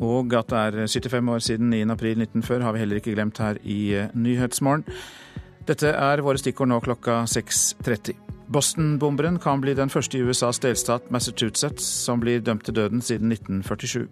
[0.00, 3.80] Og at det er 75 år siden 9.4.1940 har vi heller ikke glemt her i
[3.94, 4.86] eh, Nyhetsmorgen.
[5.68, 8.16] Dette er våre stikkord nå klokka 6.30.
[8.50, 13.30] Boston-bomberen kan bli den første i USAs delstat Massachusetts som blir dømt til døden siden
[13.30, 14.08] 1947.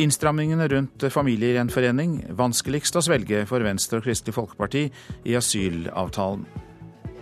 [0.00, 4.86] Innstrammingene rundt familiegjenforening vanskeligst å svelge for Venstre og Kristelig Folkeparti
[5.28, 6.46] i asylavtalen.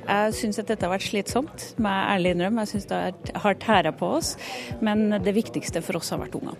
[0.08, 2.64] Jeg syns at dette har vært slitsomt, jeg ærlig innrømme.
[2.64, 4.36] Jeg syns det har tæra på oss.
[4.80, 6.56] Men det viktigste for oss har vært ungene.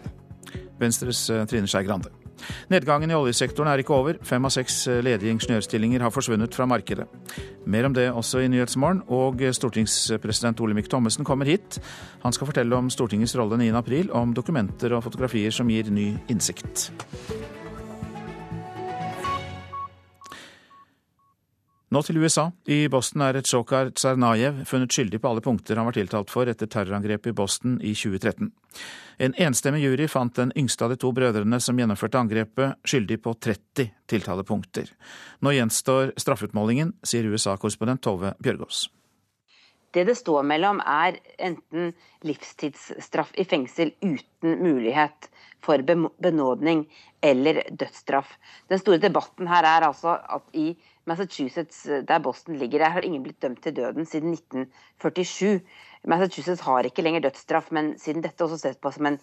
[0.81, 2.13] Venstres eh, Trine Skei Grande.
[2.71, 4.19] Nedgangen i oljesektoren er ikke over.
[4.27, 7.09] Fem av seks eh, ledige ingeniørstillinger har forsvunnet fra markedet.
[7.67, 11.81] Mer om det også i Nyhetsmorgen, og stortingspresident Olemic Thommessen kommer hit.
[12.25, 16.89] Han skal fortelle om Stortingets rolle 9.4, om dokumenter og fotografier som gir ny innsikt.
[21.89, 22.51] Nå til USA.
[22.69, 26.69] I Boston er Tsjokar Tsarnajev funnet skyldig på alle punkter han var tiltalt for etter
[26.69, 28.51] terrorangrepet i Boston i 2013.
[29.19, 33.33] En enstemmig jury fant den yngste av de to brødrene som gjennomførte angrepet, skyldig på
[33.35, 34.93] 30 tiltalepunkter.
[35.43, 38.87] Nå gjenstår straffutmålingen, sier USA-korrespondent Tove Bjørgaas.
[39.91, 45.31] Det det står mellom, er enten livstidsstraff i fengsel uten mulighet
[45.65, 46.85] for benådning
[47.25, 48.37] eller dødsstraff.
[48.71, 50.77] Den store debatten her er altså at i
[51.09, 55.61] Massachusetts, der Boston ligger, der har ingen blitt dømt til døden siden 1947.
[56.07, 59.19] Massachusetts har ikke lenger dødsstraff, men siden dette også ses på som en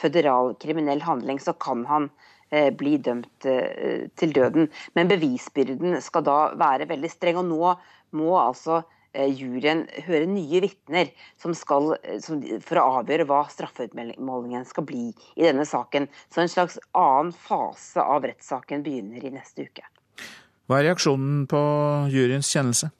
[0.00, 2.10] føderal kriminell handling, så kan han
[2.50, 4.68] eh, bli dømt eh, til døden.
[4.98, 7.40] Men bevisbyrden skal da være veldig streng.
[7.42, 7.72] Og nå
[8.18, 8.82] må altså
[9.12, 16.10] eh, juryen høre nye vitner for å avgjøre hva straffeutmålingen skal bli i denne saken.
[16.32, 19.86] Så en slags annen fase av rettssaken begynner i neste uke.
[20.66, 21.58] Hva er reaksjonen på
[22.10, 22.90] juryens kjennelse?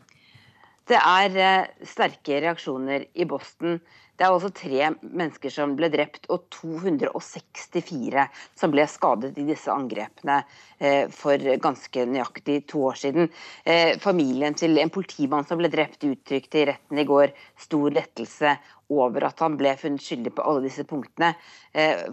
[0.86, 3.80] Det er eh, sterke reaksjoner i Boston.
[4.16, 8.22] Det er også tre mennesker som ble drept, og 264
[8.56, 10.38] som ble skadet i disse angrepene
[10.78, 13.28] eh, for ganske nøyaktig to år siden.
[13.66, 17.34] Eh, familien til en politimann som ble drept, uttrykte i retten i går
[17.66, 18.54] stor lettelse
[18.94, 21.32] over at han ble funnet skyldig på alle disse punktene.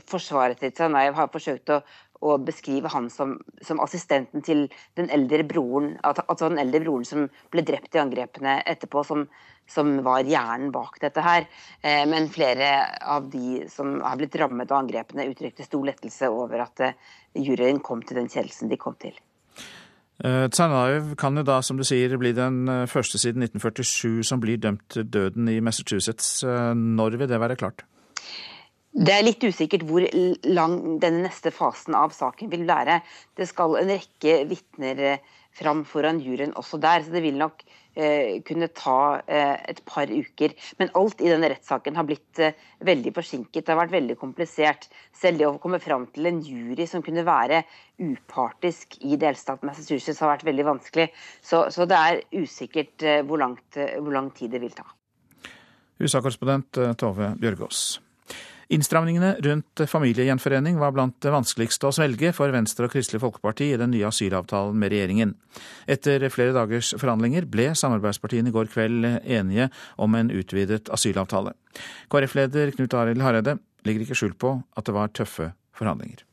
[0.09, 1.84] Forsvaret til Tsarnaev har forsøkt å
[2.23, 4.66] å beskrive han som, som, assistenten til
[4.97, 9.25] den eldre broren, altså den eldre broren som ble drept i angrepene etterpå, som,
[9.69, 11.47] som var hjernen bak dette her.
[11.81, 16.66] Eh, men flere av de som har blitt rammet av angrepene, uttrykte stor lettelse over
[16.66, 16.97] at eh,
[17.44, 19.16] juryen kom til den kjennelsen de kom til.
[20.23, 24.61] Eh, Tsarnaev kan jo da, som du sier, bli den første siden 1947 som blir
[24.61, 26.40] dømt til døden i Massachusetts.
[26.44, 27.88] Når vil det være klart?
[28.93, 30.03] Det er litt usikkert hvor
[30.45, 32.99] lang denne neste fasen av saken vil være.
[33.33, 37.63] Det skal en rekke vitner eh, fram foran juryen også der, så det vil nok
[37.65, 40.53] eh, kunne ta eh, et par uker.
[40.77, 42.43] Men alt i denne rettssaken har blitt
[42.85, 43.65] veldig forsinket.
[43.65, 44.85] Det har vært veldig komplisert.
[45.09, 47.63] Selv det å komme fram til en jury som kunne være
[47.97, 51.09] upartisk i delstaten Massachusetts har vært veldig vanskelig.
[51.41, 54.85] Så, så det er usikkert hvor, langt, hvor lang tid det vil ta.
[55.97, 57.87] USA-korrespondent Tove Bjørgaas.
[58.72, 63.79] Innstramningene rundt familiegjenforening var blant det vanskeligste å svelge for Venstre og Kristelig Folkeparti i
[63.79, 65.34] den nye asylavtalen med regjeringen.
[65.90, 71.56] Etter flere dagers forhandlinger ble samarbeidspartiene i går kveld enige om en utvidet asylavtale.
[72.13, 76.23] KrF-leder Knut Arild Hareide legger ikke skjul på at det var tøffe forhandlinger.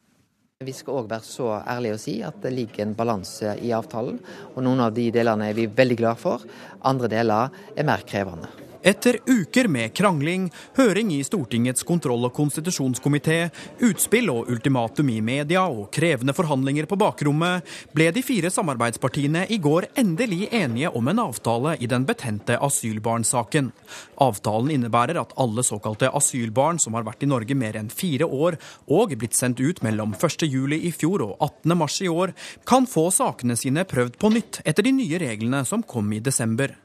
[0.61, 4.19] Vi skal òg være så ærlige å si at det ligger en balanse i avtalen.
[4.53, 6.45] og Noen av de delene er vi veldig glad for,
[6.85, 8.70] andre deler er mer krevende.
[8.83, 10.47] Etter uker med krangling,
[10.77, 13.51] høring i Stortingets kontroll- og konstitusjonskomité,
[13.85, 19.61] utspill og ultimatum i media og krevende forhandlinger på bakrommet, ble de fire samarbeidspartiene i
[19.61, 23.71] går endelig enige om en avtale i den betente asylbarnsaken.
[24.17, 28.57] Avtalen innebærer at alle såkalte asylbarn som har vært i Norge mer enn fire år
[28.89, 31.37] og blitt sendt ut mellom 1.7 i fjor og
[31.69, 32.33] 18.3 i år,
[32.65, 36.79] kan få sakene sine prøvd på nytt etter de nye reglene som kom i desember.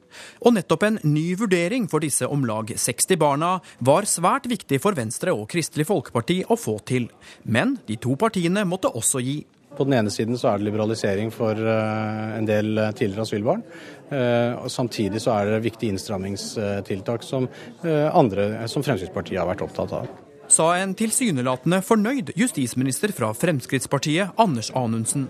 [0.45, 4.97] Og nettopp en ny vurdering for disse om lag 60 barna var svært viktig for
[4.97, 7.09] Venstre og Kristelig Folkeparti å få til.
[7.43, 9.39] Men de to partiene måtte også gi.
[9.75, 13.65] På den ene siden så er det liberalisering for eh, en del tidligere asylbarn.
[14.07, 17.49] Eh, samtidig så er det viktige innstrammingstiltak som,
[17.83, 20.07] eh, andre, som Fremskrittspartiet har vært opptatt av
[20.55, 25.27] sa en tilsynelatende fornøyd justisminister fra Fremskrittspartiet, Anders Anundsen.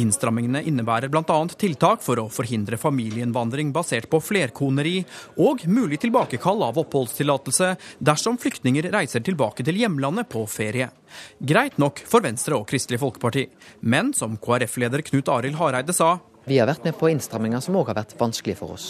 [0.00, 1.36] Innstrammingene innebærer bl.a.
[1.60, 5.04] tiltak for å forhindre familieinnvandring basert på flerkoneri,
[5.38, 7.70] og mulig tilbakekall av oppholdstillatelse
[8.02, 10.90] dersom flyktninger reiser tilbake til hjemlandet på ferie.
[11.38, 13.46] Greit nok for Venstre og Kristelig Folkeparti,
[13.86, 16.16] men som KrF-leder Knut Arild Hareide sa
[16.48, 18.88] Vi har vært med på innstramminger som òg har vært vanskelig for oss.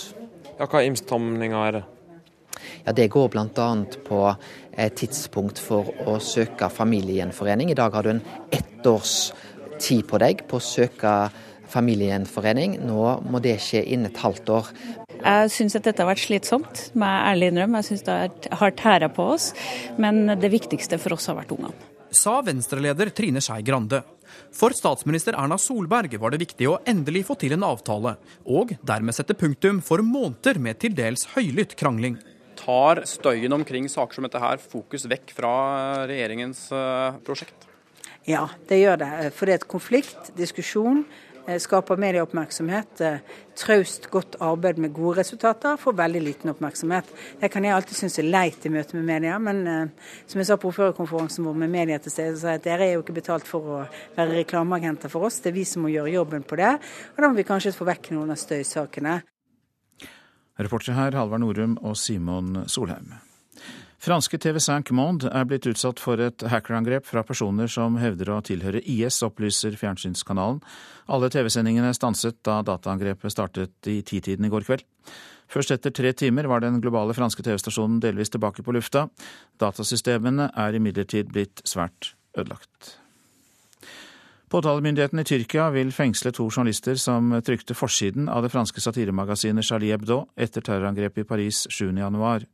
[0.57, 1.85] Ja, Hva innstramminger er det?
[2.85, 3.69] Ja, Det går bl.a.
[4.07, 4.21] på
[4.99, 7.71] tidspunkt for å søke familiegjenforening.
[7.71, 9.33] I dag har du en ett års
[9.79, 11.15] tid på deg på å søke
[11.75, 12.79] familiegjenforening.
[12.87, 14.71] Nå må det skje innen et halvt år.
[15.25, 17.81] Jeg syns at dette har vært slitsomt, må jeg ærlig innrømme.
[17.81, 19.53] Jeg syns det har tæra på oss.
[20.01, 21.75] Men det viktigste for oss har vært ungene.
[22.15, 24.05] Sa Venstre-leder Trine Skei Grande.
[24.55, 28.15] For statsminister Erna Solberg var det viktig å endelig få til en avtale,
[28.47, 32.21] og dermed sette punktum for måneder med til dels høylytt krangling.
[32.65, 35.53] Tar støyen omkring saker som dette her fokus vekk fra
[36.09, 37.69] regjeringens eh, prosjekt?
[38.25, 39.13] Ja, det gjør det.
[39.37, 41.05] For det er et konflikt, diskusjon,
[41.47, 43.01] Eh, skaper medieoppmerksomhet.
[43.01, 43.19] Eh,
[43.55, 47.05] traust, godt arbeid med gode resultater får veldig liten oppmerksomhet.
[47.41, 50.49] Det kan jeg alltid synes er leit i møte med media, men eh, som jeg
[50.49, 53.47] sa på ordførerkonferansen vår med media til stede, så at dere er jo ikke betalt
[53.47, 53.83] for å
[54.17, 56.73] være reklameagenter for oss, det er vi som må gjøre jobben på det.
[57.13, 59.21] Og da må vi kanskje få vekk noen av støysakene.
[60.59, 63.15] Reportere her Halvard Norum og Simon Solheim.
[64.05, 68.83] Franske TV5 Monde er blitt utsatt for et hackerangrep fra personer som hevder å tilhøre
[68.85, 70.59] IS, opplyser fjernsynskanalen.
[71.09, 74.85] Alle TV-sendingene stanset da dataangrepet startet i titiden i går kveld.
[75.49, 79.07] Først etter tre timer var den globale franske TV-stasjonen delvis tilbake på lufta.
[79.63, 82.99] Datasystemene er imidlertid blitt svært ødelagt.
[84.49, 89.95] Påtalemyndigheten i Tyrkia vil fengsle to journalister som trykte forsiden av det franske satiremagasinet Charlie
[89.95, 92.45] Hebdo etter terrorangrepet i Paris 7.1.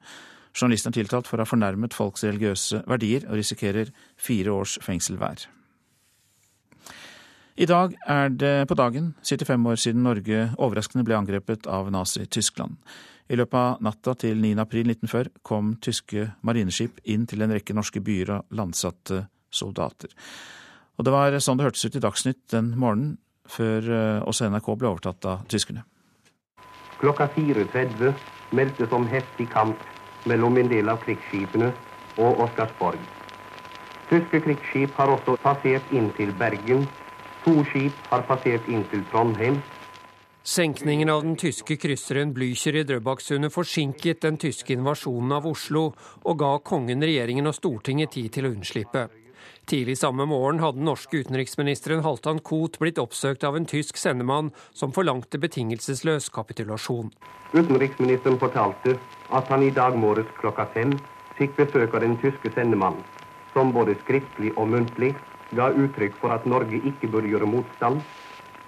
[0.55, 5.19] Journalisten er tiltalt for å ha fornærmet folks religiøse verdier og risikerer fire års fengsel
[5.19, 5.47] hver.
[7.61, 12.79] I dag er det på dagen 75 år siden Norge overraskende ble angrepet av Nazi-Tyskland.
[13.31, 14.55] I løpet av natta til 9.
[14.63, 20.15] april 1940 kom tyske marineskip inn til en rekke norske byer og landsatte soldater.
[21.01, 23.15] Og det var sånn det hørtes ut i Dagsnytt den morgenen,
[23.49, 25.87] før eh, også NRK ble overtatt av tyskerne.
[27.01, 28.13] Klokka 4.30
[28.53, 29.81] meldtes om heftig kamp
[30.29, 31.71] mellom en del av krigsskipene
[32.21, 33.01] og Oscarsborg.
[34.11, 36.85] Tyske krigsskip har også passert inn til Bergen.
[37.47, 39.57] To skip har passert inn til Trondheim.
[40.45, 45.87] Senkningen av den tyske krysseren Blücher i Drøbaksundet forsinket den tyske invasjonen av Oslo,
[46.29, 49.09] og ga kongen, regjeringen og Stortinget tid til å unnslippe.
[49.71, 54.49] Tidlig samme morgen hadde den norske utenriksministeren Halvdan Koht blitt oppsøkt av en tysk sendemann
[54.75, 57.13] som forlangte betingelsesløs kapitulasjon.
[57.53, 58.97] Utenriksministeren fortalte
[59.31, 60.97] at han i dag morges klokka fem
[61.39, 63.05] fikk besøk av den tyske sendemannen,
[63.53, 65.13] som både skriftlig og muntlig
[65.55, 68.03] ga uttrykk for at Norge ikke burde gjøre motstand.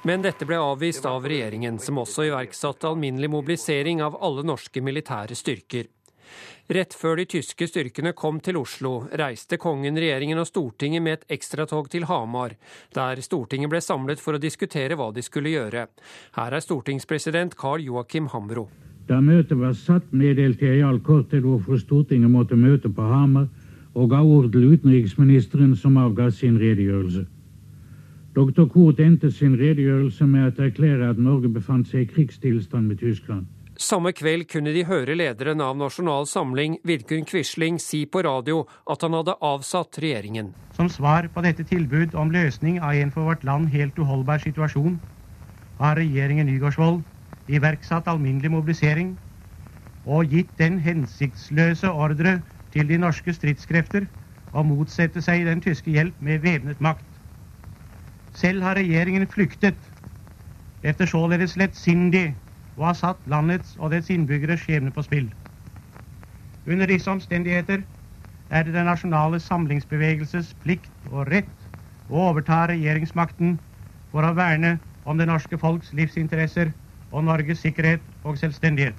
[0.06, 5.34] Men dette ble avvist av regjeringen, som også iverksatte alminnelig mobilisering av alle norske militære
[5.34, 5.90] styrker.
[6.70, 11.35] Rett før de tyske styrkene kom til Oslo, reiste kongen, regjeringen og Stortinget med et
[11.35, 12.55] ekstratog til Hamar,
[12.94, 15.88] der Stortinget ble samlet for å diskutere hva de skulle gjøre.
[16.38, 18.69] Her er stortingspresident Carl Joakim Hambro.
[19.09, 23.49] Da møtet var satt, meddelte jeg i all korthet hvorfor Stortinget måtte møte på Hamar,
[23.94, 27.26] og ga ord til utenriksministeren, som avga sin redegjørelse.
[28.32, 28.69] Dr.
[28.70, 33.50] Koht endte sin redegjørelse med å erklære at Norge befant seg i krigstilstand med Tyskland.
[33.82, 39.02] Samme kveld kunne de høre lederen av Nasjonal Samling, Vidkun Quisling, si på radio at
[39.02, 40.52] han hadde avsatt regjeringen.
[40.70, 45.00] Som svar på dette tilbud om løsning av en for vårt land helt uholdbar situasjon,
[45.82, 47.02] har regjeringen Nygaardsvold
[47.50, 49.16] iverksatt alminnelig mobilisering
[50.07, 52.37] og gitt den hensiktsløse ordre
[52.71, 54.07] til de norske stridskrefter
[54.54, 57.09] å motsette seg den tyske hjelp med væpnet makt.
[58.30, 59.90] Selv har regjeringen flyktet
[60.87, 62.37] efter således lettsindig
[62.79, 65.29] å har satt landets og dets innbyggeres skjebne på spill.
[66.67, 67.83] Under disse omstendigheter
[68.52, 71.50] er det den nasjonale samlingsbevegelses plikt og rett
[72.11, 73.57] å overta regjeringsmakten
[74.12, 76.73] for å verne om det norske folks livsinteresser
[77.12, 78.97] og Norges sikkerhet og selvstendighet.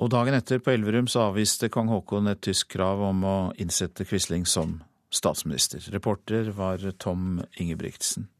[0.00, 4.06] Og dagen etter, på Elverum, så avviste kong Haakon et tysk krav om å innsette
[4.08, 4.78] Quisling som
[5.12, 5.82] statsminister.
[5.92, 8.30] Reporter var Tom Ingebrigtsen.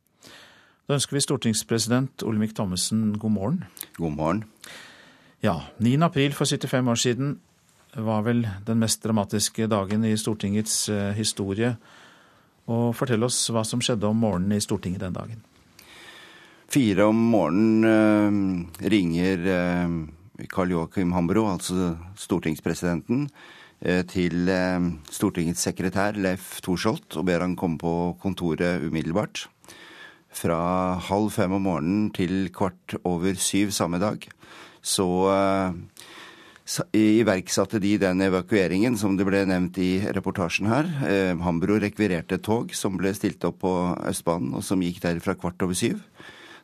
[0.88, 3.64] Da ønsker vi stortingspresident Olemic Thommessen god morgen.
[3.98, 4.44] God morgen.
[5.44, 5.96] Ja, 9.
[6.04, 7.36] april for 75 år siden
[7.96, 11.74] var vel den mest dramatiske dagen i Stortingets eh, historie.
[12.70, 15.40] Og fortell oss hva som skjedde om morgenen i Stortinget den dagen.
[16.70, 19.94] Fire om morgenen eh, ringer eh,
[20.50, 23.24] Karl Joakim Hambro, altså stortingspresidenten,
[23.82, 24.46] eh, til
[25.10, 29.48] Stortingets sekretær Leif Thorsholt og ber han komme på kontoret umiddelbart.
[30.30, 30.60] Fra
[31.08, 34.28] halv fem om morgenen til kvart over syv samme dag
[34.80, 35.06] så
[36.94, 40.86] iverksatte de den evakueringen som det ble nevnt i reportasjen her.
[41.42, 43.72] Hambro rekvirerte et tog som ble stilt opp på
[44.06, 45.98] Østbanen, og som gikk derfra kvart over syv.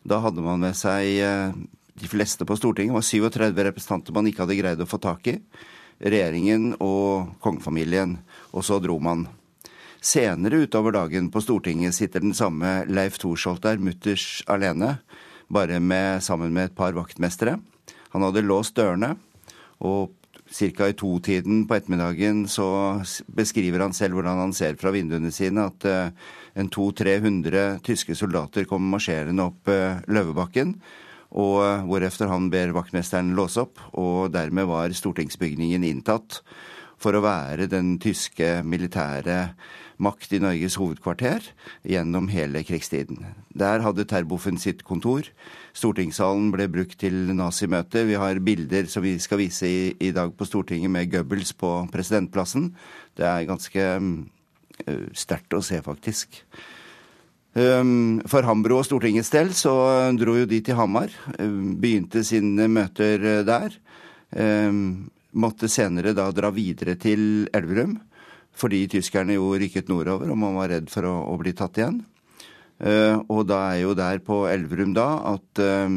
[0.06, 1.18] Da hadde man med seg
[1.96, 2.94] de fleste på Stortinget.
[2.94, 5.40] Det var 37 representanter man ikke hadde greid å få tak i.
[5.98, 8.18] Regjeringen og kongefamilien.
[8.52, 9.26] Og så dro man.
[10.06, 15.00] Senere utover dagen på Stortinget sitter den samme Leif Thorsholt der, mutters alene,
[15.50, 17.56] bare med, sammen med et par vaktmestere.
[18.12, 19.16] Han hadde låst dørene,
[19.82, 20.12] og
[20.46, 20.86] ca.
[20.86, 22.68] i to-tiden på ettermiddagen så
[23.26, 28.68] beskriver han selv hvordan han ser fra vinduene sine at uh, en 200-300 tyske soldater
[28.70, 30.76] kommer marsjerende opp uh, Løvebakken.
[31.34, 36.44] Og uh, hvorefter han ber vaktmesteren låse opp, og dermed var stortingsbygningen inntatt
[37.02, 39.40] for å være den tyske militære
[40.02, 41.44] makt i Norges hovedkvarter
[41.86, 43.24] gjennom hele krigstiden.
[43.56, 45.28] Der hadde Terboven sitt kontor.
[45.76, 48.04] Stortingssalen ble brukt til nazimøte.
[48.08, 51.72] Vi har bilder som vi skal vise i, i dag på Stortinget med Goebbels på
[51.92, 52.70] presidentplassen.
[53.16, 56.42] Det er ganske uh, sterkt å se, faktisk.
[57.56, 59.72] Um, for Hambro og Stortingets del så
[60.18, 61.12] dro jo de til Hamar.
[61.40, 63.78] Um, begynte sine møter der.
[64.36, 67.96] Um, måtte senere da dra videre til Elverum
[68.56, 72.00] fordi tyskerne jo rykket nordover, og man var redd for å, å bli tatt igjen.
[72.76, 75.88] Uh, og da er jo der på Elverum da at uh,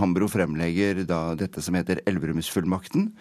[0.00, 3.12] Hambro fremlegger da dette som heter Elverumsfullmakten,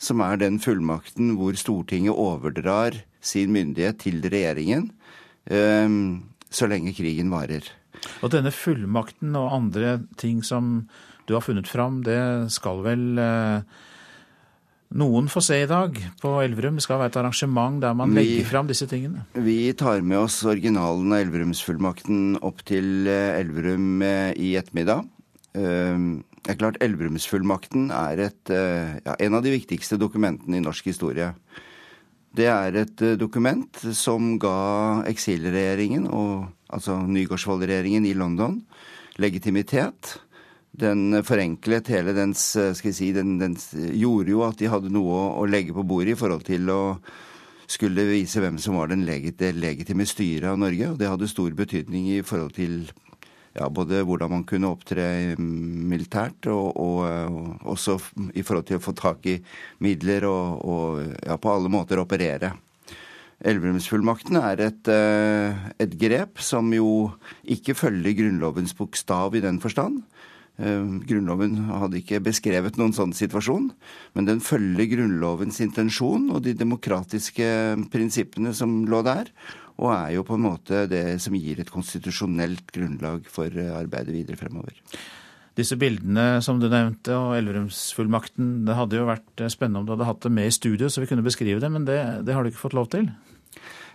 [0.00, 4.88] som er den fullmakten hvor Stortinget overdrar sin myndighet til regjeringen
[5.52, 5.88] uh,
[6.48, 7.68] så lenge krigen varer.
[8.24, 10.86] Og denne fullmakten og andre ting som
[11.28, 12.20] du har funnet fram, det
[12.52, 13.92] skal vel uh
[14.98, 16.78] noen får se i dag på Elverum.
[16.78, 19.26] Det skal være et arrangement der man vi, legger fram disse tingene.
[19.34, 25.04] Vi tar med oss originalen av Elverumsfullmakten opp til eh, Elverum eh, i ettermiddag.
[25.58, 26.08] Eh,
[26.44, 31.30] det er klart Elverumsfullmakten er et, ja, en av de viktigste dokumentene i norsk historie.
[32.36, 36.04] Det er et dokument som ga eksilregjeringen,
[36.68, 38.58] altså Nygaardsvold-regjeringen i London,
[39.16, 40.18] legitimitet
[40.74, 43.54] den forenklet hele dens skal jeg si, den, den,
[43.94, 46.80] gjorde jo at de hadde noe å, legge på bordet i forhold til å
[47.70, 50.90] skulle vise hvem som var legit, det legitime styret av Norge.
[50.90, 52.82] Og det hadde stor betydning i forhold til
[53.54, 55.06] ja, både hvordan man kunne opptre
[55.38, 57.96] militært, og, og, og, også
[58.34, 59.38] i forhold til å få tak i
[59.84, 62.54] midler og, og ja, på alle måter operere.
[63.44, 67.12] Elverumsfullmakten er et, eh, et grep som jo
[67.50, 70.02] ikke følger Grunnlovens bokstav i den forstand.
[70.54, 73.72] Eh, Grunnloven hadde ikke beskrevet noen sånn situasjon,
[74.14, 77.48] men den følger Grunnlovens intensjon og de demokratiske
[77.90, 79.32] prinsippene som lå der,
[79.82, 84.14] og er jo på en måte det som gir et konstitusjonelt grunnlag for eh, arbeidet
[84.14, 84.78] videre fremover.
[85.58, 89.94] Disse bildene som du nevnte, og Elverumsfullmakten, det hadde jo vært eh, spennende om du
[89.96, 92.42] hadde hatt det med i studio, så vi kunne beskrive det, men det, det har
[92.46, 93.10] du ikke fått lov til?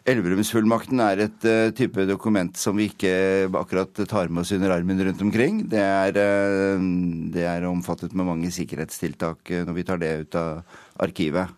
[0.09, 3.11] Elverumsfullmakten er et uh, type dokument som vi ikke
[3.59, 5.61] akkurat tar med oss under armen rundt omkring.
[5.69, 6.81] Det er, uh,
[7.33, 11.55] det er omfattet med mange sikkerhetstiltak uh, når vi tar det ut av arkivet.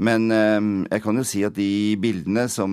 [0.00, 2.72] Men jeg kan jo si at de bildene som,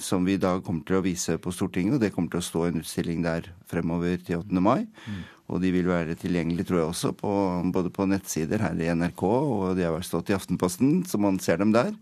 [0.00, 2.46] som, vi i dag kommer til å vise på Stortinget, og det kommer til å
[2.46, 4.62] stå en utstilling der fremover til 8.
[4.64, 5.18] mai, mm.
[5.52, 7.34] og de vil være tilgjengelige, tror jeg også, på,
[7.76, 11.36] både på nettsider her i NRK, og de har vært stått i Aftenposten, så man
[11.44, 11.92] ser dem der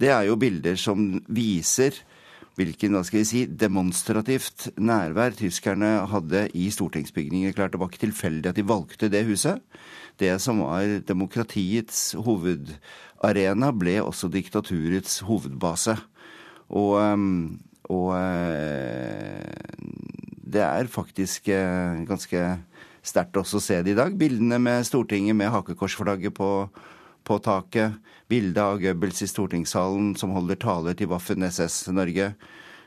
[0.00, 1.96] det er jo bilder som viser
[2.56, 7.52] hvilken hva skal vi si, demonstrativt nærvær tyskerne hadde i stortingsbygningen.
[7.52, 9.60] Klart Det var ikke tilfeldig at de valgte det huset.
[10.16, 15.98] Det som var demokratiets hovedarena, ble også diktaturets hovedbase.
[16.72, 17.60] Og, ehm,
[17.92, 19.52] og eh,
[20.48, 22.42] det er faktisk eh, ganske
[23.04, 24.16] sterkt også å se det i dag.
[24.16, 26.50] Bildene med Stortinget med hakekorsflagget på,
[27.22, 32.32] på taket bilde av Goebbels i stortingssalen som holder tale til Waffen SS Norge.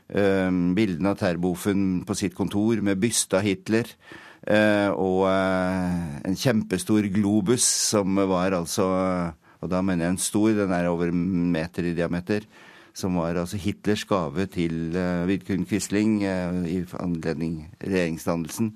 [0.09, 3.91] Uh, bildene av Terboven på sitt kontor med byste av Hitler.
[4.39, 8.87] Uh, og uh, en kjempestor globus som var altså
[9.59, 12.45] Og da mener jeg en stor, den er over en meter i diameter.
[12.95, 18.71] Som var altså Hitlers gave til uh, Vidkun Quisling i anledning regjeringsdannelsen.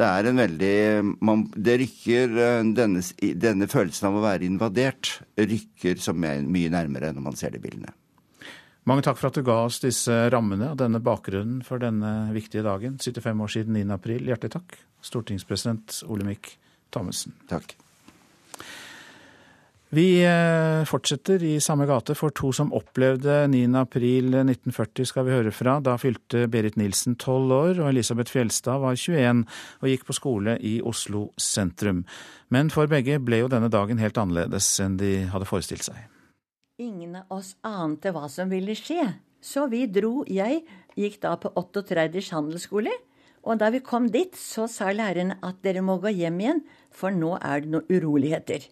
[0.00, 0.76] Det er en veldig
[1.20, 3.02] man, Det rykker eh, denne,
[3.36, 7.92] denne, følelsen av å være invadert rykker så mye nærmere når man ser de bildene.
[8.88, 12.64] Mange takk for at du ga oss disse rammene og denne bakgrunnen for denne viktige
[12.64, 12.96] dagen.
[12.96, 13.84] 75 år siden 9.
[13.98, 14.24] april.
[14.32, 16.54] Hjertelig takk, stortingspresident Olemic
[16.90, 17.36] Thommessen.
[17.52, 17.76] Takk.
[19.90, 25.80] Vi eh, fortsetter i samme gate, for to som opplevde 9.4.1940 skal vi høre fra.
[25.82, 29.42] Da fylte Berit Nilsen tolv år, og Elisabeth Fjelstad var 21
[29.82, 32.04] og gikk på skole i Oslo sentrum.
[32.54, 36.06] Men for begge ble jo denne dagen helt annerledes enn de hadde forestilt seg.
[36.78, 39.10] Ingen av oss ante hva som ville skje,
[39.42, 40.20] så vi dro.
[40.30, 40.62] Jeg
[40.94, 42.28] gikk da på 38.
[42.30, 42.94] handelsskole
[43.42, 47.10] Og da vi kom dit, så sa læreren at dere må gå hjem igjen, for
[47.10, 48.70] nå er det noen uroligheter.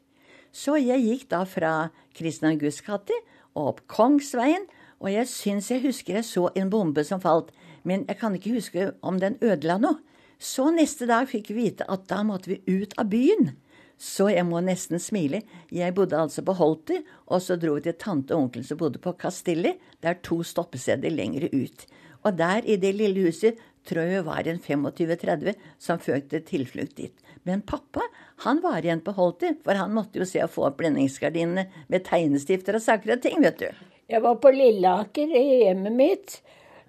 [0.52, 1.72] Så jeg gikk da fra
[2.16, 3.14] Kristian Augusts gate
[3.54, 4.66] og opp Kongsveien,
[4.98, 7.52] og jeg syns jeg husker jeg så en bombe som falt,
[7.86, 10.00] men jeg kan ikke huske om den ødela noe.
[10.38, 13.56] Så neste dag fikk vi vite at da måtte vi ut av byen.
[13.98, 15.40] Så jeg må nesten smile.
[15.74, 19.02] Jeg bodde altså på Holter, og så dro vi til tante og onkelen som bodde
[19.02, 19.74] på Castilli.
[19.98, 21.82] Det er to stoppesteder lengre ut.
[22.22, 27.27] Og der i det lille huset tror jeg var en 25-30 som følte tilflukt dit.
[27.48, 28.04] Men pappa
[28.44, 32.04] han var igjen på Holter, for han måtte jo se å få opp blendingsgardinene med
[32.06, 33.86] tegnestifter og saker og ting, vet du.
[34.08, 36.38] Jeg var på Lilleaker i hjemmet mitt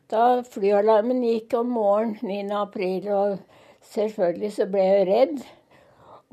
[0.10, 2.58] da flyalarmen gikk om morgenen 9.
[2.58, 5.42] april, og selvfølgelig så ble jeg redd.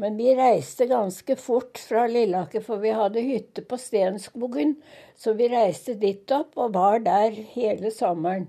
[0.01, 4.75] Men vi reiste ganske fort fra Lilleaker, for vi hadde hytte på Stenskogen.
[5.17, 8.49] Så vi reiste dit opp og var der hele sommeren.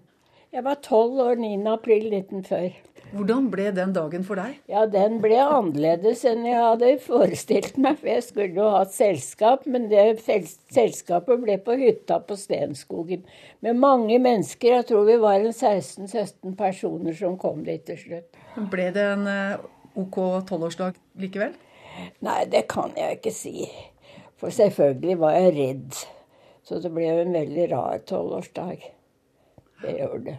[0.58, 1.50] Jeg var tolv år 9.
[1.70, 2.78] april 1940.
[3.12, 4.56] Hvordan ble den dagen for deg?
[4.66, 8.00] Ja, Den ble annerledes enn jeg hadde forestilt meg.
[8.00, 13.22] For jeg skulle jo ha et selskap, men det selskapet ble på hytta på Stenskogen.
[13.62, 14.80] Med mange mennesker.
[14.80, 18.42] Jeg tror vi var en 16-17 personer som kom dit til slutt.
[18.74, 21.54] Ble det en eh, OK tolvårsdag likevel?
[22.26, 23.70] Nei, det kan jeg ikke si.
[24.42, 26.06] For selvfølgelig var jeg redd.
[26.66, 28.97] Så det ble en veldig rar tolvårsdag.
[29.82, 30.38] Det gjør det.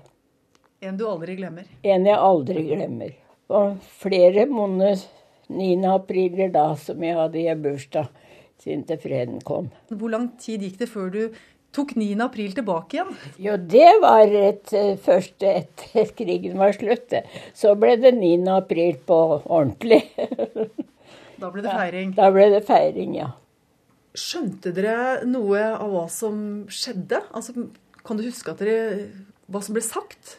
[0.82, 1.66] En du aldri glemmer?
[1.82, 3.14] En jeg aldri glemmer.
[3.48, 5.00] Og flere måneder
[5.48, 5.68] 9.
[5.88, 8.10] apriler da som jeg hadde i bursdag,
[8.60, 9.70] siden til freden kom.
[9.88, 11.22] Hvor lang tid gikk det før du
[11.74, 12.10] tok 9.
[12.24, 13.10] april tilbake igjen?
[13.42, 17.16] Jo, det var et eh, første etter krigen var slutt.
[17.56, 18.44] Så ble det 9.
[18.54, 20.02] april på ordentlig.
[21.40, 22.14] da ble det feiring?
[22.16, 23.32] Da, da ble det feiring, ja.
[24.18, 26.40] Skjønte dere noe av hva som
[26.72, 27.20] skjedde?
[27.36, 27.68] Altså,
[28.08, 29.08] kan du huske dere,
[29.52, 30.38] hva som ble sagt?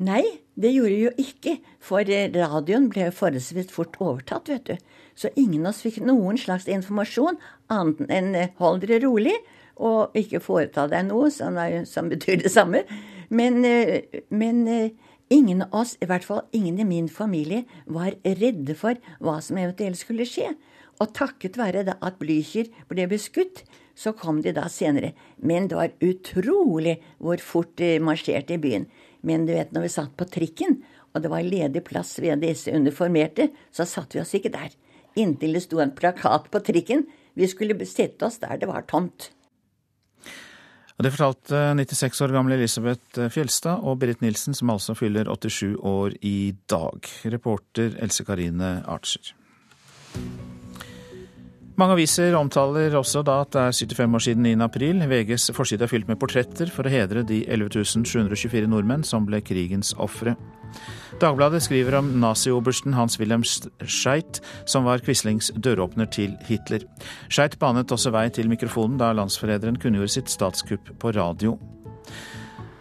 [0.00, 0.22] Nei,
[0.56, 4.92] det gjorde vi jo ikke, for radioen ble forholdsvis fort overtatt, vet du.
[5.16, 7.36] Så ingen av oss fikk noen slags informasjon
[7.72, 9.34] annet enn eh, hold dere rolig
[9.80, 12.84] og ikke foreta deg noe, som, er, som betyr det samme.
[13.28, 18.16] Men, eh, men, eh, ingen av oss, i hvert fall ingen i min familie, var
[18.24, 20.54] redde for hva som eventuelt skulle skje.
[21.00, 23.64] Og takket være at Blücher ble beskutt,
[24.00, 25.12] så kom de da senere.
[25.36, 28.86] Men det var utrolig hvor fort de marsjerte i byen.
[29.26, 30.78] Men du vet, når vi satt på trikken,
[31.12, 34.72] og det var ledig plass ved disse uniformerte, så satt vi oss ikke der.
[35.20, 37.04] Inntil det sto en plakat på trikken.
[37.36, 39.32] Vi skulle sette oss der det var tomt.
[41.00, 46.16] Det fortalte 96 år gamle Elisabeth Fjelstad og Berit Nilsen, som altså fyller 87 år
[46.20, 47.08] i dag.
[47.32, 49.32] Reporter Else Karine Archer.
[51.80, 54.50] Mange aviser omtaler også da at det er 75 år siden 9.
[54.66, 54.98] april.
[55.08, 59.40] VGs forside er fylt med portretter for å hedre de 11 724 nordmenn som ble
[59.40, 60.34] krigens ofre.
[61.24, 63.46] Dagbladet skriver om naziobersten Hans-Wilhelm
[63.88, 66.84] Scheit, som var Quislings døråpner til Hitler.
[67.32, 71.56] Scheit banet også vei til mikrofonen da landsforræderen kunngjorde sitt statskupp på radio.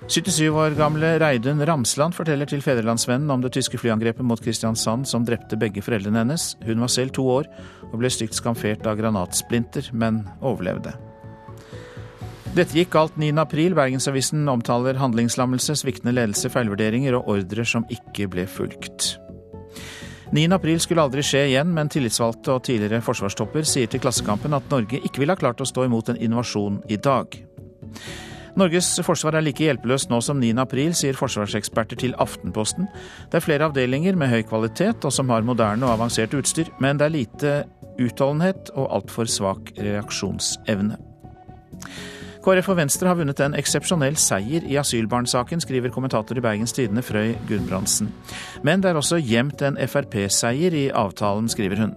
[0.09, 5.21] 77 år gamle Reidun Ramsland forteller til Fedrelandsvennen om det tyske flyangrepet mot Kristiansand som
[5.21, 6.55] drepte begge foreldrene hennes.
[6.65, 7.45] Hun var selv to år
[7.91, 10.95] og ble stygt skamfert av granatsplinter, men overlevde.
[12.57, 13.35] Dette gikk galt 9.
[13.37, 13.75] april.
[13.77, 19.11] Bergensavisen omtaler handlingslammelse, sviktende ledelse, feilvurderinger og ordre som ikke ble fulgt.
[20.33, 20.47] 9.
[20.57, 25.03] april skulle aldri skje igjen, men tillitsvalgte og tidligere forsvarstopper sier til Klassekampen at Norge
[25.05, 27.37] ikke ville ha klart å stå imot en invasjon i dag.
[28.59, 30.51] Norges forsvar er like hjelpeløst nå som 9.
[30.59, 32.89] april, sier forsvarseksperter til Aftenposten.
[33.31, 36.99] Det er flere avdelinger med høy kvalitet og som har moderne og avansert utstyr, men
[36.99, 37.53] det er lite
[37.99, 40.99] utholdenhet og altfor svak reaksjonsevne.
[42.39, 47.03] KrF og Venstre har vunnet en eksepsjonell seier i asylbarnsaken, skriver kommentator i Bergens Tidende
[47.03, 48.11] Frøy Gudbrandsen.
[48.63, 51.95] Men det er også gjemt en Frp-seier i avtalen, skriver hun.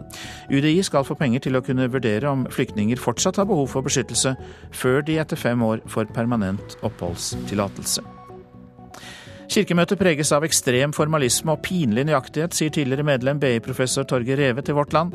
[0.50, 4.34] UDI skal få penger til å kunne vurdere om flyktninger fortsatt har behov for beskyttelse,
[4.74, 8.21] før de etter fem år får permanent oppholdstillatelse.
[9.52, 14.78] Kirkemøtet preges av ekstrem formalisme og pinlig nøyaktighet, sier tidligere medlem BI-professor Torgeir Reve til
[14.78, 15.12] Vårt Land.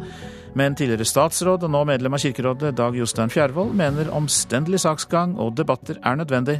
[0.54, 5.56] Men tidligere statsråd og nå medlem av Kirkerådet Dag Jostein Fjærvoll mener omstendelig saksgang og
[5.58, 6.60] debatter er nødvendig,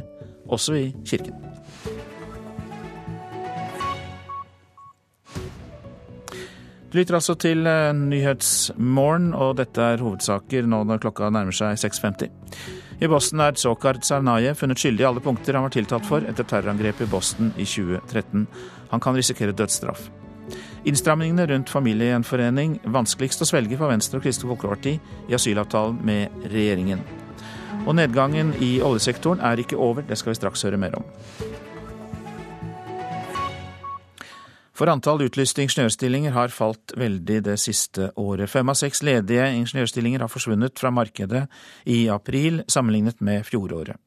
[0.50, 1.38] også i Kirken.
[6.88, 11.78] Du lytter altså til eh, Nyhetsmorgen, og dette er hovedsaker nå når klokka nærmer seg
[11.78, 12.32] 6.50.
[12.98, 16.46] I Boston er Tsokar Tsarnaye funnet skyldig i alle punkter han var tiltalt for etter
[16.50, 18.46] terrorangrepet i Boston i 2013.
[18.90, 20.08] Han kan risikere dødsstraff.
[20.88, 24.96] Innstramningene rundt familiegjenforening vanskeligst å svelge for Venstre og Kristelig Folkeparti
[25.30, 27.04] i asylavtalen med regjeringen.
[27.84, 31.06] Og nedgangen i oljesektoren er ikke over, det skal vi straks høre mer om.
[34.78, 38.46] For antall utlyste ingeniørstillinger har falt veldig det siste året.
[38.52, 41.48] Fem av seks ledige ingeniørstillinger har forsvunnet fra markedet
[41.90, 43.98] i april, sammenlignet med fjoråret.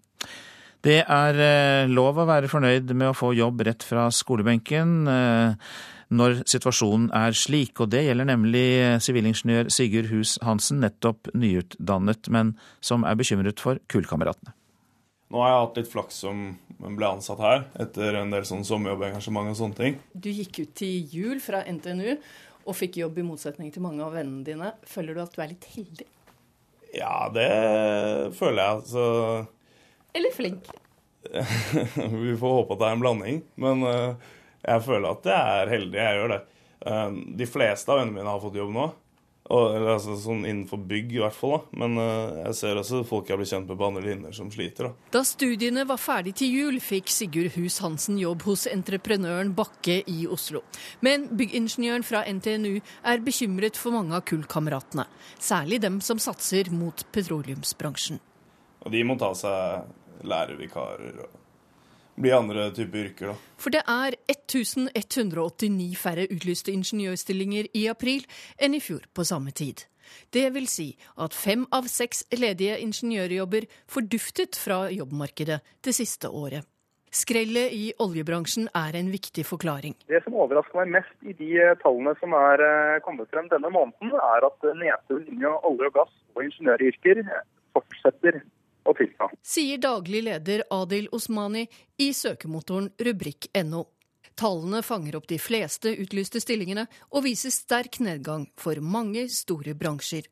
[0.82, 5.76] Det er eh, lov å være fornøyd med å få jobb rett fra skolebenken eh,
[6.16, 8.66] når situasjonen er slik, og det gjelder nemlig
[9.04, 14.56] sivilingeniør Sigurd Hus Hansen, nettopp nyutdannet, men som er bekymret for kullkameratene.
[15.32, 16.46] Nå har jeg hatt litt flaks som
[16.82, 20.00] ble ansatt her, etter en del sånn sommerjobbengasjement og sånne ting.
[20.12, 22.18] Du gikk ut til jul fra NTNU
[22.66, 24.74] og fikk jobb i motsetning til mange av vennene dine.
[24.90, 26.08] Føler du at du er litt heldig?
[26.98, 27.48] Ja, det
[28.36, 28.84] føler jeg.
[28.92, 29.06] Så
[30.18, 30.68] Eller flink?
[31.32, 33.42] Vi får håpe at det er en blanding.
[33.62, 34.32] Men eh,
[34.66, 36.02] jeg føler at jeg er heldig.
[36.02, 36.42] Jeg gjør det.
[36.92, 37.08] Eh,
[37.40, 38.90] de fleste av vennene mine har fått jobb nå.
[39.52, 41.58] Og, altså, sånn innenfor bygg, i hvert fall.
[41.58, 41.80] da.
[41.84, 44.88] Men uh, jeg ser også folk jeg blir kjent med på andre linjer som sliter.
[44.88, 45.10] da.
[45.18, 50.24] Da studiene var ferdig til jul, fikk Sigurd Hus Hansen jobb hos entreprenøren Bakke i
[50.32, 50.64] Oslo.
[51.04, 55.08] Men byggingeniøren fra NTNU er bekymret for mange av kullkameratene.
[55.42, 58.22] Særlig dem som satser mot petroleumsbransjen.
[58.82, 61.41] Og de må ta seg lærervikarer og
[62.22, 63.38] bli andre typer yrker, da.
[63.62, 68.26] For det er 1189 færre utlyste ingeniørstillinger i april
[68.62, 69.86] enn i fjor på samme tid.
[70.34, 70.90] Det vil si
[71.24, 76.68] at fem av seks ledige ingeniørjobber forduftet fra jobbmarkedet det siste året.
[77.12, 79.98] Skrellet i oljebransjen er en viktig forklaring.
[80.08, 83.68] Det som overrasker meg mest i de eh, tallene som er eh, kommet frem denne
[83.68, 87.20] måneden, er at nedturen innen olje og gass og ingeniøryrker
[87.76, 88.40] fortsetter
[88.86, 89.30] å tilta.
[89.44, 91.68] Sier daglig leder Adil Osmani
[92.02, 93.86] i søkemotoren rubrikk.no.
[94.40, 100.26] Tallene fanger opp de fleste utlyste stillingene og viser sterk nedgang for mange store bransjer.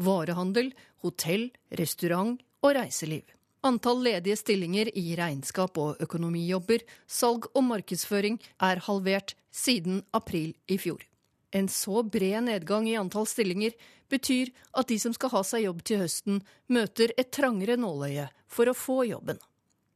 [0.00, 0.72] Varehandel,
[1.04, 3.26] hotell, restaurant og reiseliv.
[3.62, 10.80] Antall ledige stillinger i regnskap og økonomijobber, salg og markedsføring er halvert siden april i
[10.82, 11.04] fjor.
[11.52, 13.74] En så bred nedgang i antall stillinger
[14.12, 16.40] betyr at de som skal ha seg jobb til høsten,
[16.72, 19.40] møter et trangere nåløye for å få jobben.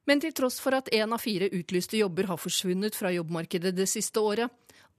[0.07, 3.89] Men til tross for at én av fire utlyste jobber har forsvunnet fra jobbmarkedet det
[3.91, 4.53] siste året,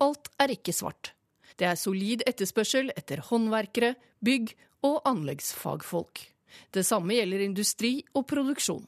[0.04, 1.14] alt er ikke svart.
[1.58, 4.52] Det er solid etterspørsel etter håndverkere, bygg
[4.86, 6.22] og anleggsfagfolk.
[6.74, 8.86] Det samme gjelder industri og produksjon.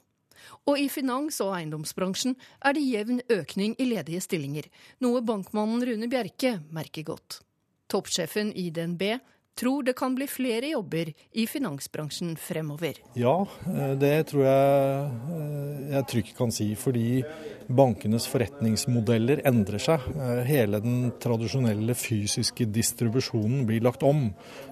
[0.69, 4.69] Og i finans- og eiendomsbransjen er det jevn økning i ledige stillinger,
[5.03, 7.41] noe bankmannen Rune Bjerke merker godt.
[7.89, 9.17] Toppsjefen i DNB
[9.59, 12.99] tror det kan bli flere jobber i finansbransjen fremover.
[13.19, 16.69] Ja, eh, det tror jeg eh, jeg trygt kan si.
[16.79, 17.23] Fordi
[17.67, 20.05] bankenes forretningsmodeller endrer seg.
[20.15, 24.29] Eh, hele den tradisjonelle fysiske distribusjonen blir lagt om.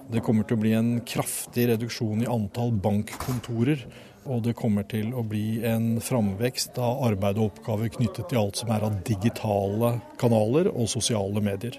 [0.08, 3.84] Det kommer til å bli en kraftig reduksjon i antall bankkontorer.
[4.28, 8.60] Og det kommer til å bli en framvekst av arbeid og oppgaver knyttet til alt
[8.60, 11.78] som er av digitale kanaler og sosiale medier.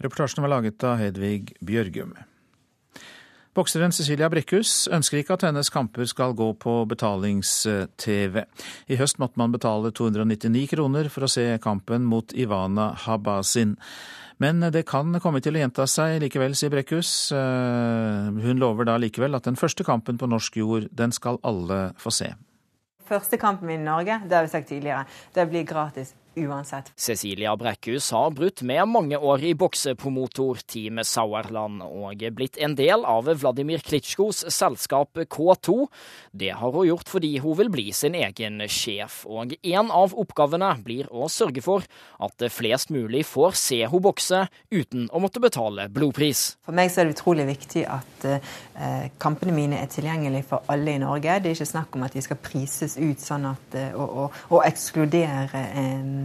[0.00, 2.14] Reportasjen var laget av Hedvig Bjørgum.
[3.50, 8.44] Bokseren Cecilia Brekkhus ønsker ikke at hennes kamper skal gå på betalings-TV.
[8.88, 13.74] I høst måtte man betale 299 kroner for å se kampen mot Ivana Habasin.
[14.40, 17.10] Men det kan komme til å gjenta seg likevel, sier Brekkhus.
[17.36, 21.90] Eh, hun lover da likevel at den første kampen på norsk jord, den skal alle
[22.00, 22.30] få se.
[23.10, 26.92] Første kampen min i Norge, det har vi sagt tidligere, det blir gratis uansett.
[26.96, 33.04] Cecilia Brekkhus har brutt med mange år i boksepromotor Team Sauerland og blitt en del
[33.08, 35.86] av Vladimir Klitsjkos selskap K2.
[36.32, 40.72] Det har hun gjort fordi hun vil bli sin egen sjef, og en av oppgavene
[40.84, 41.86] blir å sørge for
[42.20, 46.56] at flest mulig får se henne bokse uten å måtte betale blodpris.
[46.64, 50.94] For meg så er det utrolig viktig at eh, kampene mine er tilgjengelige for alle
[50.94, 51.38] i Norge.
[51.42, 54.40] Det er ikke snakk om at de skal prises ut sånn at, eh, og, og,
[54.54, 56.19] og ekskludere en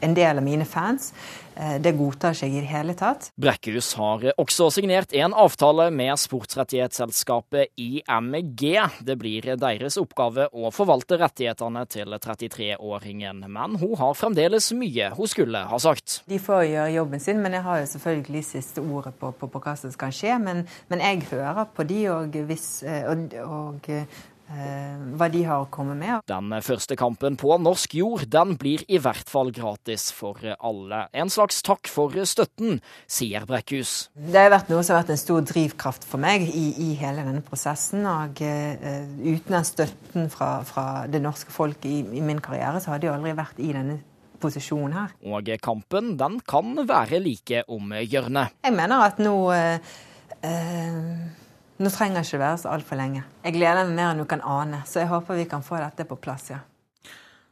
[0.00, 1.12] en del av mine fans.
[1.54, 3.30] Eh, det godtar ikke jeg i det hele tatt.
[3.40, 8.64] Brekkhus har også signert en avtale med sportsrettighetsselskapet IMG.
[9.00, 15.30] Det blir deres oppgave å forvalte rettighetene til 33-åringen, men hun har fremdeles mye hun
[15.30, 16.20] skulle ha sagt.
[16.28, 19.62] De får gjøre jobben sin, men jeg har jo selvfølgelig siste ordet på, på, på
[19.64, 20.38] hva som skal skje.
[20.42, 24.02] Men, men, jeg hører på de, og, hvis, eh, og, og Eh,
[24.46, 26.22] hva de har å komme med.
[26.30, 31.00] Den første kampen på norsk jord den blir i hvert fall gratis for alle.
[31.16, 32.80] En slags takk for støtten,
[33.10, 34.08] sier Brekkhus.
[34.14, 37.24] Det har vært noe som har vært en stor drivkraft for meg i, i hele
[37.26, 38.06] denne prosessen.
[38.06, 42.94] og uh, Uten den støtten fra, fra, det norske folk i, i min karriere, så
[42.94, 44.00] hadde jeg aldri vært i denne
[44.42, 45.14] posisjonen her.
[45.26, 48.56] Og kampen den kan være like om hjørnet.
[48.64, 49.96] Jeg mener at nå uh,
[50.44, 51.45] uh,
[51.78, 53.24] nå trenger det ikke være så altfor lenge.
[53.44, 56.06] Jeg gleder meg mer enn du kan ane, så jeg håper vi kan få dette
[56.08, 56.62] på plass, ja.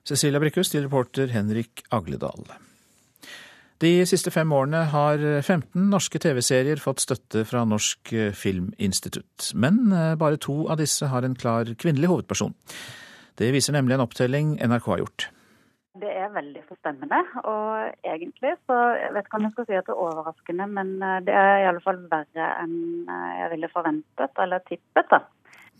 [0.05, 2.45] Cecilia Brekkhus til reporter Henrik Agledal.
[3.85, 9.51] De siste fem årene har 15 norske TV-serier fått støtte fra Norsk Filminstitutt.
[9.59, 9.89] Men
[10.21, 12.55] bare to av disse har en klar kvinnelig hovedperson.
[13.41, 15.27] Det viser nemlig en opptelling NRK har gjort.
[16.05, 17.21] Det er veldig forstemmende.
[17.49, 20.91] Og egentlig så jeg vet ikke om jeg skal si at det er overraskende, men
[21.25, 22.77] det er i alle fall verre enn
[23.09, 25.09] jeg ville forventet eller tippet.
[25.09, 25.23] da.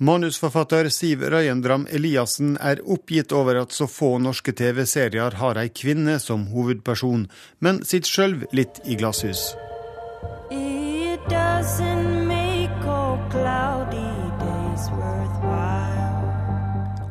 [0.03, 6.17] Manusforfatter Siv Røyendram Eliassen er oppgitt over at så få norske TV-serier har ei kvinne
[6.19, 7.29] som hovedperson,
[7.63, 9.53] men sitter sjøl litt i glasshus.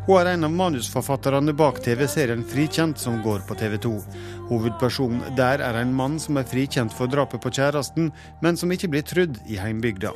[0.03, 3.91] Hun er en av manusforfatterne bak TV-serien Frikjent, som går på TV 2.
[4.49, 8.09] Hovedpersonen der er en mann som er frikjent for drapet på kjæresten,
[8.43, 10.11] men som ikke blir trudd i heimbygda.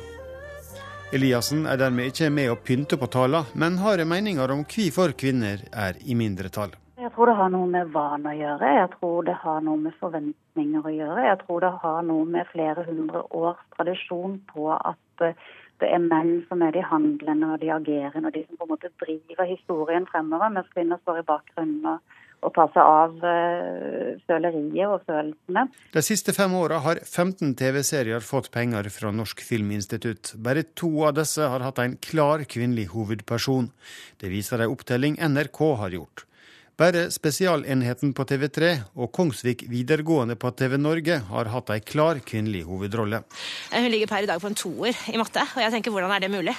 [1.16, 5.64] Eliassen er dermed ikke med å pynte på tala, men har meninger om hvorfor kvinner
[5.72, 6.76] er i mindretall.
[7.00, 9.96] Jeg tror det har noe med vane å gjøre, jeg tror det har noe med
[10.02, 11.24] forventninger å gjøre.
[11.30, 15.48] Jeg tror det har noe med flere hundre års tradisjon på at eh,
[15.80, 18.72] det er menn som er de handlende og de agerende og de som på en
[18.74, 24.10] måte driver historien fremover, mens kvinner står i bakgrunnen og og tar seg av uh,
[24.28, 25.64] føleriet og følelsene.
[25.94, 30.36] De siste fem åra har 15 TV-serier fått penger fra Norsk Filminstitutt.
[30.44, 33.72] Bare to av disse har hatt en klar kvinnelig hovedperson.
[34.22, 36.27] Det viser en opptelling NRK har gjort.
[36.78, 38.68] Bare Spesialenheten på TV3
[39.02, 43.18] og Kongsvik videregående på TV Norge har hatt ei klar kvinnelig hovedrolle.
[43.72, 46.22] Hun ligger per i dag på en toer i matte, og jeg tenker hvordan er
[46.22, 46.54] det mulig?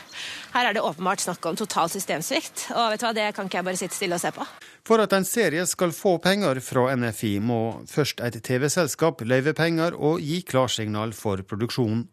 [0.51, 3.61] Her er det åpenbart snakk om total systemsvikt, og vet du hva, det kan ikke
[3.61, 4.47] jeg bare sitte stille og se på.
[4.89, 9.95] For at en serie skal få penger fra NFI, må først et TV-selskap løyve penger
[9.95, 12.09] og gi klarsignal for produksjonen.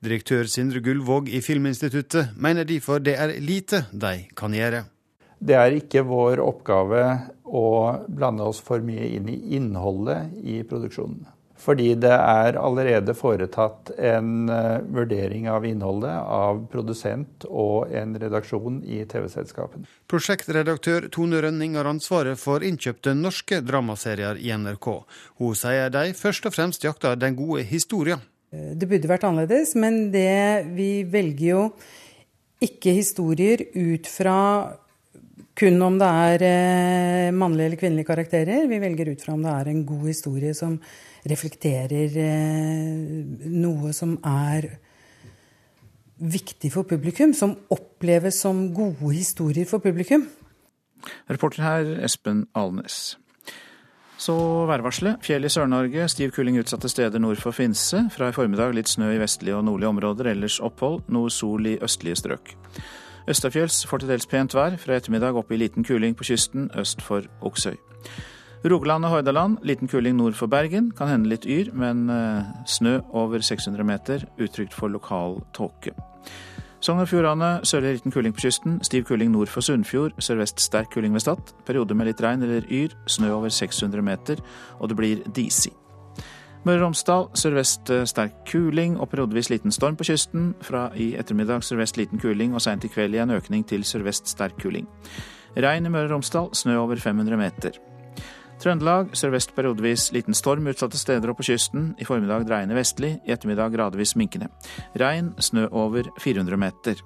[0.00, 4.86] Direktør Sindre Gullvåg i Filminstituttet mener derfor det er lite de kan gjøre.
[5.40, 7.04] Det er ikke vår oppgave
[7.48, 7.66] å
[8.12, 11.24] blande oss for mye inn i innholdet i produksjonen.
[11.60, 18.78] Fordi det er allerede foretatt en uh, vurdering av innholdet av produsent og en redaksjon
[18.88, 19.84] i TV-selskapene.
[20.08, 24.88] Prosjektredaktør Tone Rønning har ansvaret for innkjøpte norske dramaserier i NRK.
[25.40, 28.24] Hun sier de først og fremst jakter den gode historien.
[28.50, 31.64] Det burde vært annerledes, men det, vi velger jo
[32.64, 34.38] ikke historier ut fra
[35.60, 38.68] kun om det er eh, mannlige eller kvinnelige karakterer.
[38.70, 40.78] Vi velger ut fra om det er en god historie som
[41.28, 44.70] reflekterer eh, noe som er
[46.20, 50.28] viktig for publikum, som oppleves som gode historier for publikum.
[51.30, 53.16] Reporter her Espen Alnes.
[54.20, 54.34] Så
[54.68, 55.22] værvarselet.
[55.24, 58.02] Fjell i Sør-Norge, stiv kuling utsatte steder nord for Finse.
[58.12, 61.06] Fra i formiddag litt snø i vestlige og nordlige områder, ellers opphold.
[61.08, 62.52] Noe sol i østlige strøk.
[63.28, 64.76] Østafjells får til dels pent vær.
[64.80, 67.76] Fra ettermiddag opp i liten kuling på kysten øst for Oksøy.
[68.64, 70.90] Rogaland og Hordaland liten kuling nord for Bergen.
[70.92, 74.24] Kan hende litt yr, men eh, snø over 600 meter.
[74.40, 75.94] Utrygt for lokal tåke.
[76.80, 78.78] Sogn og Fjordane sørlig liten kuling på kysten.
[78.84, 80.16] Stiv kuling nord for Sunnfjord.
[80.20, 81.52] Sørvest sterk kuling ved Stad.
[81.66, 82.96] Perioder med litt regn eller yr.
[83.08, 84.40] Snø over 600 meter,
[84.80, 85.72] og det blir disig.
[86.60, 90.50] Møre og Romsdal sørvest eh, sterk kuling og periodevis liten storm på kysten.
[90.60, 94.58] Fra i ettermiddag sørvest liten kuling og seint i kveld igjen økning til sørvest sterk
[94.60, 94.84] kuling.
[95.56, 97.80] Regn i Møre og Romsdal, snø over 500 meter.
[98.60, 101.94] Trøndelag sørvest periodevis liten storm utsatte steder og på kysten.
[101.96, 104.52] I formiddag dreiende vestlig, i ettermiddag gradvis minkende.
[105.00, 107.00] Regn, snø over 400 meter.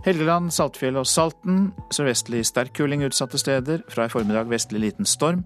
[0.00, 1.74] Helgeland, Saltfjell og Salten.
[1.92, 3.82] Sørvestlig sterk kuling utsatte steder.
[3.92, 5.42] Fra i formiddag vestlig liten storm.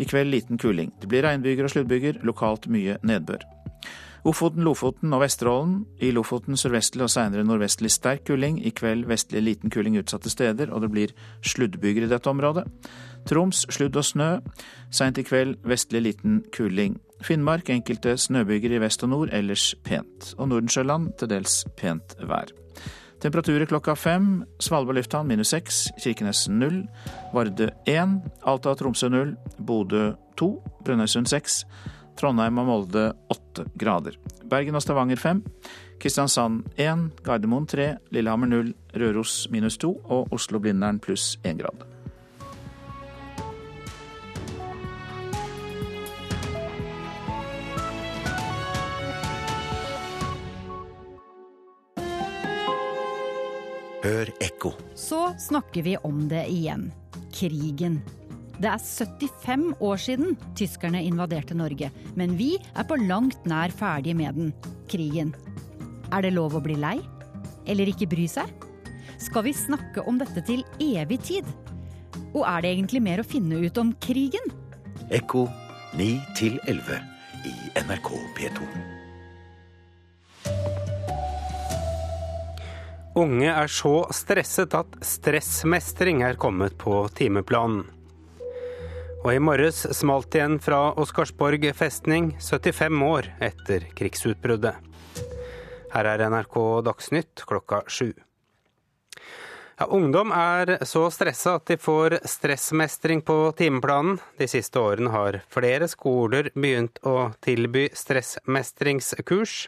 [0.00, 0.94] I kveld liten kuling.
[1.00, 3.44] Det blir regnbyger og sluddbyger, lokalt mye nedbør.
[4.24, 5.82] Ofoten, Lofoten og Vesterålen.
[6.00, 8.56] I Lofoten sørvestlig og seinere nordvestlig sterk kuling.
[8.64, 11.12] I kveld vestlig liten kuling utsatte steder, og det blir
[11.44, 12.64] sluddbyger i dette området.
[13.28, 14.30] Troms sludd og snø.
[14.90, 16.96] Seint i kveld vestlig liten kuling.
[17.20, 20.32] Finnmark enkelte snøbyger i vest og nord, ellers pent.
[20.38, 22.56] Og Nordensjøland til dels pent vær.
[23.18, 24.44] Temperaturer klokka fem.
[24.62, 25.88] Svalbard lufthavn minus seks.
[25.98, 26.84] Kirkenes null.
[27.34, 28.20] Vardø én.
[28.46, 29.34] Alta og Tromsø null.
[29.58, 30.52] Bodø to.
[30.86, 31.64] Brønnøysund seks.
[32.18, 34.18] Trondheim og Molde åtte grader.
[34.46, 35.42] Bergen og Stavanger fem.
[35.98, 37.08] Kristiansand én.
[37.26, 37.96] Gardermoen tre.
[38.14, 38.74] Lillehammer null.
[38.94, 39.96] Røros minus to.
[40.06, 41.97] Og Oslo-Blindern pluss én grad.
[54.08, 54.70] Hør ekko.
[54.96, 56.86] Så snakker vi om det igjen.
[57.34, 57.98] Krigen.
[58.56, 64.16] Det er 75 år siden tyskerne invaderte Norge, men vi er på langt nær ferdige
[64.16, 64.54] med den.
[64.88, 65.34] Krigen.
[66.08, 66.96] Er det lov å bli lei?
[67.68, 68.48] Eller ikke bry seg?
[69.20, 71.56] Skal vi snakke om dette til evig tid?
[72.32, 74.54] Og er det egentlig mer å finne ut om krigen?
[75.12, 75.50] Ekko
[76.00, 77.02] 9 til 11.
[77.44, 78.97] i NRK P2.
[83.18, 87.80] Unge er så stresset at stressmestring er kommet på timeplanen.
[89.24, 94.78] Og i morges smalt igjen fra Oscarsborg festning, 75 år etter krigsutbruddet.
[95.90, 98.12] Her er NRK Dagsnytt klokka sju.
[99.78, 104.20] Ja, ungdom er så stressa at de får stressmestring på timeplanen.
[104.38, 109.64] De siste årene har flere skoler begynt å tilby stressmestringskurs.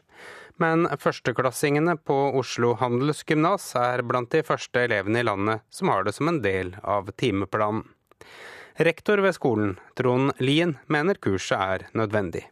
[0.61, 6.13] Men førsteklassingene på Oslo handelsgymnas er blant de første elevene i landet som har det
[6.19, 7.87] som en del av timeplanen.
[8.81, 12.47] Rektor ved skolen, Trond Lien, mener kurset er nødvendig.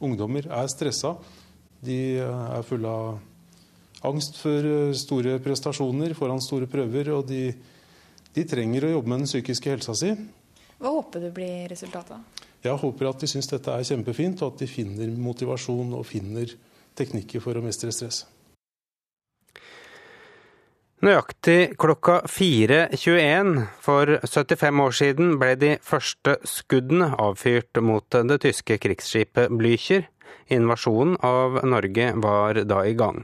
[0.00, 1.16] Ungdommer er stressa.
[1.84, 3.18] De er fulle av
[4.08, 7.50] angst for eh, store prestasjoner foran store prøver, og de,
[8.34, 10.12] de trenger å jobbe med den psykiske helsa si.
[10.78, 12.44] Hva håper du blir resultatet?
[12.62, 16.54] Jeg håper at de syns dette er kjempefint, og at de finner motivasjon og finner
[16.98, 18.24] teknikker for å mestre stress.
[20.98, 23.52] Nøyaktig klokka 4.21
[23.84, 30.08] for 75 år siden ble de første skuddene avfyrt mot det tyske krigsskipet Blücher.
[30.50, 33.22] Invasjonen av Norge var da i gang.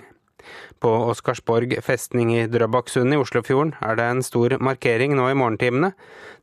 [0.82, 5.92] På Oscarsborg festning i Drøbaksundet i Oslofjorden er det en stor markering nå i morgentimene.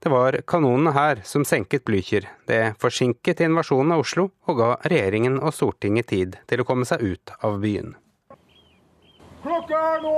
[0.02, 2.28] Det var kanonene her som senket Blücher.
[2.48, 7.04] Det forsinket invasjonen av Oslo og ga regjeringen og Stortinget tid til å komme seg
[7.06, 7.96] ut av byen.
[9.42, 10.18] Klokka er nå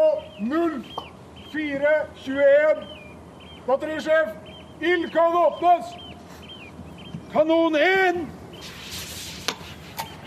[1.53, 2.87] 04.21.
[3.67, 4.33] Batterisjef,
[4.83, 5.93] ild kan åpnes!
[7.31, 8.25] Kanon 1!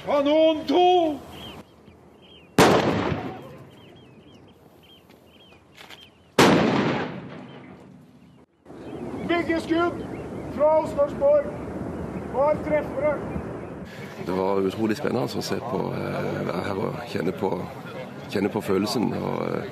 [0.06, 1.25] Kanon 2!
[9.36, 9.98] Begge skudd
[10.54, 11.48] fra Oscarsborg
[12.32, 13.10] var treffere.
[14.26, 17.50] Det var utrolig spennende å se på, eh, være her og kjenne på,
[18.32, 19.12] kjenne på følelsen.
[19.12, 19.68] og eh,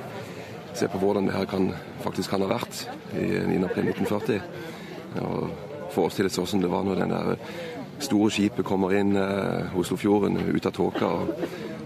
[0.75, 1.73] Se på hvordan det her kan,
[2.03, 3.65] faktisk kan ha vært i 9.
[3.65, 4.43] april 1940.
[5.23, 5.49] Og
[5.95, 7.37] Forestille seg hvordan det var når den der
[8.01, 11.29] store skipet kommer inn eh, Oslofjorden ut av tåka og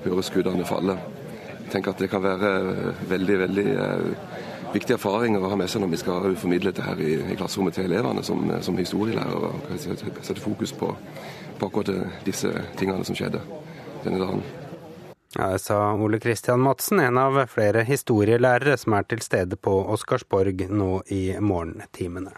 [0.05, 0.99] hører skuddene falle.
[1.71, 2.53] Tenker at det kan være
[3.09, 7.01] veldig, veldig eh, viktige erfaringer å ha med seg når vi skal formidle dette her
[7.03, 9.53] i, i klasserommet til elevene som, som historielærere.
[9.79, 10.93] Sette fokus på,
[11.59, 13.43] på akkurat disse tingene som skjedde
[14.05, 14.43] denne dagen.
[15.37, 19.75] Ja, det sa Ole Kristian Madsen, en av flere historielærere som er til stede på
[19.93, 22.33] Oscarsborg nå i morgentimene.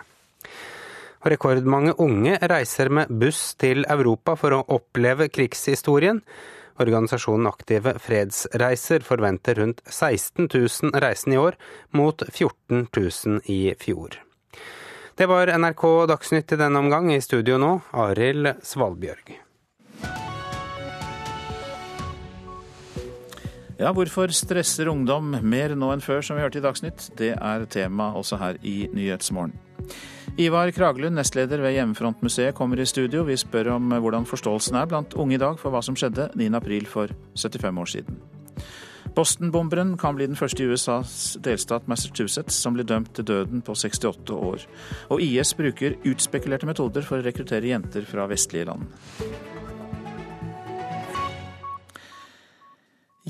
[1.20, 6.22] Og rekordmange unge reiser med buss til Europa for å oppleve krigshistorien.
[6.80, 11.58] Organisasjonen Aktive Fredsreiser forventer rundt 16 000 reisende i år,
[11.90, 14.16] mot 14 000 i fjor.
[15.14, 17.12] Det var NRK Dagsnytt i denne omgang.
[17.12, 19.36] I studio nå, Arild Svalbjørg.
[23.80, 27.06] Ja, hvorfor stresser ungdom mer nå enn før, som vi hørte i Dagsnytt?
[27.16, 29.54] Det er tema også her i Nyhetsmorgen.
[30.36, 33.24] Ivar Kragelund, nestleder ved Hjemmefrontmuseet, kommer i studio.
[33.24, 36.90] Vi spør om hvordan forståelsen er blant unge i dag for hva som skjedde 9.4
[36.92, 38.20] for 75 år siden.
[39.16, 43.72] Boston-bomberen kan bli den første i USAs delstat Massachusetts som blir dømt til døden på
[43.72, 44.68] 68 år.
[45.08, 48.92] Og IS bruker utspekulerte metoder for å rekruttere jenter fra vestlige land.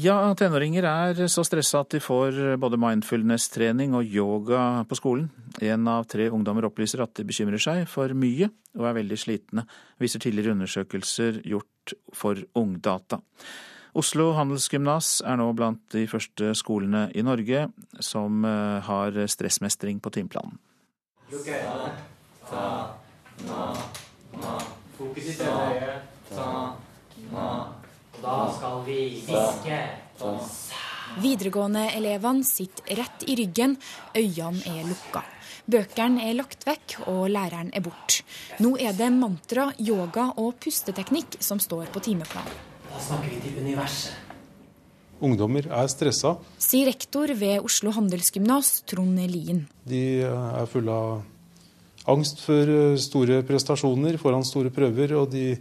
[0.00, 5.26] Ja, tenåringer er så stressa at de får både mindfulness-trening og yoga på skolen.
[5.60, 9.64] En av tre ungdommer opplyser at de bekymrer seg for mye og er veldig slitne,
[10.00, 13.18] viser tidligere undersøkelser gjort for Ungdata.
[13.98, 17.66] Oslo handelsgymnas er nå blant de første skolene i Norge
[17.98, 20.56] som eh, har stressmestring på timeplanen.
[24.96, 26.08] Fokus i øyet.
[26.30, 26.48] Ta,
[27.34, 27.50] na.
[28.20, 29.76] Da skal vi fiske.
[31.20, 33.76] Videregående-elevene sitter rett i ryggen,
[34.14, 35.22] øynene er lukka.
[35.70, 38.20] Bøkene er lagt vekk, og læreren er borte.
[38.60, 42.60] Nå er det mantra, yoga og pusteteknikk som står på timeplanen.
[42.90, 44.28] Da snakker vi til universet.
[45.20, 46.36] Ungdommer er stressa.
[46.60, 49.66] Sier rektor ved Oslo handelsgymnas, Trond Lien.
[49.84, 51.10] De er fulle av
[52.08, 55.58] angst for eh, store prestasjoner foran store prøver, og de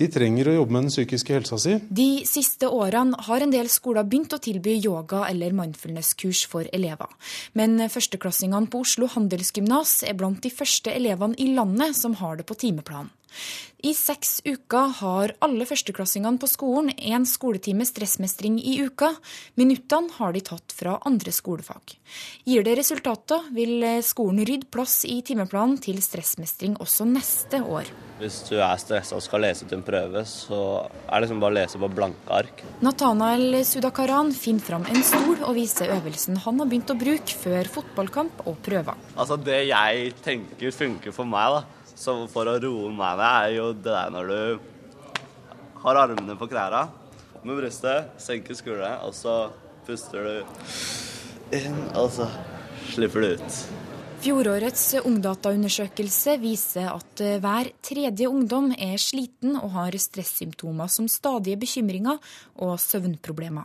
[0.00, 1.76] de trenger å jobbe med den psykiske helsa si.
[1.92, 7.10] De siste årene har en del skoler begynt å tilby yoga- eller mindfulness-kurs for elever.
[7.52, 12.48] Men førsteklassingene på Oslo handelsgymnas er blant de første elevene i landet som har det
[12.48, 13.12] på timeplanen.
[13.80, 19.14] I seks uker har alle førsteklassingene på skolen én skoletime stressmestring i uka.
[19.56, 21.94] Minuttene har de tatt fra andre skolefag.
[22.44, 27.88] Gir det resultater, vil skolen rydde plass i timeplanen til stressmestring også neste år.
[28.20, 30.60] Hvis du er stressa og skal lese til en prøve, så
[31.08, 32.62] er det liksom bare å lese på blanke ark.
[32.84, 37.72] Nathanael Sudakaran finner fram en stol og viser øvelsen han har begynt å bruke før
[37.80, 39.00] fotballkamp og prøver.
[39.16, 43.56] Altså Det jeg tenker funker for meg, da så for å roe meg ned, er
[43.58, 44.70] jo det der når du
[45.82, 46.86] har armene på knærne
[47.44, 49.50] med brystet, senker skuldrene, og så
[49.86, 52.28] puster du inn, og så
[52.92, 53.60] slipper du ut.
[54.20, 62.20] Fjorårets Ungdata-undersøkelse viser at hver tredje ungdom er sliten og har stressymptomer som stadige bekymringer
[62.60, 63.64] og søvnproblemer.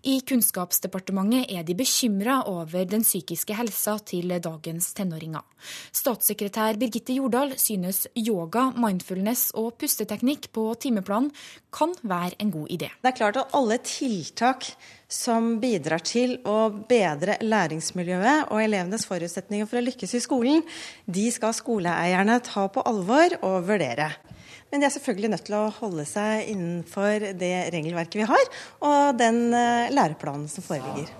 [0.00, 5.42] I Kunnskapsdepartementet er de bekymra over den psykiske helsa til dagens tenåringer.
[5.92, 11.28] Statssekretær Birgitte Jordal synes yoga, mindfulness og pusteteknikk på timeplanen
[11.74, 12.88] kan være en god idé.
[13.02, 14.70] Det er klart at alle tiltak
[15.10, 20.64] som bidrar til å bedre læringsmiljøet og elevenes forutsetninger for å lykkes i skolen,
[21.04, 24.14] de skal skoleeierne ta på alvor og vurdere.
[24.70, 28.50] Men de er selvfølgelig nødt til å holde seg innenfor det regelverket vi har,
[28.86, 31.10] og den eh, læreplanen som foreligger.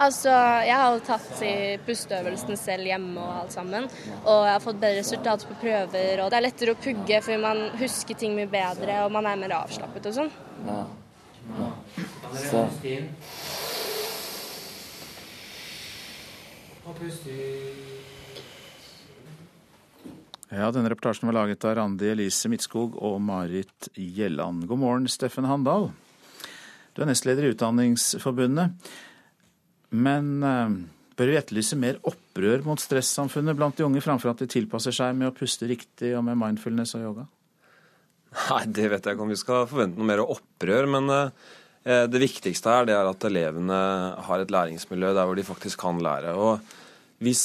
[0.00, 0.32] Altså,
[0.64, 3.88] Jeg har tatt i pusteøvelsen selv hjemme og alt sammen.
[4.24, 6.22] Og jeg har fått bedre resultater på prøver.
[6.24, 9.40] Og det er lettere å pugge fordi man husker ting mye bedre og man er
[9.42, 10.32] mer avslappet og sånn.
[10.66, 10.80] Ja.
[11.50, 11.70] Ja.
[12.40, 12.66] Så.
[16.86, 17.99] Og pust ut.
[20.50, 24.64] Ja, denne reportasjen var laget av Randi Elise Midtskog og Marit Gjelland.
[24.66, 25.92] God morgen, Steffen Handal.
[26.90, 28.88] Du er nestleder i Utdanningsforbundet.
[29.94, 30.72] Men uh,
[31.14, 35.14] bør vi etterlyse mer opprør mot stressamfunnet blant de unge, framfor at de tilpasser seg
[35.20, 37.26] med å puste riktig og med mindfulness og yoga?
[38.48, 40.88] Nei, det vet jeg ikke om vi skal forvente noe mer opprør.
[40.96, 41.52] Men uh,
[42.10, 43.78] det viktigste her det er at elevene
[44.26, 46.34] har et læringsmiljø der hvor de faktisk kan lære.
[46.34, 47.44] Og hvis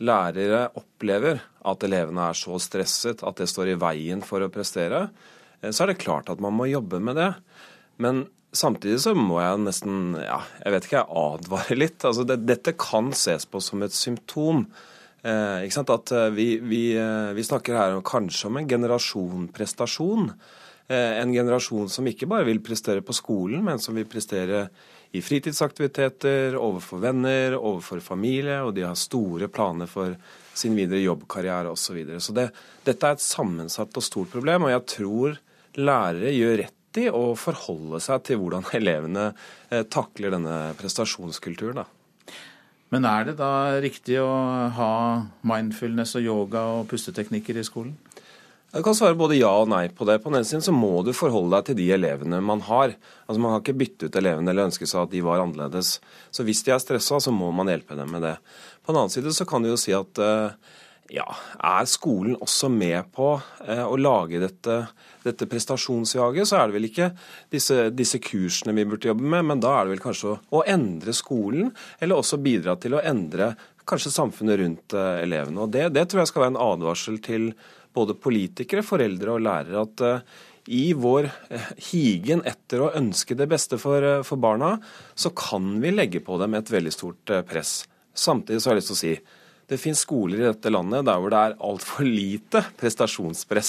[0.00, 5.08] lærere opplever at elevene er så stresset at det står i veien for å prestere,
[5.60, 7.32] eh, så er det klart at man må jobbe med det.
[8.00, 8.24] Men
[8.56, 12.06] samtidig så må jeg nesten ja, jeg vet ikke, jeg advare litt.
[12.06, 14.64] Altså det, dette kan ses på som et symptom.
[15.20, 15.92] Eh, ikke sant?
[15.92, 20.32] At eh, vi, vi, eh, vi snakker her kanskje om en generasjonprestasjon.
[20.90, 24.68] Eh, en generasjon som ikke bare vil prestere på skolen, men som vil prestere
[25.10, 30.14] i fritidsaktiviteter, overfor venner, overfor familie, og de har store planer for
[30.54, 31.82] sin videre jobbkarriere osv.
[31.82, 32.20] Så, videre.
[32.22, 32.50] så det,
[32.86, 35.40] dette er et sammensatt og stort problem, og jeg tror
[35.80, 39.30] lærere gjør rett i å forholde seg til hvordan elevene
[39.70, 41.82] eh, takler denne prestasjonskulturen.
[41.82, 42.36] Da.
[42.90, 44.30] Men er det da riktig å
[44.74, 44.92] ha
[45.46, 47.94] mindfulness og yoga og pusteteknikker i skolen?
[48.70, 50.20] Jeg kan svare både ja og nei på det.
[50.22, 52.92] På den ene siden så må du forholde deg til de elevene man har.
[53.26, 55.96] Altså Man kan ikke bytte ut elevene eller ønske seg at de var annerledes.
[56.30, 58.36] Så hvis de er stressa, så må man hjelpe dem med det.
[58.84, 60.76] På den annen side så kan du jo si at eh,
[61.10, 61.26] ja,
[61.66, 63.32] er skolen også med på
[63.66, 64.76] eh, å lage dette,
[65.24, 67.10] dette prestasjonsjaget, så er det vel ikke
[67.50, 70.62] disse, disse, kursene vi burde jobbe med, men da er det vel kanskje å, å
[70.70, 73.56] endre skolen, eller også bidra til å endre
[73.90, 75.66] kanskje samfunnet rundt eh, elevene.
[75.66, 77.50] Og det, det tror jeg skal være en advarsel til
[77.96, 80.38] både politikere, foreldre og lærere at uh,
[80.70, 84.76] i vår uh, higen etter å ønske det beste for, uh, for, barna,
[85.14, 87.82] så kan vi legge på dem et veldig stort press.
[88.14, 89.36] Samtidig så har jeg lyst til å si
[89.70, 93.68] det finnes skoler i dette landet der hvor det er altfor lite prestasjonspress.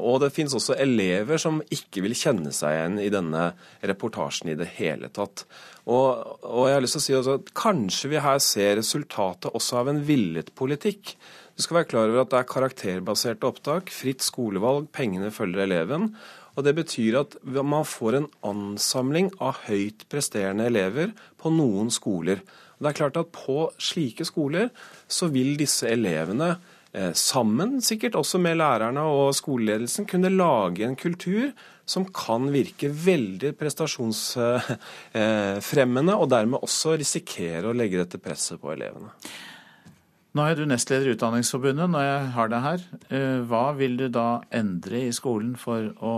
[0.00, 3.42] Og det finnes også elever som ikke vil kjenne seg igjen i denne
[3.84, 5.44] reportasjen i det hele tatt.
[5.84, 9.82] Og, og jeg har lyst til å si at kanskje vi her ser resultatet også
[9.82, 11.16] av en villet politikk.
[11.52, 16.14] Du skal være klar over at det er karakterbaserte opptak, fritt skolevalg, pengene følger eleven.
[16.56, 22.38] Og Det betyr at man får en ansamling av høyt presterende elever på noen skoler.
[22.76, 24.70] Og det er klart at På slike skoler
[25.08, 26.56] så vil disse elevene
[26.92, 31.52] eh, sammen, sikkert også med lærerne og skoleledelsen, kunne lage en kultur
[31.84, 39.10] som kan virke veldig prestasjonsfremmende, og dermed også risikere å legge dette presset på elevene.
[40.32, 41.90] Nå er du nestleder i Utdanningsforbundet.
[41.92, 46.14] Når jeg har deg her, eh, hva vil du da endre i skolen for å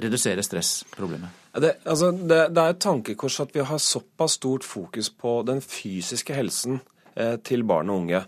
[0.00, 1.36] redusere stressproblemet?
[1.54, 5.62] Det, altså, det, det er et tankekors at vi har såpass stort fokus på den
[5.62, 6.80] fysiske helsen
[7.14, 8.24] eh, til barn og unge.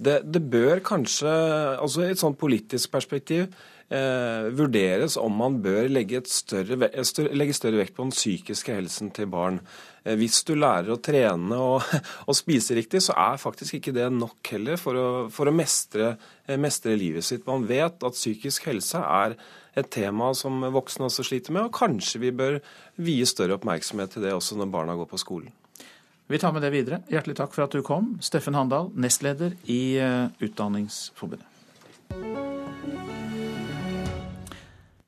[0.00, 1.28] Det, det, bør kanskje,
[1.76, 3.50] altså i et sånt politisk perspektiv,
[3.92, 9.12] eh, vurderes om man bør legge, større, større, legge, større, vekt på den psykiske helsen
[9.12, 9.60] til barn.
[10.04, 11.84] Eh, hvis du lærer å trene og,
[12.28, 16.14] og, spise riktig, så er faktisk ikke det nok heller for å, for å mestre,
[16.48, 17.44] eh, mestre, livet sitt.
[17.50, 19.36] Man vet at psykisk helse er
[19.76, 22.62] et tema som voksne også sliter med, og kanskje vi bør
[23.04, 25.52] vie større oppmerksomhet til det også når barna går på skolen.
[26.30, 27.00] Vi tar med det videre.
[27.10, 31.42] Hjertelig takk for at du kom, Steffen Handal, nestleder i eh, Utdanningsforbundet.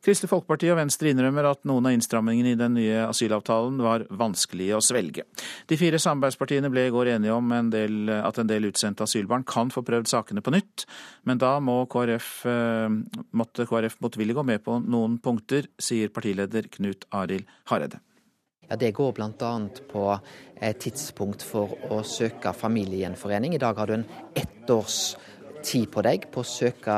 [0.03, 4.75] Kristelig Folkeparti og Venstre innrømmer at noen av innstrammingene i den nye asylavtalen var vanskelige
[4.75, 5.23] å svelge.
[5.71, 9.47] De fire samarbeidspartiene ble i går enige om en del, at en del utsendte asylbarn
[9.47, 10.89] kan få prøvd sakene på nytt,
[11.23, 16.67] men da må KrF, eh, måtte KrF motvillig gå med på noen punkter, sier partileder
[16.67, 18.03] Knut Arild Hareide.
[18.73, 19.69] Ja, Det går bl.a.
[19.93, 20.03] på
[20.81, 23.53] tidspunkt for å søke familiegjenforening.
[23.53, 25.17] I dag har du en ett års
[25.61, 26.97] tid på deg på å søke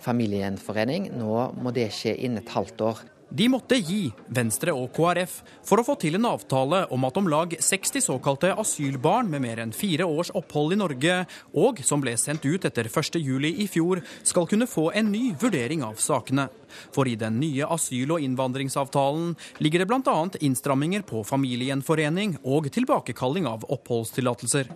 [0.00, 1.10] familiegjenforening.
[1.20, 3.02] Nå må det skje innen et halvt år.
[3.30, 7.28] De måtte gi, Venstre og KrF, for å få til en avtale om at om
[7.30, 11.18] lag 60 såkalte asylbarn med mer enn fire års opphold i Norge,
[11.54, 15.84] og som ble sendt ut etter 1.7 i fjor, skal kunne få en ny vurdering
[15.86, 16.48] av sakene.
[16.90, 20.16] For i den nye asyl- og innvandringsavtalen ligger det bl.a.
[20.42, 24.72] innstramminger på familiegjenforening og tilbakekalling av oppholdstillatelser.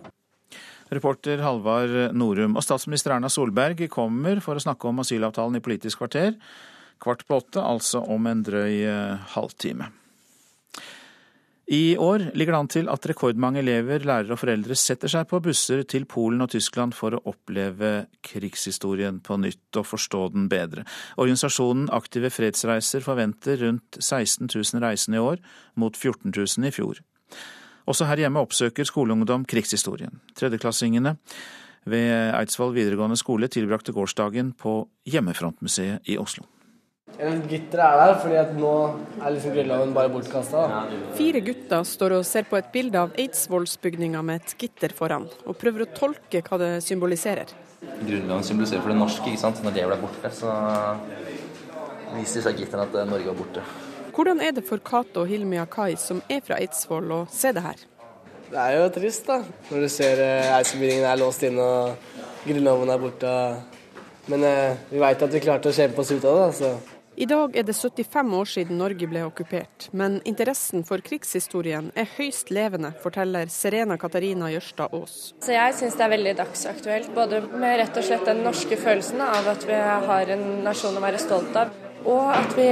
[0.95, 2.55] Reporter Halvard Norum.
[2.55, 6.37] Og statsminister Erna Solberg kommer for å snakke om asylavtalen i Politisk kvarter.
[7.01, 9.91] Kvart på åtte, altså om en drøy eh, halvtime.
[11.65, 15.39] I år ligger det an til at rekordmange elever, lærere og foreldre setter seg på
[15.41, 20.85] busser til Polen og Tyskland for å oppleve krigshistorien på nytt og forstå den bedre.
[21.17, 25.41] Organisasjonen Aktive fredsreiser forventer rundt 16 000 reisende i år,
[25.73, 27.01] mot 14 000 i fjor.
[27.89, 30.21] Også her hjemme oppsøker skoleungdom krigshistorien.
[30.37, 31.17] Tredjeklassingene
[31.89, 36.45] ved Eidsvoll videregående skole tilbrakte gårsdagen på Hjemmefrontmuseet i Oslo.
[37.15, 38.71] Gitteret er der, fordi at nå
[39.21, 40.63] er liksom Grunnloven bare bortkasta.
[41.15, 45.55] Fire gutter står og ser på et bilde av Eidsvollsbygninga med et gitter foran, og
[45.61, 47.53] prøver å tolke hva det symboliserer.
[48.01, 49.61] Grunnloven symboliserer for det norske, ikke sant.
[49.63, 50.51] Når det ble borte, så
[52.17, 53.63] viser seg gitteret at Norge var borte.
[54.15, 57.79] Hvordan er det for Cato Hilmi Akai, som er fra Eidsvoll, å se det her?
[58.49, 59.39] Det er jo trist, da.
[59.71, 63.31] Når du ser eh, Eidsvollbygningen er låst inne og Grunnloven er borte.
[64.31, 66.51] Men eh, vi veit at vi klarte å kjempe oss ut av det.
[66.59, 66.75] så...
[67.15, 72.09] I dag er det 75 år siden Norge ble okkupert, men interessen for krigshistorien er
[72.17, 75.13] høyst levende, forteller Serena Katarina Jørstad Aas.
[75.39, 79.23] Så jeg syns det er veldig dagsaktuelt, både med rett og slett den norske følelsen
[79.23, 81.71] av at vi har en nasjon å være stolt av,
[82.03, 82.67] og at vi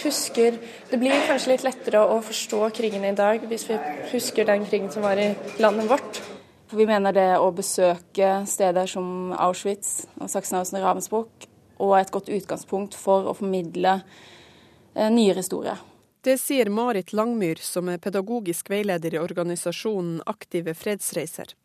[0.00, 0.56] husker
[0.88, 3.76] Det blir kanskje litt lettere å forstå krigen i dag hvis vi
[4.14, 6.24] husker den krigen som var i landet vårt.
[6.72, 11.51] For Vi mener det å besøke steder som Auschwitz og Sachsenhausen og Ravensbrück
[11.82, 15.74] og et godt utgangspunkt for å formidle eh, nyere historie.
[16.22, 21.56] Det sier Marit Langmyr, som er pedagogisk veileder i organisasjonen Aktive fredsreiser.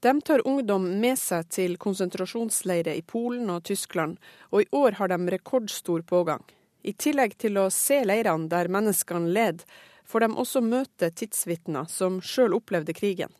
[0.00, 4.20] De tar ungdom med seg til konsentrasjonsleirer i Polen og Tyskland,
[4.52, 6.44] og i år har de rekordstor pågang.
[6.86, 9.64] I tillegg til å se leirene der menneskene led,
[10.06, 13.32] får de også møte tidsvitner som sjøl opplevde krigen.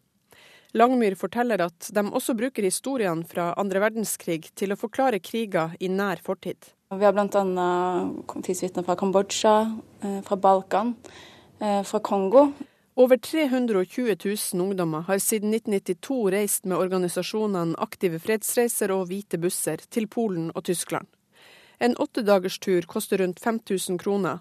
[0.74, 5.88] Langmyr forteller at de også bruker historiene fra andre verdenskrig til å forklare kriger i
[5.92, 6.72] nær fortid.
[6.94, 7.44] Vi har bl.a.
[8.46, 9.54] tidsvitner fra Kambodsja,
[10.02, 10.94] eh, fra Balkan,
[11.60, 12.52] eh, fra Kongo.
[12.96, 19.82] Over 320 000 ungdommer har siden 1992 reist med organisasjonene Aktive fredsreiser og Hvite busser
[19.90, 21.06] til Polen og Tyskland.
[21.78, 24.38] En åttedagerstur koster rundt 5000 kroner.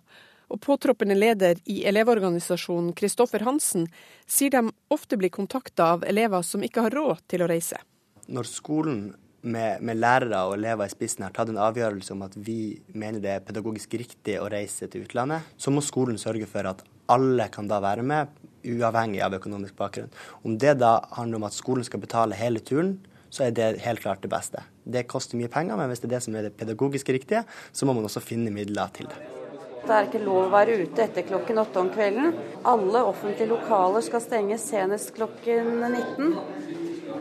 [0.49, 3.87] Og påtroppende leder i Elevorganisasjonen, Kristoffer Hansen,
[4.27, 7.79] sier de ofte blir kontakta av elever som ikke har råd til å reise.
[8.27, 8.99] Når skolen
[9.45, 13.21] med, med, lærere og elever i spissen har tatt en avgjørelse om at vi mener
[13.21, 16.81] det er pedagogisk riktig å reise til utlandet, så må skolen sørge for at
[17.13, 18.33] alle kan da være med,
[18.65, 20.09] uavhengig av økonomisk bakgrunn.
[20.41, 22.97] Om det da handler om at skolen skal betale hele turen,
[23.29, 24.63] så er det helt klart det beste.
[24.85, 27.85] Det koster mye penger, men hvis det er det som er det pedagogisk riktige, så
[27.85, 29.44] må man også finne midler til det.
[29.85, 32.31] Det er ikke lov å være ute etter klokken åtte om kvelden.
[32.65, 36.31] Alle offentlige lokaler skal stenge senest klokken 19.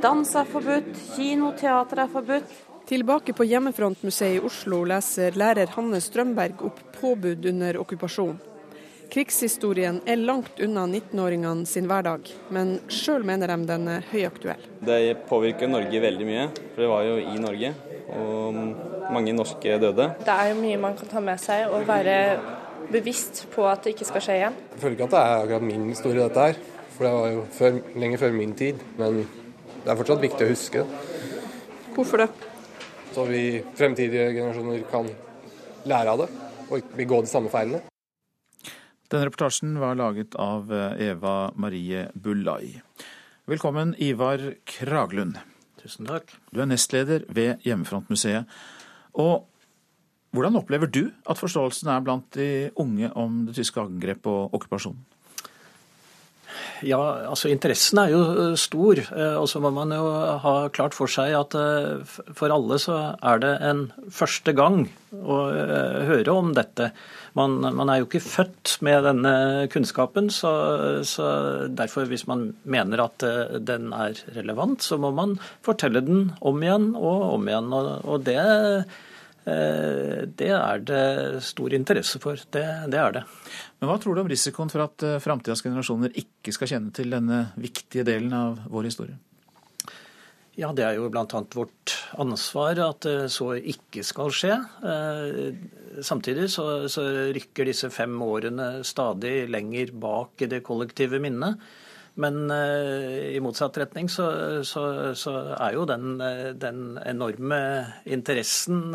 [0.01, 2.57] Dans er forbudt, kino, teater er forbudt.
[2.89, 8.41] Tilbake på Hjemmefrontmuseet i Oslo leser lærer Hanne Strømberg opp påbud under okkupasjon.
[9.12, 14.65] Krigshistorien er langt unna 19-åringene sin hverdag, men sjøl mener de den er høyaktuell.
[14.85, 17.75] Det påvirker Norge veldig mye, for det var jo i Norge.
[18.13, 18.59] Og
[19.15, 20.11] mange norske døde.
[20.21, 22.19] Det er jo mye man kan ta med seg og være
[22.93, 24.59] bevisst på at det ikke skal skje igjen.
[24.75, 26.59] Jeg føler ikke at det er akkurat min historie, dette her.
[26.95, 28.83] For det var jo før, lenge før min tid.
[29.01, 30.85] Men det er fortsatt viktig å huske.
[31.95, 32.29] Hvorfor det?
[33.15, 33.43] Så vi
[33.79, 35.09] fremtidige generasjoner kan
[35.89, 36.31] lære av det
[36.65, 37.83] og ikke begå de samme feilene.
[39.13, 42.81] Denne reportasjen var laget av Eva Marie Bullai.
[43.47, 45.37] Velkommen, Ivar Kraglund.
[45.85, 46.30] Tusen takk.
[46.49, 48.49] Du er nestleder ved Hjemmefrontmuseet.
[49.20, 49.45] Og
[50.35, 55.03] hvordan opplever du at forståelsen er blant de unge om det tyske angrepet og okkupasjonen?
[56.87, 59.01] Ja, altså Interessen er jo eh, stor.
[59.01, 60.05] Eh, og så må man jo
[60.43, 65.39] ha klart for seg at eh, for alle så er det en første gang å
[66.09, 66.91] høre om dette.
[67.35, 69.32] Man, man er jo ikke født med denne
[69.72, 70.53] kunnskapen, så,
[71.03, 71.26] så,
[71.66, 73.24] derfor hvis man mener at
[73.66, 75.35] den er relevant, så må man
[75.66, 77.72] fortelle den om igjen og om igjen.
[77.74, 78.39] Og, og det,
[79.45, 82.39] det er det stor interesse for.
[82.55, 82.64] Det,
[82.95, 83.26] det er det.
[83.85, 87.11] Men hva tror du om risikoen for at uh, framtidas generasjoner ikke skal kjenne til
[87.12, 89.18] denne viktige delen av vår historie?
[90.55, 91.25] Ja, det er jo bl.a.
[91.27, 94.55] vårt ansvar at så ikke skal skje.
[94.87, 95.49] Eh,
[95.99, 97.03] samtidig så, så,
[97.35, 101.59] rykker disse fem årene stadig lenger bak i det kollektive minnet.
[102.23, 104.29] Men eh, i motsatt retning så,
[104.63, 104.85] så,
[105.19, 106.23] så er jo den,
[106.63, 107.61] den, enorme
[108.07, 108.95] interessen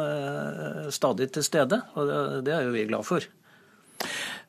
[0.96, 2.16] stadig til stede, og
[2.48, 3.28] det er jo vi glad for.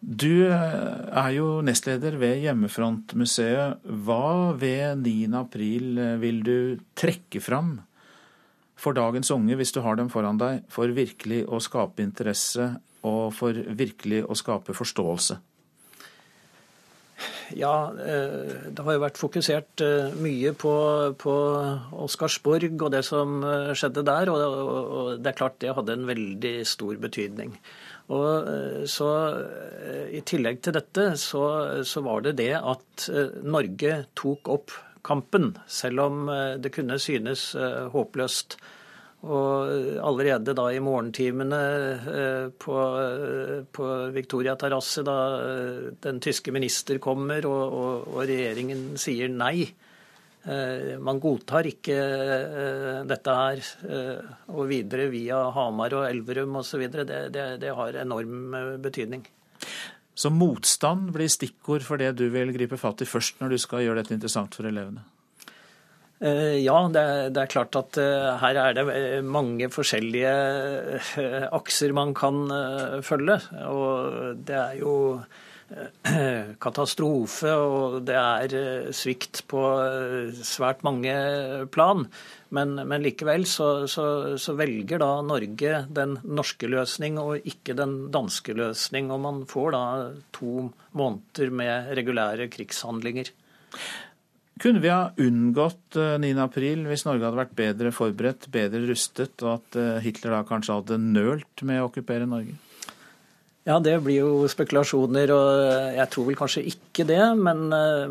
[0.01, 3.84] Du eh, er jo nestleder ved Hjemmefrontmuseet.
[3.84, 5.28] Hva ved 9.
[5.36, 6.57] april eh, vil du
[6.96, 7.76] trekke fram
[8.80, 12.72] for dagens unge, hvis du har dem foran deg, for virkelig å skape interesse
[13.05, 15.36] og for virkelig å skape forståelse?
[17.61, 19.84] Ja, eh, det har jo vært fokusert
[20.24, 20.74] mye på,
[21.20, 21.36] på
[22.09, 23.44] Oscarsborg og det som
[23.76, 24.32] skjedde der.
[24.32, 27.53] Og det er klart det hadde en veldig stor betydning.
[28.11, 31.45] Og eh, så eh, I tillegg til dette så,
[31.87, 36.27] så, var det det at eh, Norge tok opp kampen, selv om
[36.61, 37.55] det kunne synes
[37.89, 38.59] håpløst.
[39.25, 41.61] Og allerede da i morgentimene
[42.61, 42.75] på,
[43.73, 45.17] på Victoria terrasse, da
[46.05, 49.71] den tyske minister kommer og, og, og regjeringen sier nei,
[51.05, 53.62] man godtar ikke eh, dette her.
[53.84, 56.86] Eh, og videre via Hamar og Elverum osv.
[56.88, 59.26] Det, det, det har enorm betydning.
[60.16, 63.84] Så motstand blir stikkord for det du vil gripe fatt i først når du skal
[63.84, 65.05] gjøre dette interessant for elevene?
[66.20, 67.97] Ja, det, det er klart at
[68.43, 70.32] her er det mange forskjellige
[71.57, 72.43] akser man kan
[73.01, 73.38] følge.
[73.64, 74.93] Og det er jo
[76.64, 81.14] katastrofe, og det er eh, svikt på eh, svært mange
[81.75, 82.07] plan.
[82.51, 84.05] Men, men likevel så, så,
[84.41, 89.12] så, velger da Norge den norske løsning og ikke den danske løsning.
[89.14, 89.83] Og man får da
[90.35, 93.31] to måneder med regulære krigshandlinger.
[94.61, 99.61] Kunne vi ha unngått 9.4 eh, hvis Norge hadde vært bedre forberedt, bedre rustet, og
[99.61, 102.59] at Hitler da kanskje hadde nølt med å okkupere Norge?
[103.69, 105.49] Ja, det blir jo spekulasjoner, og
[105.93, 107.21] jeg tror vel kanskje ikke det.
[107.37, 107.67] Men,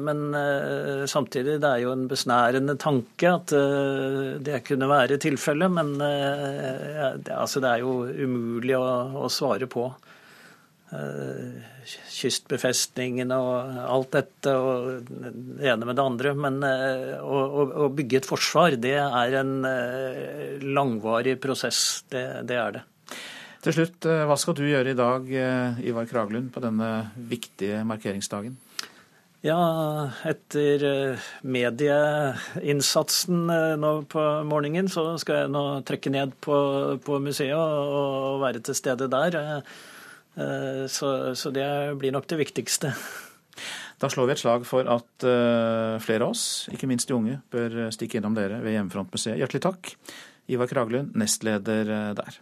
[0.05, 5.73] men eh, samtidig, det er jo en besnærende tanke at eh, det kunne være tilfellet.
[5.73, 8.85] Men eh, altså, det er jo umulig å,
[9.25, 9.87] å svare på.
[12.09, 16.35] Kystbefestningene og alt dette og det ene med det andre.
[16.45, 17.41] Men å,
[17.85, 19.57] å bygge et forsvar, det er en
[20.77, 22.05] langvarig prosess.
[22.09, 22.85] Det, det er det.
[23.59, 27.81] Til slutt, eh, hva skal du gjøre i dag, eh, Ivar Kraglund, på denne viktige
[27.83, 28.55] markeringsdagen?
[29.43, 29.59] Ja,
[30.27, 36.55] etter eh, medieinnsatsen nå på morgenen, så skal jeg nå trekke ned på,
[37.03, 39.63] på museet og være til stede der.
[40.87, 42.93] Så, så, det blir nok det viktigste.
[43.99, 45.25] Da slår vi et slag for at
[45.99, 49.35] flere av oss, ikke minst de unge, bør stikke innom dere ved Hjemmefrontmuseet.
[49.41, 49.91] Hjertelig takk,
[50.47, 52.39] Ivar Kraglund, nestleder der.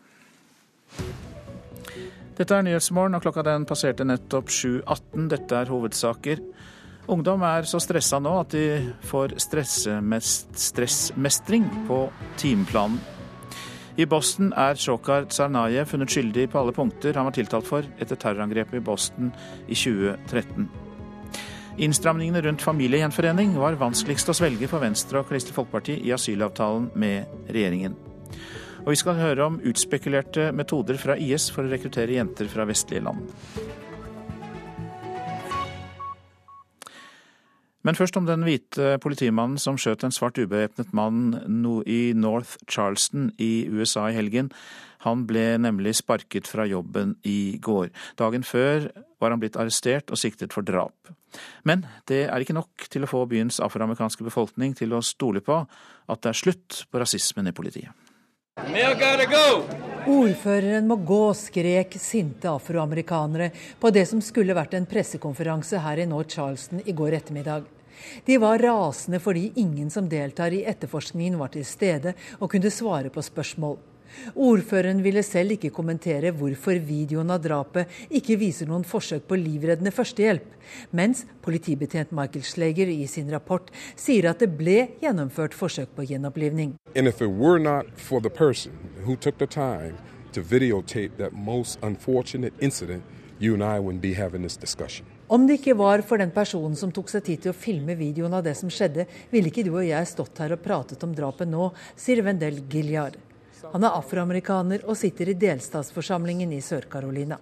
[2.37, 5.25] Dette er Nyhetsmorgen, og klokka den passerte nettopp 7.18.
[5.31, 6.37] Dette er hovedsaker.
[7.09, 12.99] Ungdom er så stressa nå at de får stressmestring på timeplanen.
[13.97, 18.13] I Boston er Shokar Tsarnajev funnet skyldig på alle punkter han var tiltalt for etter
[18.21, 19.31] terrorangrepet i Boston
[19.65, 20.69] i 2013.
[21.81, 27.49] Innstramningene rundt familiegjenforening var vanskeligst å svelge for Venstre og Kristelig Folkeparti i asylavtalen med
[27.49, 27.97] regjeringen.
[28.87, 33.03] Og vi skal høre om utspekulerte metoder fra IS for å rekruttere jenter fra vestlige
[33.03, 33.25] land.
[37.83, 41.35] Men først om den hvite politimannen som skjøt en svart ubevæpnet mann
[41.83, 44.53] i North Charleston i USA i helgen.
[45.03, 47.91] Han ble nemlig sparket fra jobben i går.
[48.15, 48.87] Dagen før
[49.19, 51.11] var han blitt arrestert og siktet for drap.
[51.67, 55.65] Men det er ikke nok til å få byens afroamerikanske befolkning til å stole på
[55.67, 58.06] at det er slutt på rasismen i politiet.
[60.07, 66.07] Ordføreren må gå, skrek sinte afroamerikanere på det som skulle vært en pressekonferanse her i
[66.09, 67.67] North Charleston i går ettermiddag.
[68.25, 73.13] De var rasende fordi ingen som deltar i etterforskningen var til stede og kunne svare
[73.13, 73.77] på spørsmål.
[74.35, 79.93] Ordføreren ville selv ikke kommentere hvorfor videoen av drapet ikke viser noen forsøk på livreddende
[79.95, 80.47] førstehjelp,
[80.95, 86.75] mens politibetjent Michael Schleger i sin rapport sier at det ble gjennomført forsøk på gjenopplivning.
[95.27, 98.33] Om det ikke var for den personen som tok seg tid til å filme videoen
[98.37, 101.49] av det som skjedde, ville ikke du og jeg stått her og pratet om drapet
[101.51, 103.19] nå, sier Wendel Gilliard.
[103.73, 107.37] Han er afroamerikaner og sitter i delstatsforsamlingen i Sør-Carolina.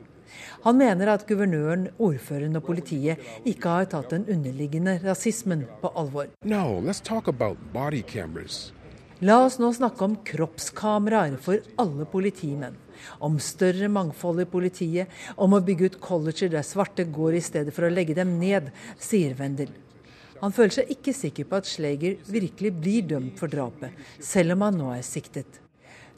[0.66, 6.32] Han mener at guvernøren, ordføreren og politiet ikke har tatt den underliggende rasismen på alvor.
[6.44, 6.82] No,
[9.24, 12.76] La oss nå snakke om kroppskameraer for alle politimenn
[13.24, 17.76] om større mangfold i politiet, om å bygge ut colleger der svarte går i stedet
[17.76, 19.72] for å legge dem ned, sier Wendel.
[20.42, 24.68] Han føler seg ikke sikker på at Schleger virkelig blir dømt for drapet, selv om
[24.68, 25.65] han nå er siktet.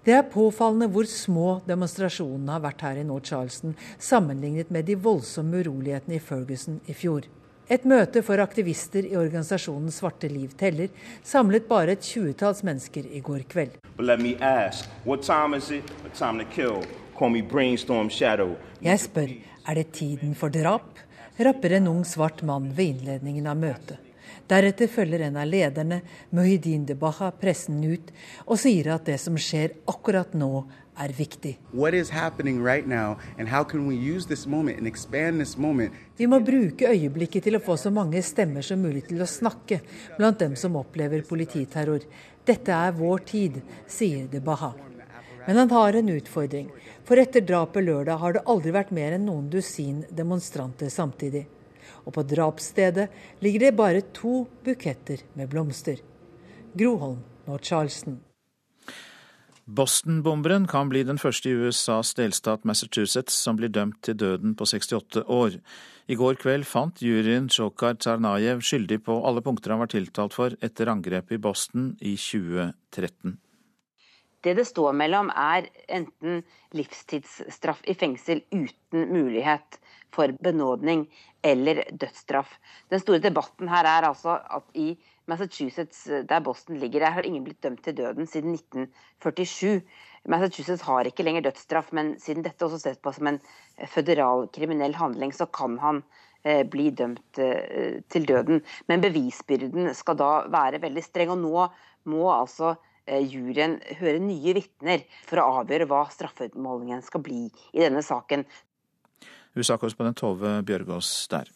[0.07, 5.59] Det er påfallende hvor små demonstrasjonene har vært her i Nord-Charleston, sammenlignet med de voldsomme
[5.59, 7.27] urolighetene i Ferguson i fjor.
[7.67, 10.87] Et møte for aktivister i organisasjonen Svarte liv teller
[11.27, 13.75] samlet bare et tjuetalls mennesker i går kveld.
[18.87, 19.37] Jeg spør
[19.67, 21.05] er det tiden for drap,
[21.35, 24.06] rapper en ung svart mann ved innledningen av møtet.
[24.47, 28.13] Deretter følger en av lederne, Muhyiddin Debaha, pressen ut
[28.45, 30.67] og sier at det som skjer akkurat nå,
[30.97, 31.57] er viktig.
[31.73, 33.17] Right now,
[36.17, 39.81] Vi må bruke øyeblikket til å få så mange stemmer som mulig til å snakke
[40.17, 42.01] blant dem som opplever polititerror.
[42.45, 44.73] Dette er vår tid, sier De Baha.
[45.45, 46.71] Men han har en utfordring.
[47.05, 51.45] For etter drapet lørdag har det aldri vært mer enn noen dusin demonstranter samtidig.
[52.07, 53.09] Og på drapsstedet
[53.43, 55.99] ligger det bare to buketter med blomster.
[56.77, 58.21] Groholm, North Charleston.
[59.67, 64.63] Boston-bomberen kan bli den første i USAs delstat Massachusetts som blir dømt til døden på
[64.63, 65.57] 68 år.
[66.07, 70.55] I går kveld fant juryen Chokar Tsarnajev skyldig på alle punkter han var tiltalt for
[70.63, 73.35] etter angrepet i Boston i 2013.
[74.39, 79.81] Det det står mellom, er enten livstidsstraff i fengsel uten mulighet
[80.17, 81.05] for benådning
[81.45, 82.57] eller dødsstraff.
[82.91, 84.95] Den store debatten her er altså at i
[85.27, 89.81] Massachusetts, eh, der Boston ligger, der har ingen blitt dømt til døden siden 1947.
[90.27, 93.41] Massachusetts har ikke lenger dødsstraff, men siden dette også ses på som en
[93.77, 96.03] eh, føderal kriminell handling, så kan han
[96.43, 98.63] eh, bli dømt eh, til døden.
[98.87, 101.35] Men bevisbyrden skal da være veldig streng.
[101.35, 101.67] Og nå
[102.11, 107.83] må altså eh, juryen høre nye vitner for å avgjøre hva straffeutmålingen skal bli i
[107.83, 108.47] denne saken.
[109.57, 111.49] USA-korrespondent Tove Bjørgaas der.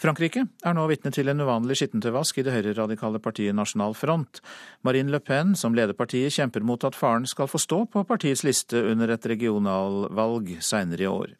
[0.00, 4.40] Frankrike er nå vitne til en uvanlig skittentøyvask i det høyreradikale partiet Nasjonal Front.
[4.82, 8.42] Marine Le Pen, som leder partiet, kjemper mot at faren skal få stå på partiets
[8.44, 11.32] liste under et regionalvalg seinere i år.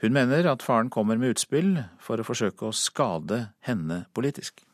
[0.00, 4.64] Hun mener at faren kommer med utspill for å forsøke å skade henne politisk.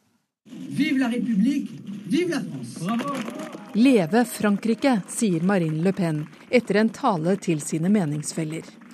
[0.46, 1.74] Vive la République,
[2.06, 2.78] vive la France!
[2.86, 3.56] Bravo!
[3.76, 8.85] Leve Frankrike, sier Marine Le Pen etter en tale til sine meningsfeller.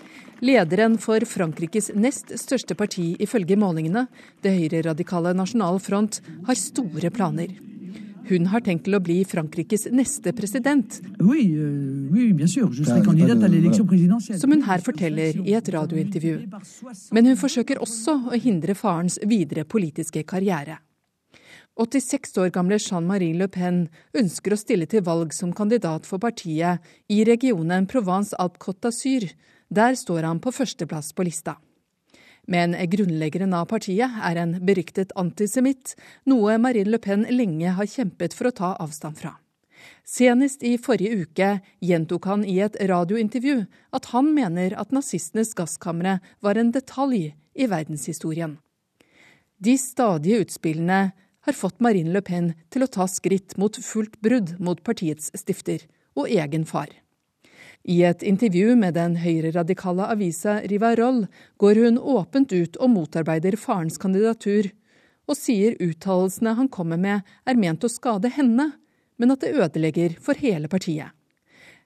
[0.43, 4.09] Lederen for Frankrikes nest største parti ifølge målingene,
[4.43, 6.18] det høyreradikale Nasjonal Front,
[6.49, 7.53] har store planer.
[8.26, 10.99] Hun har tenkt til å bli Frankrikes neste president.
[11.22, 12.07] Euh,
[14.43, 16.36] Som hun her forteller i et radiointervju.
[17.14, 20.78] Men hun forsøker også å hindre farens videre politiske karriere.
[21.76, 23.86] 86 år gamle Jean-Marie Le Pen
[24.18, 29.30] ønsker å stille til valg som kandidat for partiet i regionen Provence-Alpes-Côte d'Azur,
[29.72, 31.56] der står han på førsteplass på lista.
[32.44, 35.94] Men grunnleggeren av partiet er en beryktet antisemitt,
[36.28, 39.38] noe Marine Le Pen lenge har kjempet for å ta avstand fra.
[40.04, 41.48] Senest i forrige uke
[41.80, 43.62] gjentok han i et radiointervju
[43.96, 48.58] at han mener at nazistenes gasskamre var en detalj i verdenshistorien.
[49.62, 51.12] De stadige utspillene
[51.43, 55.86] har fått Marine Le Pen til å ta skritt mot fullt brudd mot partiets stifter
[56.18, 56.90] og egen far.
[57.82, 61.24] I et intervju med den høyreradikale avisa Rivarol
[61.59, 64.70] går hun åpent ut og motarbeider farens kandidatur,
[65.26, 68.72] og sier uttalelsene han kommer med er ment å skade henne,
[69.18, 71.11] men at det ødelegger for hele partiet.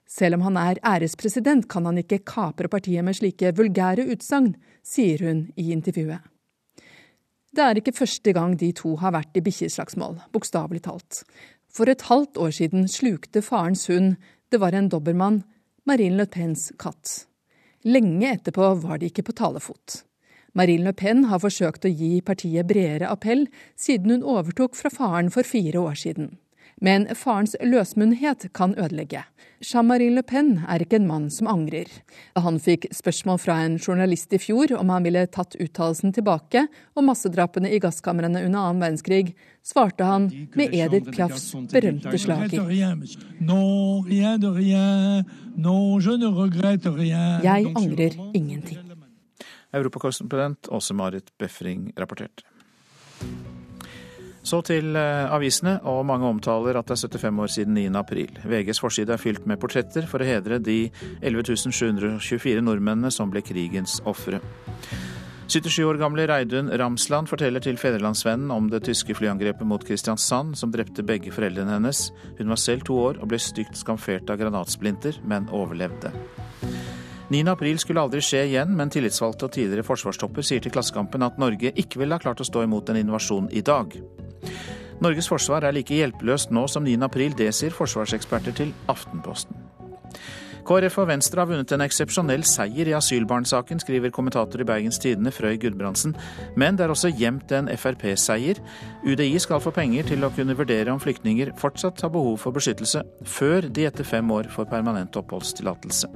[0.07, 4.53] Selv om han er ærespresident, kan han ikke kapre partiet med slike vulgære utsagn,
[4.85, 6.21] sier hun i intervjuet.
[7.57, 11.23] Det er ikke første gang de to har vært i bikkjeslagsmål, bokstavelig talt.
[11.73, 14.17] For et halvt år siden slukte farens hund,
[14.51, 15.43] Det var en dobbermann,
[15.85, 17.25] Marine Le Pens katt.
[17.83, 20.03] Lenge etterpå var de ikke på talefot.
[20.53, 25.29] Marine Le Pen har forsøkt å gi partiet bredere appell siden hun overtok fra faren
[25.29, 26.37] for fire år siden.
[26.81, 29.23] Men farens løsmunnhet kan ødelegge.
[29.65, 31.89] Jean-Marie Le Pen er ikke en mann som angrer.
[32.35, 36.67] Da han fikk spørsmål fra en journalist i fjor om han ville tatt uttalelsen tilbake
[36.93, 39.33] om massedrapene i gasskamrene under annen verdenskrig,
[39.65, 42.69] svarte han med Edith Piafs berømte slager.
[47.47, 48.93] Jeg angrer ingenting.
[49.73, 52.45] Europakorrespondent Åse Marit Befring rapporterte.
[54.47, 57.85] Så til eh, avisene, og mange omtaler at det er 75 år siden 9.
[57.99, 58.31] april.
[58.47, 60.85] VGs forside er fylt med portretter for å hedre de
[61.19, 64.39] 11 724 nordmennene som ble krigens ofre.
[65.47, 70.71] 77 år gamle Reidun Ramsland forteller til Fedrelandsvennen om det tyske flyangrepet mot Kristiansand, som
[70.71, 72.09] drepte begge foreldrene hennes.
[72.39, 76.11] Hun var selv to år og ble stygt skamfert av granatsplinter, men overlevde.
[77.29, 77.43] 9.
[77.51, 81.73] april skulle aldri skje igjen, men tillitsvalgte og tidligere forsvarstopper sier til Klassekampen at Norge
[81.75, 83.97] ikke ville ha klart å stå imot en invasjon i dag.
[85.03, 86.95] Norges forsvar er like hjelpeløst nå som 9.
[87.05, 89.67] april, det sier forsvarseksperter til Aftenposten.
[90.67, 95.31] KrF og Venstre har vunnet en eksepsjonell seier i asylbarnsaken, skriver kommentator i Bergens Tidende
[95.31, 96.15] Frøy Gudbrandsen.
[96.59, 98.59] Men det er også gjemt en Frp-seier.
[99.07, 103.05] UDI skal få penger til å kunne vurdere om flyktninger fortsatt har behov for beskyttelse,
[103.23, 106.11] før de etter fem år får permanent oppholdstillatelse.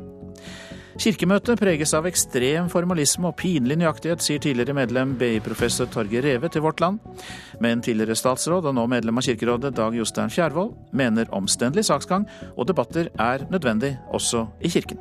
[1.00, 6.66] Kirkemøtet preges av ekstrem formalisme og pinlig nøyaktighet, sier tidligere medlem BI-professor Torgeir Reve til
[6.66, 7.00] Vårt Land.
[7.64, 12.28] Men tidligere statsråd og nå medlem av Kirkerådet Dag Jostein Fjærvoll mener omstendelig saksgang
[12.58, 15.00] og debatter er nødvendig også i kirken.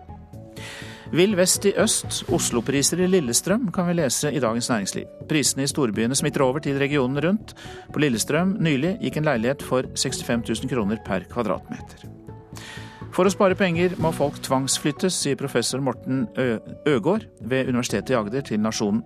[1.10, 5.08] Vill vest i øst, Oslo-priser i Lillestrøm, kan vi lese i Dagens Næringsliv.
[5.28, 7.56] Prisene i storbyene smitter over til regionen rundt.
[7.90, 12.06] På Lillestrøm nylig gikk en leilighet for 65 000 kroner per kvadratmeter.
[13.10, 16.28] For å spare penger må folk tvangsflyttes, sier professor Morten
[16.88, 19.02] Øgård ved Universitetet i Agder til Nasjonen.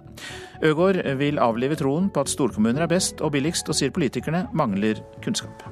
[0.64, 5.00] Øgård vil avlive troen på at storkommuner er best og billigst, og sier politikerne mangler
[5.24, 5.64] kunnskap.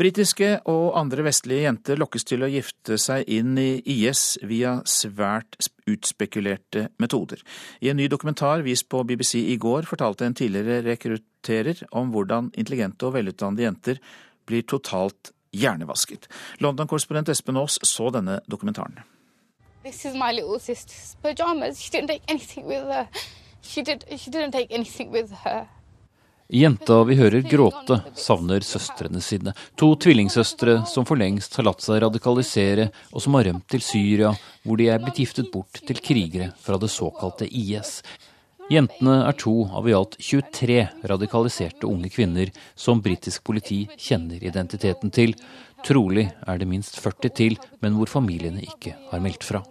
[0.00, 5.58] Britiske og andre vestlige jenter lokkes til å gifte seg inn i IS via svært
[5.90, 7.42] utspekulerte metoder.
[7.84, 12.48] I en ny dokumentar vist på BBC i går fortalte en tidligere rekrutterer om hvordan
[12.56, 14.00] intelligente og velutdannede jenter
[14.48, 16.30] blir totalt hjernevasket.
[16.64, 19.02] London-korrespondent Espen Aas så denne dokumentaren.
[19.84, 21.76] This is my little sister's pajamas.
[21.76, 23.06] She didn't take anything with her.
[23.60, 24.30] She, did, she.
[26.52, 29.52] Jenta vi hører gråte, savner søstrene sine.
[29.78, 34.32] To tvillingsøstre som for lengst har latt seg radikalisere, og som har rømt til Syria,
[34.66, 38.00] hvor de er blitt giftet bort til krigere fra det såkalte IS.
[38.70, 45.14] Jentene er to av i alt 23 radikaliserte unge kvinner som britisk politi kjenner identiteten
[45.14, 45.36] til.
[45.86, 49.62] Trolig er det minst 40 til, men hvor familiene ikke har meldt fra.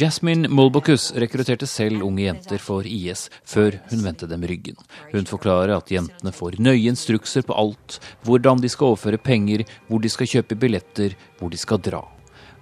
[0.00, 4.78] Jasmine Molbokus rekrutterte selv unge jenter for IS før hun vendte dem ryggen.
[5.12, 10.00] Hun forklarer at jentene får nøye instrukser på alt, hvordan de skal overføre penger, hvor
[10.00, 12.04] de skal kjøpe billetter, hvor de skal dra.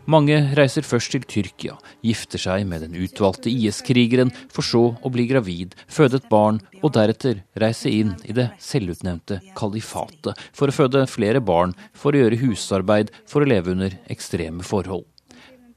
[0.06, 1.72] Mange reiser først til Tyrkia,
[2.06, 6.92] gifter seg med den utvalgte IS-krigeren, for så å bli gravid, føde et barn og
[6.94, 12.38] deretter reise inn i det selvutnevnte kalifatet for å føde flere barn, for å gjøre
[12.44, 15.08] husarbeid, for å leve under ekstreme forhold.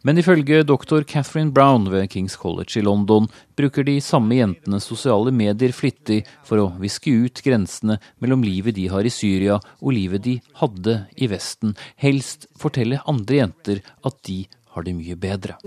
[0.08, 3.26] Men ifølge doktor Catherine Brown ved Kings College i London
[3.60, 8.88] bruker de samme jentene sosiale medier flittig for å viske ut grensene mellom livet de
[8.94, 11.76] har i Syria og livet de hadde i Vesten.
[12.00, 15.60] Helst fortelle andre jenter at de har det mye bedre.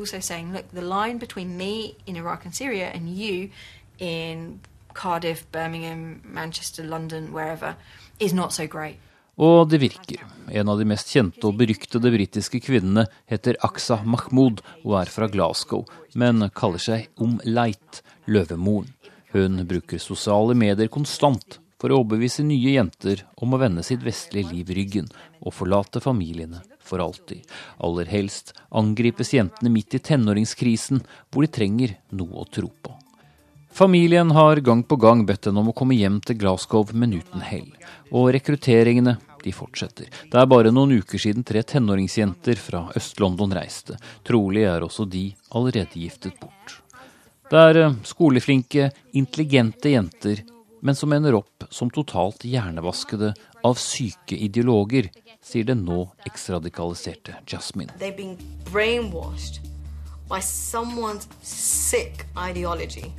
[4.94, 7.76] Cardiff, Birmingham, Manchester, London, wherever,
[8.20, 8.98] is not so great.
[9.40, 10.20] Og det virker.
[10.52, 15.28] En av de mest kjente og beryktede britiske kvinnene heter Aksa Mahmoud og er fra
[15.32, 18.92] Glasgow, men kaller seg Om Leit, løvemoren.
[19.32, 24.52] Hun bruker sosiale medier konstant for å overbevise nye jenter om å vende sitt vestlige
[24.52, 25.08] liv ryggen
[25.40, 27.40] og forlate familiene for alltid.
[27.82, 31.00] Aller helst angripes jentene midt i tenåringskrisen,
[31.32, 33.01] hvor de trenger noe å tro på.
[33.72, 37.40] Familien har gang på gang bedt henne om å komme hjem til Glasgow, men uten
[37.40, 37.70] hell.
[38.12, 40.10] Og rekrutteringene de fortsetter.
[40.28, 43.96] Det er bare noen uker siden tre tenåringsjenter fra Øst-London reiste.
[44.28, 46.76] Trolig er også de allerede giftet bort.
[47.48, 50.44] Det er eh, skoleflinke, intelligente jenter,
[50.84, 53.32] men som ender opp som totalt hjernevaskede
[53.64, 55.08] av syke ideologer,
[55.40, 57.92] sier den nå eksradikaliserte Jasmine.
[57.98, 58.36] They've been
[58.68, 59.64] brainwashed
[60.28, 63.12] by someone's sick ideology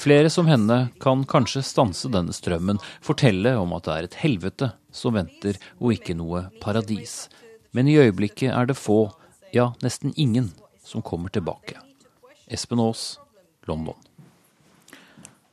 [0.00, 4.70] Flere som henne kan kanskje stanse denne strømmen, fortelle om at det er et helvete
[4.96, 7.26] som venter, og ikke noe paradis.
[7.76, 9.10] Men i øyeblikket er det få,
[9.52, 11.76] ja nesten ingen, som kommer tilbake.
[12.48, 13.18] Espen Aas,
[13.68, 13.98] London.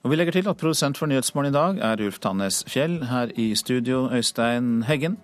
[0.06, 3.02] Og Vi legger til at produsent for Nyhetsmorgen i dag er Ulf Tannes Fjell.
[3.12, 5.20] Her i studio Øystein Heggen.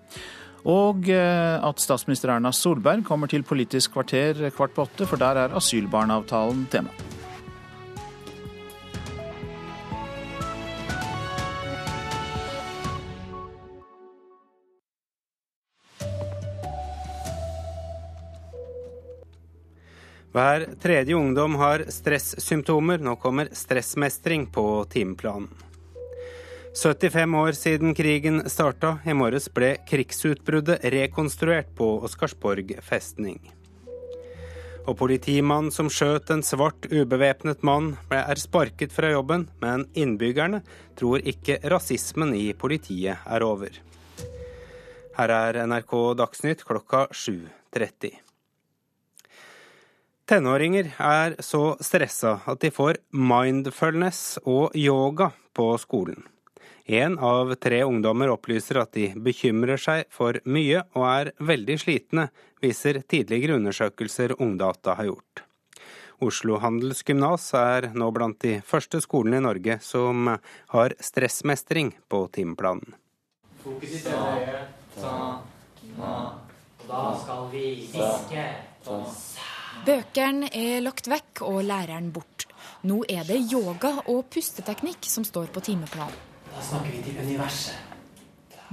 [0.68, 5.46] Og eh, at statsminister Erna Solberg kommer til Politisk kvarter kvart på åtte, for der
[5.48, 6.92] er asylbarnavtalen tema.
[20.34, 22.98] Hver tredje ungdom har stressymptomer.
[22.98, 25.50] Nå kommer stressmestring på timeplanen.
[26.74, 28.96] 75 år siden krigen starta.
[29.06, 33.38] I morges ble krigsutbruddet rekonstruert på Oscarsborg festning.
[34.90, 40.64] Og politimannen som skjøt en svart ubevæpnet mann, er sparket fra jobben, men innbyggerne
[40.98, 43.78] tror ikke rasismen i politiet er over.
[45.14, 48.23] Her er NRK Dagsnytt klokka 7.30.
[50.34, 56.24] Tenåringer er så stressa at de får mindfulness og yoga på skolen.
[56.90, 62.26] Én av tre ungdommer opplyser at de bekymrer seg for mye og er veldig slitne,
[62.66, 65.44] viser tidligere undersøkelser Ungdata har gjort.
[66.26, 70.34] Oslo handelsgymnas er nå blant de første skolene i Norge som
[70.74, 72.98] har stressmestring på timeplanen.
[76.90, 78.50] Da skal vi hviske.
[79.84, 82.48] Bøkene er lagt vekk og læreren bort.
[82.88, 86.16] Nå er det yoga og pusteteknikk som står på timeplanen.
[86.54, 87.93] Da snakker vi til universet.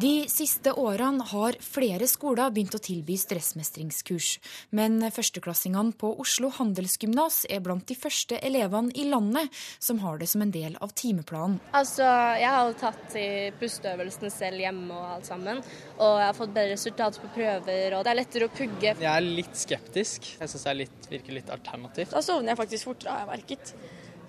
[0.00, 4.28] De siste årene har flere skoler begynt å tilby stressmestringskurs.
[4.72, 9.50] Men førsteklassingene på Oslo handelsgymnas er blant de første elevene i landet
[9.82, 11.58] som har det som en del av timeplanen.
[11.76, 12.06] Altså,
[12.40, 15.60] Jeg har tatt i pusteøvelsene selv hjemme og alt sammen.
[15.98, 18.94] Og jeg har fått bedre resultater på prøver, og det er lettere å pugge.
[18.94, 20.30] Jeg er litt skeptisk.
[20.38, 22.14] Jeg syns det virker litt alternativt.
[22.14, 23.74] Da sovner jeg faktisk fortere, har jeg merket.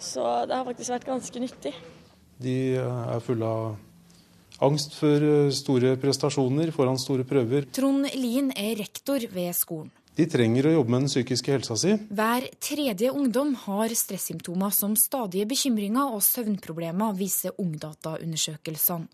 [0.02, 1.74] Så det har faktisk vært ganske nyttig.
[2.42, 3.80] De er fulle av
[4.62, 7.68] angst for eh, store prestasjoner foran store prøver.
[7.74, 9.92] Trond Lien er rektor ved skolen.
[10.12, 11.94] De trenger å jobbe med den psykiske helsa si.
[12.12, 19.08] Hver tredje ungdom har stressymptomer som stadige bekymringer og søvnproblemer, viser Ungdata-undersøkelsene.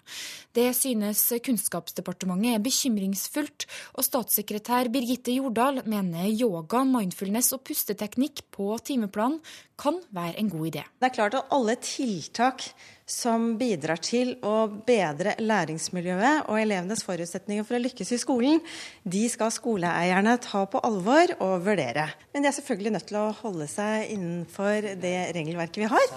[0.58, 8.74] Det synes Kunnskapsdepartementet er bekymringsfullt, og statssekretær Birgitte Jordal mener yoga, mindfulness og pusteteknikk på
[8.82, 9.38] timeplanen
[9.78, 10.88] kan være en god idé.
[10.98, 12.72] Det er klart at alle tiltak
[13.08, 18.60] som bidrar til å bedre læringsmiljøet og elevenes forutsetninger for å lykkes i skolen,
[19.08, 22.10] de skal skoleeierne ta på alvor og vurdere.
[22.34, 26.12] Men de er selvfølgelig nødt til å holde seg innenfor det regelverket vi har.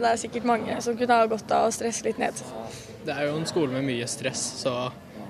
[0.00, 2.42] Det er sikkert mange som kunne ha godt av å stresse litt ned.
[3.06, 4.74] Det er jo en skole med mye stress, så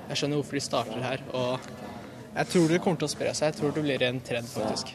[0.09, 1.24] jeg skjønner hvorfor de starter her.
[1.37, 1.70] Og
[2.33, 3.53] jeg tror det kommer til å spre seg.
[3.53, 4.95] Jeg tror det blir en trend, faktisk.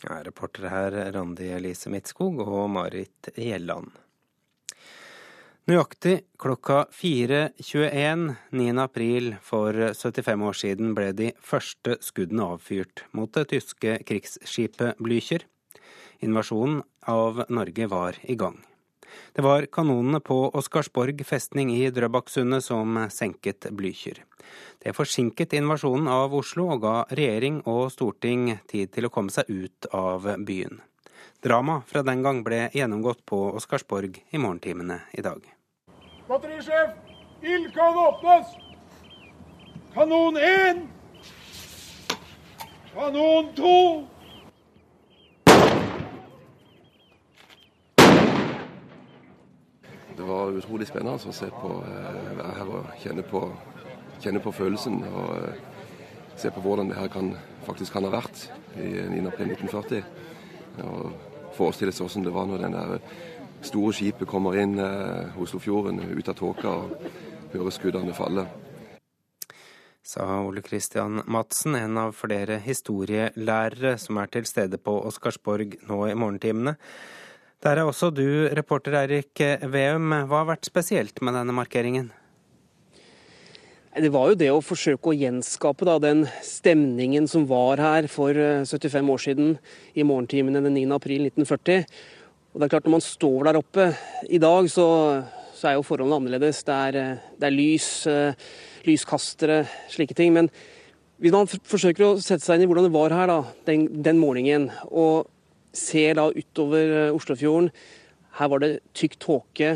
[0.00, 3.90] Ja, reportere her Randi Elise Midtskog og Marit Gjelland.
[5.68, 8.70] Nøyaktig klokka 4.21 9.
[8.80, 15.44] april for 75 år siden ble de første skuddene avfyrt mot det tyske krigsskipet Blücher.
[16.24, 18.56] Invasjonen av Norge var i gang.
[19.32, 24.22] Det var kanonene på Oscarsborg festning i Drøbaksundet som senket Blücher.
[24.82, 29.50] Det forsinket invasjonen av Oslo og ga regjering og storting tid til å komme seg
[29.50, 30.80] ut av byen.
[31.40, 35.40] Drama fra den gang ble gjennomgått på Oscarsborg i morgentimene i dag.
[36.28, 36.96] Batterisjef,
[37.42, 38.56] ild kan åpnes!
[39.94, 40.84] Kanon én!
[42.92, 43.76] Kanon to!
[50.20, 53.40] Det var utrolig spennende å se på, eh, være her og kjenne på,
[54.20, 54.98] kjenne på følelsen.
[55.08, 55.60] og eh,
[56.36, 57.30] Se på hvordan det her kan,
[57.64, 59.22] faktisk kan ha vært i 9.
[59.30, 60.02] april 1940.
[60.84, 63.00] Og forestille seg hvordan det var når den der
[63.64, 67.06] store skipet kommer inn eh, Oslofjorden ut av tåka og
[67.54, 68.44] hører skuddene falle.
[70.04, 76.02] Sa Ole Kristian Madsen, en av flere historielærere som er til stede på Oscarsborg nå
[76.10, 76.76] i morgentimene.
[77.60, 79.36] Der er også du, reporter Eirik
[79.68, 80.14] Veum.
[80.30, 82.06] Hva har vært spesielt med denne markeringen?
[83.90, 88.32] Det var jo det å forsøke å gjenskape da, den stemningen som var her for
[88.32, 89.50] 75 eh, år siden,
[89.92, 90.86] i morgentimene den 9.
[90.96, 91.84] april 1940.
[92.54, 93.88] Og det er klart Når man står der oppe
[94.24, 94.86] i dag, så,
[95.52, 96.62] så er jo forholdene annerledes.
[96.64, 98.46] Det er, eh, det er lys, eh,
[98.88, 100.32] lyskastere, slike ting.
[100.38, 100.48] Men
[101.20, 103.38] hvis man forsøker å sette seg inn i hvordan det var her da,
[103.68, 105.28] den, den morgenen, og
[105.76, 107.70] ser da utover Oslofjorden.
[108.38, 109.72] Her var det tykk tåke.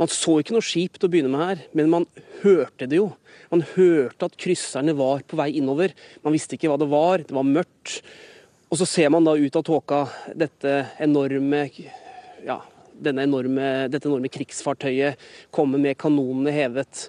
[0.00, 2.06] Man så ikke noe skip til å begynne med her, men man
[2.42, 3.12] hørte det jo.
[3.52, 5.94] Man hørte at krysserne var på vei innover.
[6.26, 8.00] Man visste ikke hva det var, det var mørkt.
[8.72, 10.00] Og så ser man da ut av tåka
[11.04, 11.68] enorme
[12.44, 12.58] ja,
[13.06, 15.20] enorme, dette enorme krigsfartøyet
[15.54, 17.08] komme med kanonene hevet.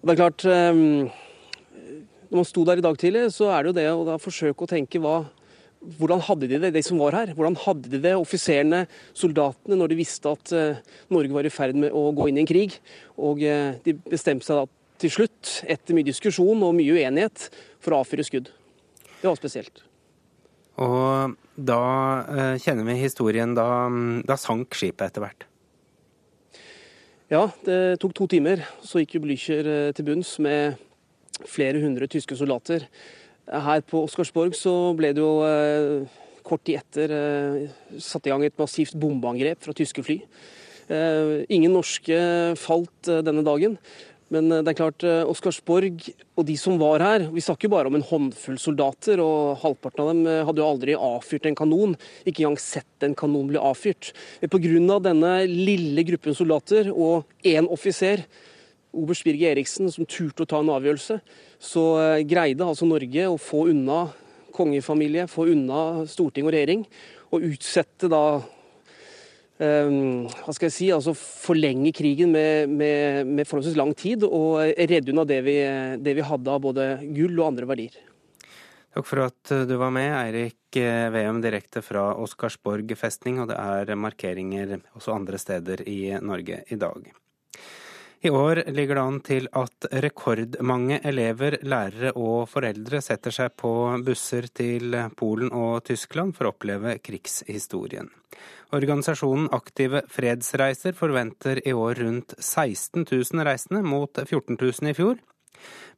[0.00, 1.10] Og det er klart, ehm,
[2.32, 4.70] Når man sto der i dag tidlig, så er det jo det å forsøke å
[4.70, 5.26] tenke hva,
[5.98, 7.32] hvordan hadde de det, de som var her?
[7.34, 8.84] Hvordan hadde de det, offiserene,
[9.18, 12.44] soldatene, når de visste at eh, Norge var i ferd med å gå inn i
[12.44, 12.76] en krig?
[13.18, 14.66] Og eh, de bestemte seg da
[15.02, 17.48] til slutt, etter mye diskusjon og mye uenighet,
[17.82, 18.52] for å avfyre skudd.
[19.18, 19.82] Det var spesielt.
[20.82, 21.80] Og da
[22.30, 23.56] eh, kjenner vi historien.
[23.58, 23.66] Da,
[24.28, 25.48] da sank skipet etter hvert.
[27.32, 28.62] Ja, det tok to timer.
[28.84, 29.66] Så gikk jo Blücher
[29.96, 30.78] til bunns med
[31.48, 32.86] flere hundre tyske soldater.
[33.50, 38.44] Her på Oscarsborg så ble det jo eh, kort tid etter eh, satt i gang
[38.46, 40.20] et massivt bombeangrep fra tyske fly.
[40.92, 42.16] Eh, ingen norske
[42.60, 43.78] falt denne dagen.
[44.32, 46.06] Men det er klart, Oscarsborg
[46.40, 50.08] og de som var her Vi snakker bare om en håndfull soldater, og halvparten av
[50.08, 51.92] dem hadde jo aldri avfyrt en kanon.
[52.24, 54.14] Ikke engang sett en kanon bli avfyrt.
[54.40, 54.96] Pga.
[55.04, 58.24] denne lille gruppen soldater og én offiser,
[58.92, 61.18] oberst Birger Eriksen, som turte å ta en avgjørelse,
[61.62, 61.84] så
[62.28, 64.06] greide altså Norge å få unna
[64.52, 66.84] kongefamilie, få unna storting og regjering,
[67.32, 73.78] og utsette da um, hva skal jeg si, altså forlenge krigen med, med, med forholdsvis
[73.80, 75.58] lang tid og redde unna det vi,
[76.04, 78.00] det vi hadde av både gull og andre verdier.
[78.92, 83.40] Takk for at du var med, Eirik eh, Veum, direkte fra Oscarsborg festning.
[83.40, 87.08] Og det er markeringer også andre steder i Norge i dag.
[88.24, 93.72] I år ligger det an til at rekordmange elever, lærere og foreldre setter seg på
[94.06, 98.12] busser til Polen og Tyskland for å oppleve krigshistorien.
[98.78, 105.18] Organisasjonen Aktive fredsreiser forventer i år rundt 16 000 reisende, mot 14 000 i fjor.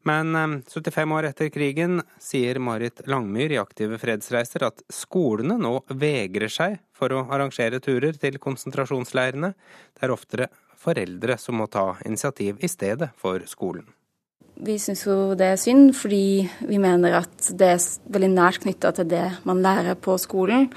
[0.08, 0.32] Men
[0.64, 6.52] 75 eh, år etter krigen sier Marit Langmyr i Aktive fredsreiser at skolene nå vegrer
[6.52, 9.54] seg for å arrangere turer til konsentrasjonsleirene.
[9.92, 10.50] Det er oftere
[10.84, 13.86] foreldre som må ta initiativ i stedet for skolen.
[14.54, 18.92] Vi syns jo det er synd, fordi vi mener at det er veldig nært knytta
[18.94, 20.70] til det man lærer på skolen.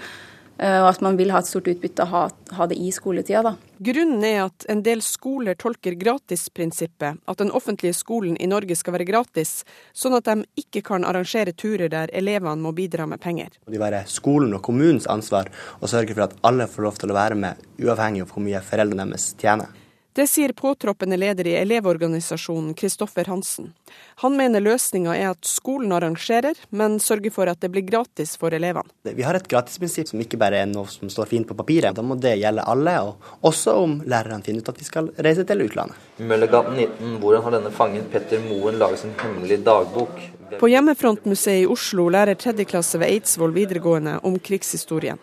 [0.58, 2.22] Eh, og at man vil ha et stort utbytte av å ha,
[2.58, 3.44] ha, det i skoletida.
[3.46, 3.54] Da.
[3.90, 8.98] Grunnen er at en del skoler tolker gratisprinsippet, at den offentlige skolen i Norge skal
[8.98, 9.62] være gratis,
[9.94, 13.54] sånn at de ikke kan arrangere turer der elevene må bidra med penger.
[13.70, 17.20] Det være skolen og kommunens ansvar å sørge for at alle får lov til å
[17.20, 19.70] være med, uavhengig av hvor mye foreldrene deres tjener.
[20.18, 23.74] Det sier påtroppende leder i Elevorganisasjonen, Kristoffer Hansen.
[24.16, 28.50] Han mener løsninga er at skolen arrangerer, men sørger for at det blir gratis for
[28.58, 28.90] elevene.
[29.06, 31.94] Vi har et gratisprinsipp som ikke bare er noe som står fint på papiret.
[31.94, 35.46] Da må det gjelde alle, og også om lærerne finner ut at vi skal reise
[35.46, 36.10] til utlandet.
[36.18, 40.18] Møllergaten 19, hvordan har denne fangen Petter Moen laget sin hemmelige dagbok?
[40.58, 45.22] På Hjemmefrontmuseet i Oslo lærer tredjeklasse ved Eidsvoll videregående om krigshistorien.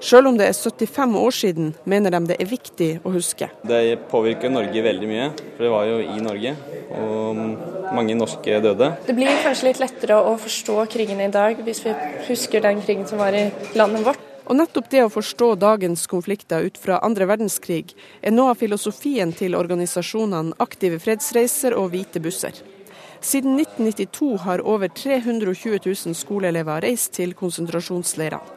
[0.00, 3.48] Selv om det er 75 år siden, mener de det er viktig å huske.
[3.64, 6.52] Det påvirker Norge veldig mye, for det var jo i Norge.
[6.96, 7.40] Og
[7.96, 8.92] mange norske døde.
[9.06, 11.94] Det blir kanskje litt lettere å forstå krigen i dag, hvis vi
[12.28, 14.22] husker den krigen som var i landet vårt.
[14.46, 19.32] Og nettopp det å forstå dagens konflikter ut fra andre verdenskrig, er noe av filosofien
[19.34, 22.54] til organisasjonene Aktive fredsreiser og Hvite busser.
[23.26, 28.55] Siden 1992 har over 320 000 skoleelever reist til konsentrasjonsleirene.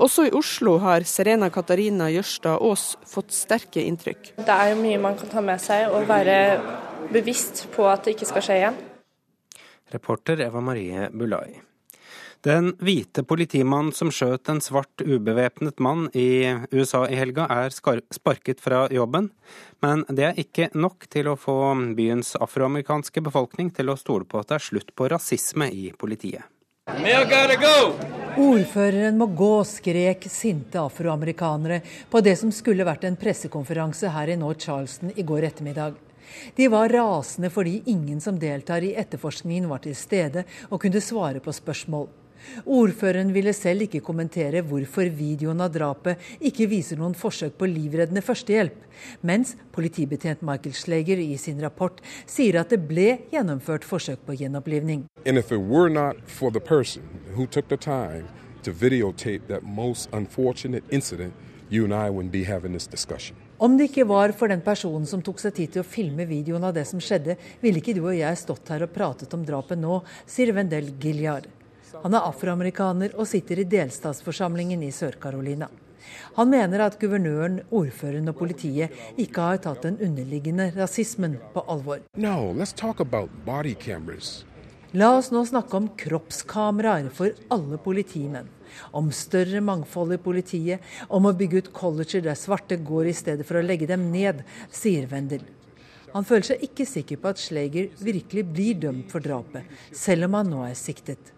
[0.00, 4.32] Også i Oslo har Serena Katarina Jørstad Aas fått sterke inntrykk.
[4.40, 6.36] Det er mye man kan ta med seg og være
[7.12, 8.78] bevisst på at det ikke skal skje igjen.
[9.92, 11.60] Reporter Eva Marie Bulai.
[12.40, 18.62] Den hvite politimannen som skjøt en svart ubevæpnet mann i USA i helga, er sparket
[18.64, 19.28] fra jobben.
[19.84, 21.58] Men det er ikke nok til å få
[21.98, 26.48] byens afroamerikanske befolkning til å stole på at det er slutt på rasisme i politiet.
[28.40, 31.80] Ordføreren må gå, skrek sinte afroamerikanere
[32.10, 35.98] på det som skulle vært en pressekonferanse her i North Charleston i går ettermiddag.
[36.56, 41.42] De var rasende fordi ingen som deltar i etterforskningen var til stede og kunne svare
[41.42, 42.08] på spørsmål.
[42.64, 48.22] Ordføreren ville selv ikke kommentere hvorfor videoen av drapet ikke viser noen forsøk på livreddende
[48.24, 48.76] førstehjelp,
[49.26, 55.06] mens politibetjent Michael Schleger i sin rapport sier at det ble gjennomført forsøk på gjenopplivning.
[63.60, 66.64] Om det ikke var for den personen som tok seg tid til å filme videoen
[66.64, 69.80] av det som skjedde, ville ikke du og jeg stått her og pratet om drapet
[69.80, 71.48] nå, sier Wendel Gilliard.
[72.02, 75.68] Han er afroamerikaner og sitter i delstatsforsamlingen i Sør-Carolina.
[76.38, 82.02] Han mener at guvernøren, ordføreren og politiet ikke har tatt den underliggende rasismen på alvor.
[82.16, 82.54] No,
[84.90, 88.48] La oss nå snakke om kroppskameraer for alle politimenn.
[88.94, 93.46] Om større mangfold i politiet, om å bygge ut colleger der svarte går i stedet
[93.46, 94.42] for å legge dem ned,
[94.74, 95.44] sier Wendel.
[96.10, 99.62] Han føler seg ikke sikker på at Schleger virkelig blir dømt for drapet,
[99.94, 101.30] selv om han nå er siktet.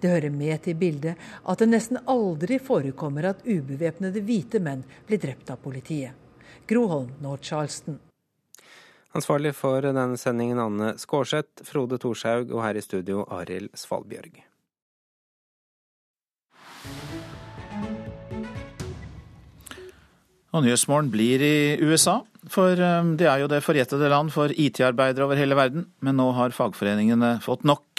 [0.00, 5.22] Det hører med til bildet at det nesten aldri forekommer at ubevæpnede hvite menn blir
[5.22, 6.12] drept av politiet.
[6.66, 8.00] Groholm, Nord-Charleston.
[9.16, 14.42] Ansvarlig for denne sendingen Anne Skårseth, Frode Thorshaug og her i studio Arild Svalbjørg.
[20.56, 25.26] Og Nyhetsmorgen blir i USA, for um, det er jo det forjettede land for IT-arbeidere
[25.26, 25.88] over hele verden.
[26.00, 27.95] Men nå har fagforeningene fått nok.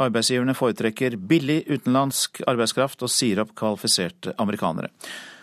[0.00, 4.88] Arbeidsgiverne foretrekker billig utenlandsk arbeidskraft og sier opp kvalifiserte amerikanere.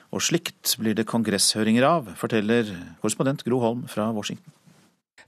[0.10, 2.72] Og slikt blir det kongresshøringer av, forteller
[3.02, 4.56] korrespondent Gro Holm fra Washington.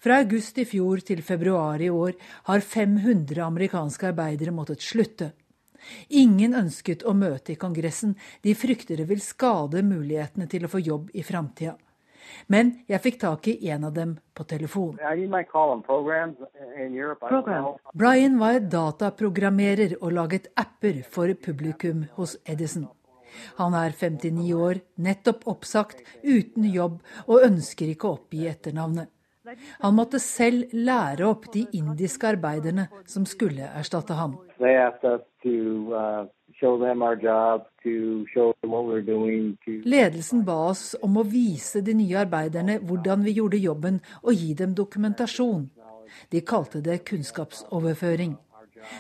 [0.02, 2.16] Fra august i fjor til februar i år
[2.48, 5.30] har 500 amerikanske arbeidere måttet slutte.
[6.18, 10.82] Ingen ønsket å møte i Kongressen, de frykter det vil skade mulighetene til å få
[10.82, 11.76] jobb i framtida.
[12.48, 14.98] Men jeg fikk tak i en av dem på telefon.
[17.94, 22.90] Brian var dataprogrammerer og laget apper for publikum hos Edison.
[23.56, 29.12] Han er 59 år, nettopp oppsagt, uten jobb og ønsker ikke å oppgi etternavnet.
[29.82, 34.38] Han måtte selv lære opp de indiske arbeiderne som skulle erstatte ham.
[39.86, 44.54] Ledelsen ba oss om å vise de nye arbeiderne hvordan vi gjorde jobben, og gi
[44.54, 45.70] dem dokumentasjon.
[46.30, 48.38] De kalte det kunnskapsoverføring.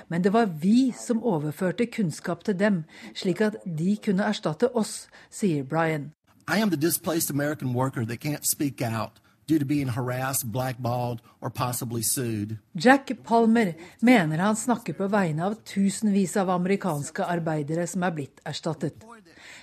[0.09, 2.83] Men det var vi som overførte kunnskap til dem,
[3.13, 6.11] slik at de kunne erstatte oss, sier Brian.
[6.47, 9.20] I am the displaced American worker that can't speak out
[9.51, 12.57] due to being harassed, blackballed or possibly sued.
[12.73, 18.39] Jack Palmer mener han snakker på vegne av tusenvis av amerikanske arbeidere som er blitt
[18.47, 19.03] erstattet.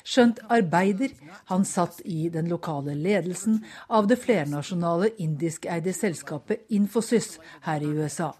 [0.05, 1.15] Skjønt arbeider,
[1.49, 8.35] han satt i den lokale ledelsen av det flernasjonale indiskeide selskapet Infosys her i USA.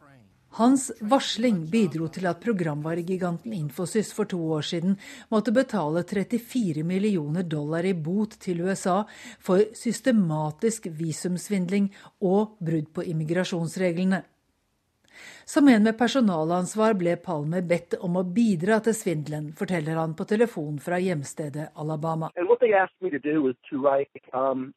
[0.59, 4.97] Hans varsling bidro til at programvaregiganten Infosys for to år siden
[5.31, 9.05] måtte betale 34 millioner dollar i bot til USA
[9.39, 11.93] for systematisk visumsvindling
[12.27, 14.25] og brudd på immigrasjonsreglene.
[15.47, 20.27] Som en med personalansvar ble Palmer bedt om å bidra til svindelen, forteller han på
[20.27, 22.33] telefon fra hjemstedet Alabama.
[22.35, 24.75] And what they asked me to do was to write um,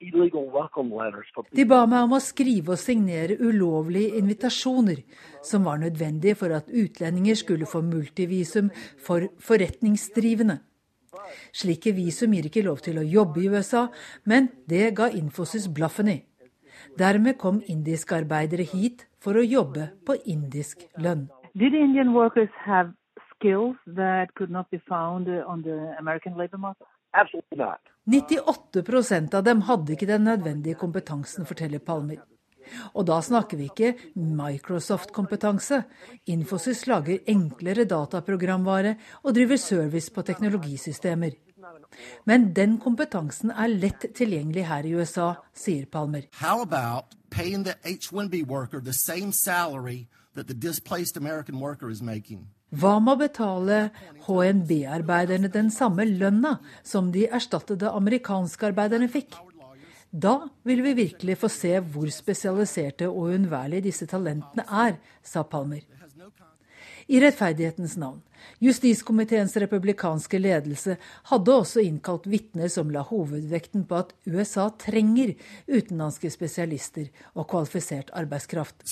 [0.00, 5.00] de ba meg om å skrive og signere ulovlige invitasjoner,
[5.42, 8.70] som var nødvendige for at utlendinger skulle få multivisum
[9.02, 10.60] for forretningsdrivende.
[11.50, 13.88] Slike visum gir ikke lov til å jobbe i USA,
[14.24, 16.18] men det ga Infosys blaffen i.
[16.98, 21.26] Dermed kom indiske arbeidere hit for å jobbe på indisk lønn.
[21.58, 22.94] Did Indian workers have
[23.34, 26.86] skills that could not be found on the American labor market?
[27.16, 32.16] 98% av dem hadde ikke den nødvendige kompetansen, forteller Palmer.
[32.94, 35.82] Og da snakker vi ikke Microsoft-kompetanse.
[36.28, 41.30] Infosys lager enklere dataprogramvare og driver service på teknologisystemer.
[42.24, 46.28] Men den kompetansen er lett tilgjengelig her i USA, sier Palmer.
[46.40, 52.02] How about paying the H1B worker the same salary that the displaced American worker is
[52.02, 52.48] making?
[52.68, 53.76] Hva med å betale
[54.26, 59.38] HNB-arbeiderne den samme lønna som de erstattede amerikanske arbeiderne fikk?
[60.10, 65.80] Da vil vi virkelig få se hvor spesialiserte og uunnværlige disse talentene er, sa Palmer.
[67.08, 68.20] I rettferdighetens navn.
[68.60, 70.98] Justiskomiteens republikanske ledelse
[71.30, 75.32] hadde også innkalt vitner som la hovedvekten på at USA trenger
[75.64, 78.84] utenlandske spesialister og kvalifisert arbeidskraft.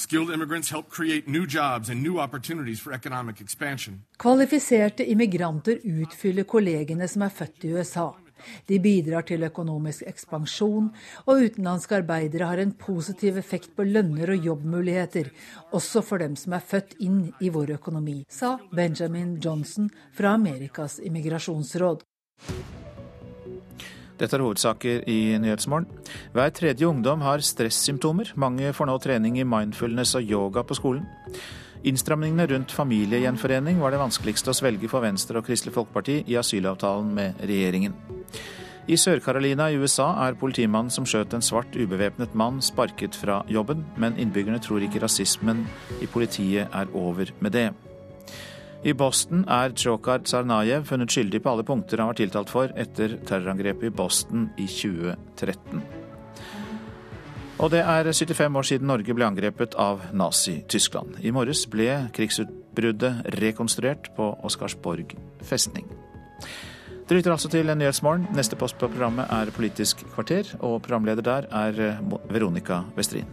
[0.00, 4.00] Skilled immigrants complement their US-born expansion.
[4.16, 8.06] Kvalifiserte immigranter utfyller kollegene som er født i USA.
[8.64, 10.88] De bidrar til økonomisk ekspansjon,
[11.26, 15.28] og utenlandske arbeidere har en positiv effekt på lønner og jobbmuligheter,
[15.76, 20.96] også for dem som er født inn i vår økonomi, sa Benjamin Johnson fra Amerikas
[21.04, 22.06] immigrasjonsråd.
[24.20, 25.88] Dette er hovedsaker i Nyhetsmorgen.
[26.34, 28.34] Hver tredje ungdom har stressymptomer.
[28.36, 31.06] Mange får nå trening i mindfulness og yoga på skolen.
[31.88, 37.14] Innstramningene rundt familiegjenforening var det vanskeligste å svelge for Venstre og Kristelig Folkeparti i asylavtalen
[37.16, 37.96] med regjeringen.
[38.90, 43.86] I Sør-Carolina i USA er politimannen som skjøt en svart ubevæpnet mann, sparket fra jobben,
[43.96, 45.64] men innbyggerne tror ikke rasismen
[46.02, 47.70] i politiet er over med det.
[48.80, 53.18] I Boston er Tsjokhar Tsarnajev funnet skyldig på alle punkter han var tiltalt for etter
[53.28, 55.82] terrorangrepet i Boston i 2013.
[57.60, 61.18] Og det er 75 år siden Norge ble angrepet av Nazi-Tyskland.
[61.20, 65.12] I morges ble krigsutbruddet rekonstruert på Oscarsborg
[65.44, 65.84] festning.
[67.04, 68.30] Det lytter altså til Nyhetsmorgen.
[68.32, 71.98] Neste post på programmet er Politisk kvarter, og programleder der er
[72.32, 73.28] Veronica Westrin.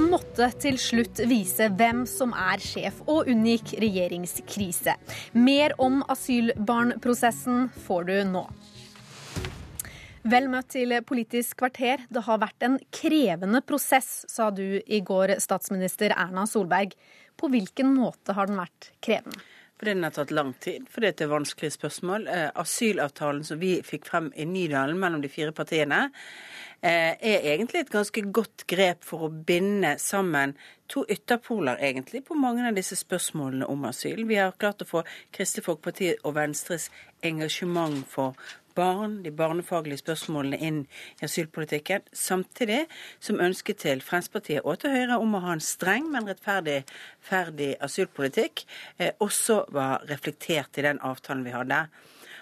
[0.00, 4.94] Måtte til slutt vise hvem som er sjef, og unngikk regjeringskrise.
[5.38, 8.44] Mer om asylbarnprosessen får du nå.
[10.28, 12.02] Vel møtt til Politisk kvarter.
[12.12, 16.92] Det har vært en krevende prosess, sa du i går, statsminister Erna Solberg.
[17.38, 19.40] På hvilken måte har den vært krevende?
[19.78, 22.26] Fordi den har tatt lang tid, fordi det er vanskelige spørsmål.
[22.26, 26.08] Eh, asylavtalen som vi fikk frem i Nydalen mellom de fire partiene,
[26.82, 27.18] er
[27.54, 30.54] egentlig et ganske godt grep for å binde sammen
[30.88, 34.24] to ytterpoler, egentlig, på mange av disse spørsmålene om asyl.
[34.28, 35.02] Vi har klart å få
[35.34, 36.88] Kristelig Folkeparti og Venstres
[37.26, 38.38] engasjement for
[38.78, 40.82] barn, de barnefaglige spørsmålene inn
[41.18, 42.84] i asylpolitikken, samtidig
[43.18, 46.84] som ønsket til Fremskrittspartiet og til Høyre om å ha en streng, men rettferdig
[47.28, 48.64] ferdig asylpolitikk
[48.98, 51.86] eh, også var reflektert i den avtalen vi hadde.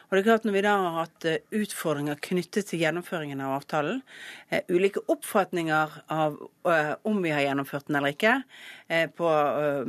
[0.07, 3.57] Og det er klart Når vi da har hatt eh, utfordringer knyttet til gjennomføringen av
[3.59, 4.03] avtalen,
[4.49, 6.39] eh, ulike oppfatninger av
[6.71, 8.41] eh, om vi har gjennomført den eller ikke,
[9.19, 9.29] på,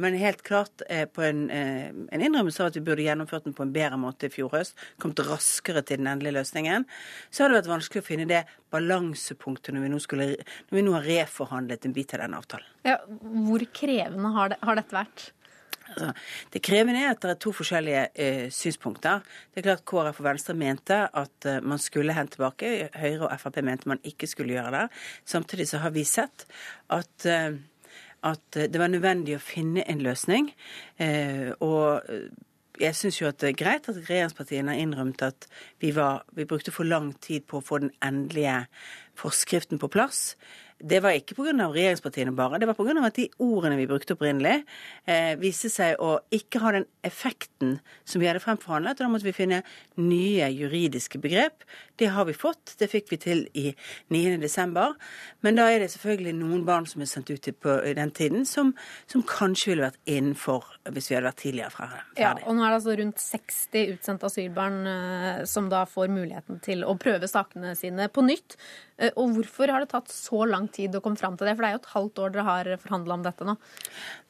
[0.02, 0.82] men helt klart
[1.14, 4.34] på en, en innrømmelse av at vi burde gjennomført den på en bedre måte i
[4.34, 6.88] fjor høst, kommet raskere til den endelige løsningen,
[7.30, 8.42] så har det vært vanskelig å finne det
[8.74, 10.28] balansepunktet når vi nå, skulle,
[10.72, 12.74] når vi nå har reforhandlet en bit av den avtalen.
[12.90, 15.28] Ja, hvor krevende har, det, har dette vært?
[15.90, 16.12] Altså,
[16.54, 19.24] det krevende er at det er to forskjellige eh, synspunkter.
[19.54, 22.90] Det er klart KrF og Venstre mente at eh, man skulle hente tilbake.
[22.96, 24.86] Høyre og Frp mente man ikke skulle gjøre det.
[25.26, 26.48] Samtidig så har vi sett
[26.94, 27.56] at, eh,
[28.24, 30.52] at det var nødvendig å finne en løsning.
[31.00, 32.30] Eh, og eh,
[32.78, 35.48] jeg syns jo at det er greit at regjeringspartiene har innrømt at
[35.82, 38.66] vi, var, vi brukte for lang tid på å få den endelige
[39.18, 40.36] forskriften på plass.
[40.78, 41.54] Det var ikke pga.
[41.74, 42.94] regjeringspartiene bare, det var pga.
[43.06, 44.64] at de ordene vi brukte opprinnelig,
[45.08, 48.92] eh, viste seg å ikke ha den effekten som vi hadde fremforhandlet.
[48.92, 49.64] og Da måtte vi finne
[49.98, 51.64] nye juridiske begrep.
[51.98, 52.76] Det har vi fått.
[52.78, 53.72] Det fikk vi til i
[54.14, 54.78] 9.12.
[55.46, 58.46] Men da er det selvfølgelig noen barn som er sendt ut på, i den tiden,
[58.46, 58.74] som,
[59.10, 62.02] som, kanskje ville vært innenfor hvis vi hadde vært tidligere ferdig.
[62.22, 66.62] Ja, og nå er det altså rundt 60 utsendte asylbarn uh, som da får muligheten
[66.64, 68.60] til å prøve sakene sine på nytt.
[69.02, 71.56] Uh, og hvorfor har det tatt så lang tid å komme fram til det?
[71.58, 73.58] For det er jo et halvt år dere har forhandla om dette nå.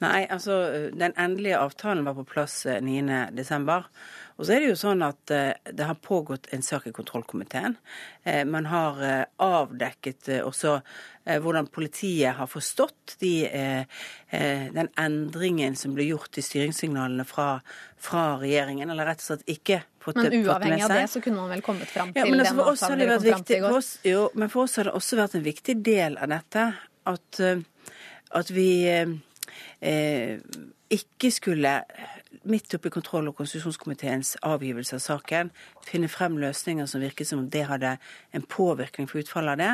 [0.06, 0.62] Nei, altså
[0.96, 3.92] den endelige avtalen var på plass 9.12.
[4.38, 6.94] Eh, og så er det jo sånn at eh, det har pågått en sak i
[6.94, 7.76] kontrollkomiteen.
[8.24, 10.80] Eh, man har avdekket også
[11.28, 13.50] hvordan politiet har forstått de,
[14.32, 17.58] den endringen som ble gjort i styringssignalene fra,
[18.00, 21.52] fra regjeringen, eller rett og slett ikke fått Men uavhengig av det så kunne man
[21.52, 23.76] vel kommet fram til ja, men altså, den avtalen dere kom fram til i går?
[23.76, 26.64] Oss, jo, men for oss har det også vært en viktig del av dette
[27.12, 27.42] at,
[28.40, 30.40] at vi eh,
[30.96, 31.76] ikke skulle
[32.48, 35.52] midt oppi kontroll- og konstitusjonskomiteens avgivelse av saken,
[35.88, 37.96] finne frem løsninger som virket som om det hadde
[38.36, 39.72] en påvirkning for utfallet av det.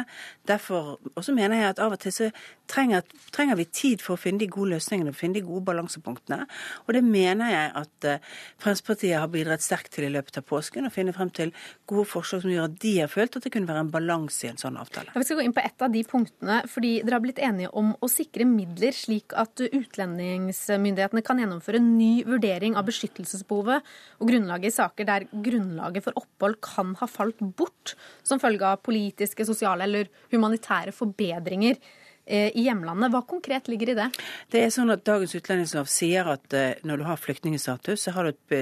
[0.54, 2.30] Derfor også mener jeg at av og til så
[2.70, 3.04] trenger,
[3.34, 6.46] trenger vi tid for å finne de gode løsningene, finne de gode balansepunktene.
[6.86, 8.32] Og det mener jeg at uh,
[8.64, 11.54] Fremskrittspartiet har bidratt sterkt til i løpet av påsken, å finne frem til
[11.90, 14.52] gode forslag som gjør at de har følt at det kunne være en balanse i
[14.52, 15.12] en sånn avtale.
[15.14, 17.72] Ja, vi skal gå inn på ett av de punktene, fordi dere har blitt enige
[17.80, 24.30] om å sikre midler slik at utlendingsmyndighetene kan gjennomføre en ny vurdering av beskyttelsesbehovet og
[24.30, 29.46] grunnlaget i saker der grunnlaget for opphold kan ha falt bort som følge av politiske,
[29.48, 31.80] sosiale eller humanitære forbedringer
[32.26, 33.12] i hjemlandet.
[33.12, 34.06] Hva konkret ligger i det?
[34.54, 38.14] Det er sånn at Dagens utlendingslov sier at eh, når du har flyktningstatus, så,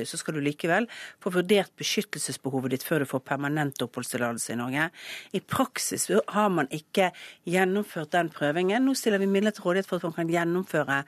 [0.09, 0.87] så, skal du likevel
[1.21, 4.87] få vurdert beskyttelsesbehovet ditt før du får permanent oppholdstillatelse i Norge.
[5.37, 7.11] I praksis har man ikke
[7.49, 8.81] gjennomført den prøvingen.
[8.85, 11.01] Nå stiller vi midler til rådighet for at man kan gjennomføre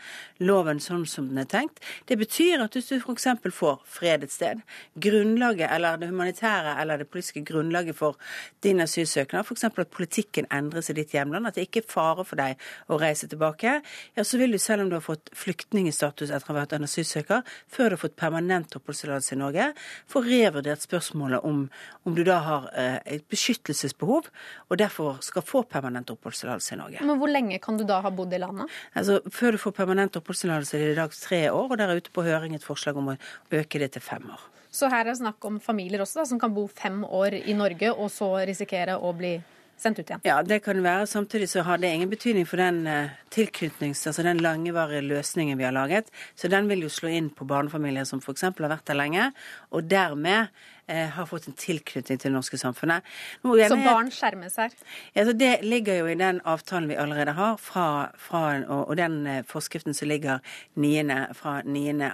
[0.45, 1.81] loven sånn som den er tenkt.
[2.09, 3.27] Det betyr at hvis du f.eks.
[3.49, 4.61] får fred et sted,
[5.01, 8.21] grunnlaget eller det humanitære eller det politiske grunnlaget for
[8.63, 9.65] din asylsøknad, f.eks.
[9.71, 12.99] at politikken endres i ditt hjemland, at det ikke er fare for det deg å
[13.02, 13.80] reise tilbake,
[14.18, 16.88] ja, så vil du, selv om du har fått flyktningstatus etter å ha vært en
[16.88, 19.70] asylsøker, før du har fått permanent oppholdstillatelse i Norge,
[20.11, 21.65] få revurdert spørsmålet om,
[22.07, 24.30] om du da har eh, et beskyttelsesbehov,
[24.70, 27.06] og derfor skal få permanent oppholdstillatelse i Norge.
[27.07, 28.72] Men hvor lenge kan du da ha bodd i landet?
[28.94, 32.02] Altså, Før du får permanent oppholdstillatelse, er det i dag tre år, og der er
[32.02, 33.20] ute på høring et forslag om å
[33.53, 34.49] øke det til fem år.
[34.74, 37.53] Så her er det snakk om familier også, da, som kan bo fem år i
[37.57, 39.36] Norge, og så risikere å bli
[39.84, 40.23] sendt ut igjen?
[40.27, 41.07] Ja, det kan være.
[41.10, 44.03] Samtidig så har det ingen betydning for den uh, tilknytnings...
[44.10, 46.11] Altså den langevarige løsningen vi har laget.
[46.35, 48.47] Så den vil jo slå inn på barnefamilier som f.eks.
[48.49, 49.30] har vært der lenge,
[49.72, 50.49] og dermed
[50.89, 53.05] uh, har fått en tilknytning til det norske samfunnet.
[53.43, 54.76] Nå, så barn skjermes her?
[55.15, 57.88] Ja, Det ligger jo i den avtalen vi allerede har, fra,
[58.18, 60.43] fra, og, den uh, forskriften som ligger
[60.76, 61.07] 9.
[61.38, 62.11] fra 9.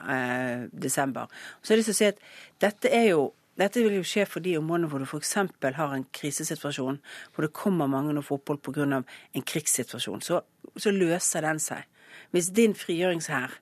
[0.74, 1.30] desember.
[1.62, 2.24] Så det å si at
[2.60, 3.30] dette er jo
[3.60, 5.34] dette vil jo skje for de områdene hvor du f.eks.
[5.76, 7.00] har en krisesituasjon,
[7.36, 9.04] hvor det kommer mange og får opphold pga.
[9.34, 10.22] en krigssituasjon.
[10.22, 10.42] Så,
[10.78, 11.84] så, løser den seg.
[12.32, 13.60] Hvis din frigjøringshær,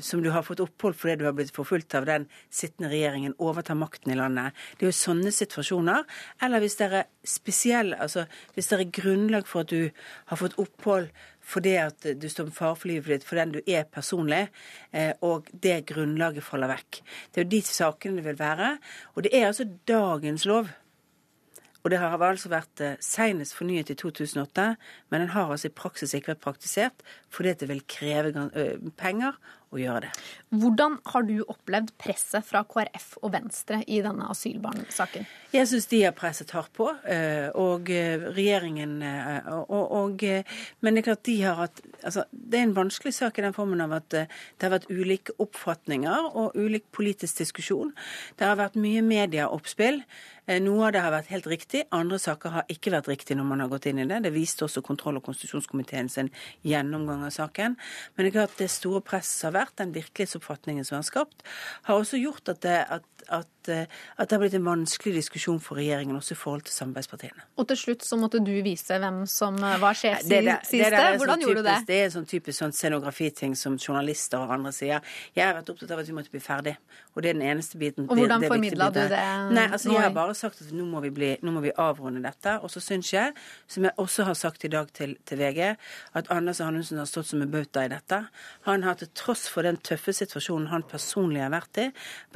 [0.00, 3.74] som du har fått opphold fordi du har blitt forfulgt av den sittende regjeringen, overtar
[3.74, 6.04] makten i landet Det er jo sånne situasjoner.
[6.42, 9.90] Eller hvis det er spesiell, altså hvis det er grunnlag for at du
[10.30, 11.10] har fått opphold
[11.46, 14.48] fordi at du står med fare for livet ditt for den du er personlig,
[14.90, 17.02] eh, og det grunnlaget faller vekk.
[17.30, 18.72] Det er jo de sakene det vil være.
[19.14, 20.72] Og det er altså dagens lov.
[21.86, 24.72] Og det har altså vært eh, senest fornyet i 2008,
[25.14, 28.48] men den har altså i praksis ikke vært praktisert fordi det vil kreve
[28.98, 29.36] penger
[29.74, 30.10] å gjøre det.
[30.56, 35.26] Hvordan har du opplevd presset fra KrF og Venstre i denne asylbarnsaken?
[35.52, 40.24] Jeg syns de har presset hardt på, og regjeringen og, og,
[40.84, 43.56] Men det er klart de har hatt altså, Det er en vanskelig sak i den
[43.56, 47.92] formen av at det har vært ulike oppfatninger og ulik politisk diskusjon.
[48.38, 50.02] Det har vært mye medieoppspill.
[50.46, 53.64] Noe av det har vært helt riktig, andre saker har ikke vært riktig når man
[53.64, 54.20] har gått inn i det.
[54.22, 56.30] Det viste også kontroll- og konstitusjonskomiteen sin
[56.62, 57.74] gjennomgang av saken.
[58.14, 61.42] Men det er klart det store presset har vært, den virkelighetsoppfatningen som er skapt,
[61.88, 65.58] har også gjort at det, at, at, eh, at det har blitt en vanskelig diskusjon
[65.62, 67.48] for regjeringen også i forhold til samarbeidspartiene.
[67.58, 70.86] Og til slutt så måtte du vise hvem som eh, var sjef sist.
[70.86, 71.76] Hvordan sånn gjorde du det?
[71.90, 75.02] Det er en sånn typisk sånn scenografiting som journalister og andre sier.
[75.34, 76.76] Jeg har vært opptatt av at vi måtte bli ferdig,
[77.16, 78.06] og det er den eneste biten.
[78.06, 79.22] Og hvordan formidla du det?
[79.56, 82.22] Nei, altså Jeg har bare sagt at nå må vi, bli, nå må vi avrunde
[82.24, 82.56] dette.
[82.62, 83.34] Og så syns jeg,
[83.70, 85.60] som jeg også har sagt i dag til, til VG,
[86.18, 88.22] at Anders Anundsen har stått som en bauta i dette.
[88.68, 91.86] Han har til tross for den tøffe situasjonen han personlig har vært i,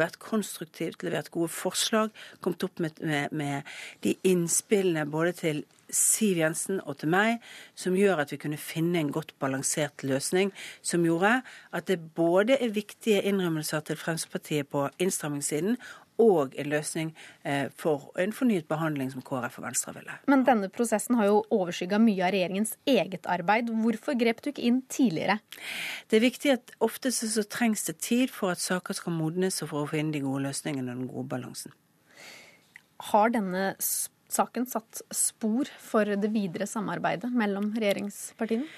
[0.01, 6.39] vært konstruktivt, levert gode forslag, kommet opp med, med, med de innspillene både til Siv
[6.39, 7.41] Jensen og til meg,
[7.79, 10.53] som gjør at vi kunne finne en godt balansert løsning.
[10.83, 11.41] Som gjorde
[11.75, 15.79] at det både er viktige innrømmelser til Fremskrittspartiet på innstrammingssiden,
[16.21, 20.17] og en løsning eh, for en fornyet behandling som KrF og Venstre ville.
[20.31, 23.73] Men denne prosessen har jo overskygga mye av regjeringens eget arbeid.
[23.83, 25.41] Hvorfor grep du ikke inn tidligere?
[26.11, 29.73] Det er viktig at ofte så trengs det tid for at saker skal modnes, og
[29.73, 31.77] for å finne de gode løsningene og den gode balansen.
[33.11, 33.71] Har denne
[34.31, 38.69] saken satt spor for det videre samarbeidet mellom regjeringspartiene?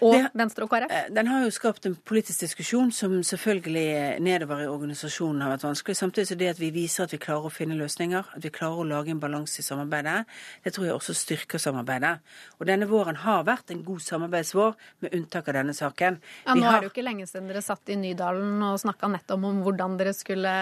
[0.00, 0.90] Og det, Venstre og KrF?
[0.90, 5.66] Eh, den har jo skapt en politisk diskusjon som selvfølgelig nedover i organisasjonen har vært
[5.68, 5.96] vanskelig.
[5.98, 8.82] Samtidig så det at vi viser at vi klarer å finne løsninger, at vi klarer
[8.82, 10.24] å lage en balanse i samarbeidet,
[10.64, 12.16] det tror jeg også styrker samarbeidet.
[12.58, 16.18] Og denne våren har vært en god samarbeidsvår, med unntak av denne saken.
[16.46, 16.78] Ja, Nå har...
[16.78, 19.98] er det jo ikke lenge siden dere satt i Nydalen og snakka nettopp om hvordan
[20.00, 20.54] dere skulle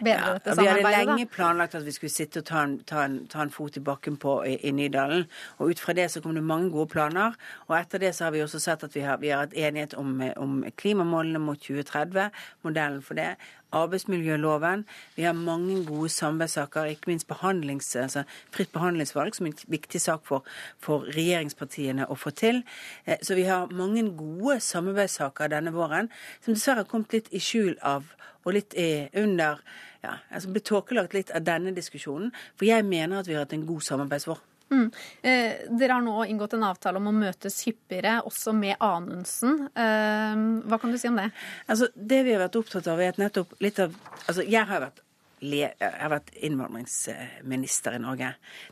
[0.00, 0.82] bedre ja, dette samarbeidet.
[0.82, 3.52] Vi hadde lenge planlagt at vi skulle sitte og ta en, ta en, ta en
[3.52, 5.26] fot i bakken på i, i Nydalen.
[5.58, 7.36] Og ut fra det så kom det mange gode planer.
[7.68, 9.94] Og etter det så har vi også sett at vi har, vi har hatt enighet
[9.94, 12.30] om, om, klimamålene mot 2030,
[12.64, 13.36] modellen for det.
[13.72, 14.86] Arbeidsmiljøloven.
[15.16, 20.00] Vi har mange gode samarbeidssaker, ikke minst behandlings, altså fritt behandlingsvalg, som er en viktig
[20.00, 20.48] sak for,
[20.80, 22.62] for regjeringspartiene å få til.
[23.04, 26.08] Eh, så vi har mange gode samarbeidssaker denne våren,
[26.40, 28.08] som dessverre har kommet litt i skjul av
[28.42, 28.74] og litt
[29.14, 29.60] under
[30.02, 32.32] ja, altså ble tåkelagt litt av denne diskusjonen.
[32.56, 34.40] For jeg mener at vi har hatt en god samarbeidsvår.
[34.72, 34.88] Mm.
[35.22, 39.66] Eh, dere har nå inngått en avtale om å møtes hyppigere, også med Anundsen.
[39.76, 41.28] Eh, hva kan du si om det?
[41.68, 44.80] Altså, det vi har vært opptatt av, er at nettopp litt av Altså, jeg har
[44.84, 45.02] vært
[45.42, 48.28] jeg har vært innvandringsminister i Norge.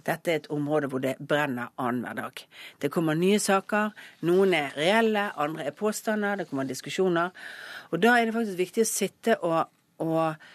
[0.07, 2.43] Dette er et område hvor det brenner annenhver dag.
[2.79, 3.91] Det kommer nye saker.
[4.29, 6.39] Noen er reelle, andre er påstander.
[6.39, 7.35] Det kommer diskusjoner.
[7.91, 9.65] Og da er det faktisk viktig å sitte og,
[10.07, 10.47] og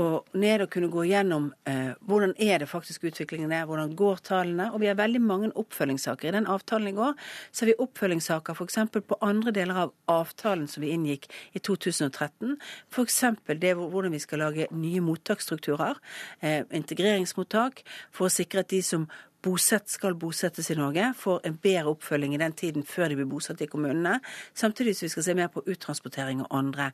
[0.00, 4.22] og ned og kunne gå gjennom eh, hvordan er det faktisk utviklingen er, hvordan går
[4.24, 4.70] tallene.
[4.72, 6.28] Og vi har veldig mange oppfølgingssaker.
[6.28, 7.12] I den avtalen i går
[7.50, 8.78] så har vi oppfølgingssaker f.eks.
[8.94, 12.56] på andre deler av avtalen som vi inngikk i 2013.
[12.92, 13.20] F.eks.
[13.60, 16.00] det hvordan vi skal lage nye mottaksstrukturer,
[16.40, 19.08] eh, integreringsmottak, for å sikre at de som
[19.42, 23.30] bosett, skal bosettes i Norge, får en bedre oppfølging i den tiden før de blir
[23.30, 24.18] bosatt i kommunene.
[24.54, 26.90] Samtidig som vi skal se mer på uttransportering og andre,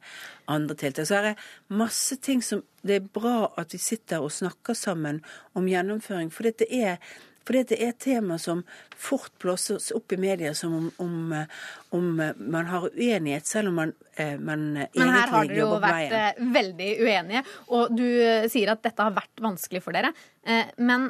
[0.48, 1.08] andre tiltak.
[1.08, 1.38] Så er det
[1.68, 5.18] masse ting som Det er bra at vi sitter og snakker sammen
[5.58, 6.30] om gjennomføring.
[6.30, 6.96] For det er
[7.48, 8.60] fordi det er et tema som
[8.92, 11.14] fort blåses opp i media som om, om,
[11.96, 16.12] om man har uenighet, selv om man, eh, man Men her har dere jo vært
[16.18, 17.42] eh, veldig uenige,
[17.72, 20.12] og du eh, sier at dette har vært vanskelig for dere.
[20.76, 21.08] Men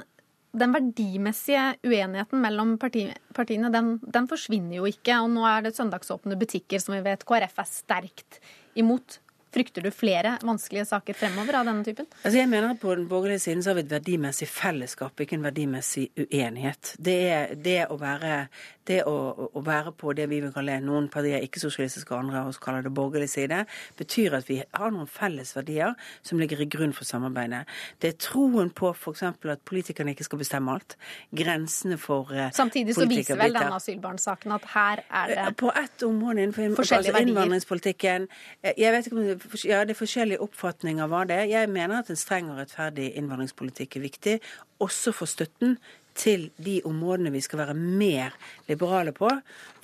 [0.56, 5.20] den verdimessige uenigheten mellom partiene, den, den forsvinner jo ikke.
[5.22, 8.40] Og nå er det søndagsåpne butikker som vi vet KrF er sterkt
[8.78, 9.20] imot.
[9.48, 12.04] Frykter du flere vanskelige saker fremover av denne typen?
[12.20, 15.38] Altså jeg mener at På den borgerlige siden så har vi et verdimessig fellesskap, ikke
[15.38, 16.92] en verdimessig uenighet.
[17.00, 18.42] Det er det å være,
[18.88, 19.14] det å,
[19.52, 23.28] å være på det vi vil kalle noen partier ikke-sosialistiske andre og kaller det borgerlig
[23.32, 23.64] side,
[23.98, 27.64] betyr at vi har noen felles verdier som ligger i grunn for samarbeidet.
[28.02, 29.24] Det er troen på f.eks.
[29.28, 30.96] at politikerne ikke skal bestemme alt.
[31.36, 36.02] Grensene for uh, Samtidig så viser vel denne asylbarnsaken at her er det På ett
[36.06, 38.28] område innenfor altså innvandringspolitikken
[38.62, 41.46] eh, Jeg vet ikke om det ja, det er forskjellige oppfatninger av hva det er.
[41.50, 44.36] Jeg mener at en streng og rettferdig innvandringspolitikk er viktig,
[44.84, 45.76] også for støtten
[46.18, 48.34] til de områdene vi skal være mer
[48.68, 49.30] liberale på.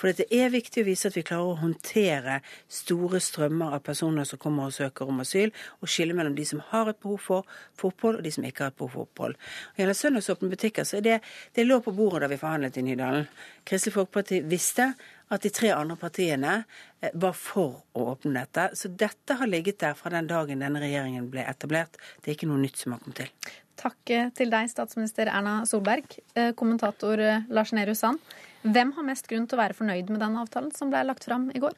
[0.01, 4.27] For det er viktig å vise at vi klarer å håndtere store strømmer av personer
[4.28, 7.56] som kommer og søker om asyl, og skille mellom de som har et behov for,
[7.78, 9.39] for opphold, og de som ikke har et behov for opphold.
[9.73, 11.19] Og Gjelder søndagsåpne butikker, så er det,
[11.55, 13.28] det lå på bordet da vi forhandlet i Nydalen.
[13.65, 14.93] Kristelig Folkeparti visste
[15.32, 16.55] at de tre andre partiene
[17.01, 18.69] eh, var for å åpne dette.
[18.77, 21.97] Så dette har ligget der fra den dagen denne regjeringen ble etablert.
[22.20, 23.55] Det er ikke noe nytt som har kommet til.
[23.80, 26.18] Takk eh, til deg, statsminister Erna Solberg.
[26.34, 27.20] Eh, kommentator
[27.51, 28.22] Lars Nehru Sand.
[28.64, 31.51] Hvem har mest grunn til å være fornøyd med den avtalen som ble lagt fram
[31.52, 31.74] i går?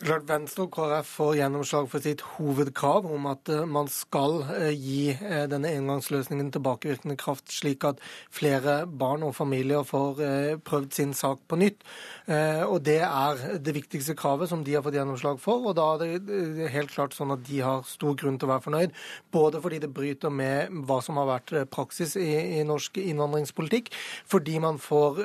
[0.00, 4.70] Klart Venstre og KrF får gjennomslag for sitt hovedkrav om at eh, man skal eh,
[4.72, 8.00] gi eh, denne engangsløsningen tilbakevirkende kraft, slik at
[8.32, 10.22] flere barn og familier får
[10.64, 11.84] prøvd sin sak på nytt.
[12.30, 15.66] Og Det er det viktigste kravet som de har fått gjennomslag for.
[15.68, 18.64] og Da er det helt klart sånn at de har stor grunn til å være
[18.66, 18.94] fornøyd.
[19.32, 23.90] Både fordi det bryter med hva som har vært praksis i, i norsk innvandringspolitikk,
[24.30, 25.20] fordi man får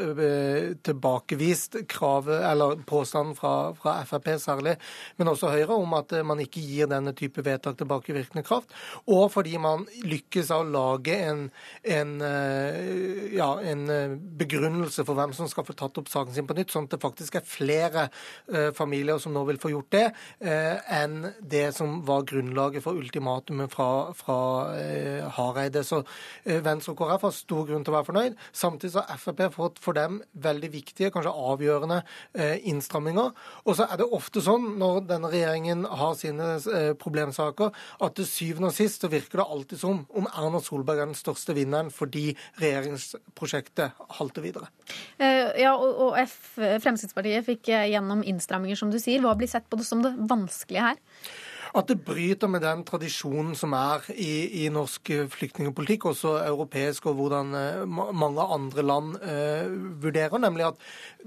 [0.88, 4.80] tilbakevist kravet, eller påstanden fra, fra Frp særlig særlig,
[5.18, 8.74] men også Høyre, om at man ikke gir denne type vedtak tilbakevirkende kraft.
[9.08, 11.50] Og fordi man lykkes av å lage en,
[11.84, 16.48] en, eh, ja, en eh, begrunnelse for hvem som skal få tatt opp saken sin
[16.48, 18.10] på nytt, sånn at det faktisk er flere
[18.76, 20.04] familier som nå vil få gjort det,
[20.42, 24.38] enn det som var grunnlaget for ultimatumet fra, fra
[25.36, 25.84] Hareide.
[25.86, 26.02] Så
[26.46, 28.38] Venstre og KrF har stor grunn til å være fornøyd.
[28.56, 32.02] Samtidig har Frp fått for dem veldig viktige, kanskje avgjørende
[32.72, 33.34] innstramminger.
[33.66, 37.74] Og så er det ofte sånn sånn når denne regjeringen har sine eh, problemsaker,
[38.04, 41.18] at til syvende og sist så virker det alltid som om Erna Solberg er den
[41.18, 44.72] største vinneren fordi regjeringsprosjektet halter videre.
[45.18, 46.16] Eh, ja, og,
[46.56, 49.24] Fremskrittspartiet fikk eh, gjennom innstramminger, som du sier.
[49.24, 51.04] Hva blir sett på det som det vanskelige her?
[51.76, 57.18] At det bryter med den tradisjonen som er i, i norsk flyktningpolitikk, også europeisk, og
[57.20, 57.52] hvordan
[58.16, 59.74] mange andre land uh,
[60.04, 60.86] vurderer, nemlig at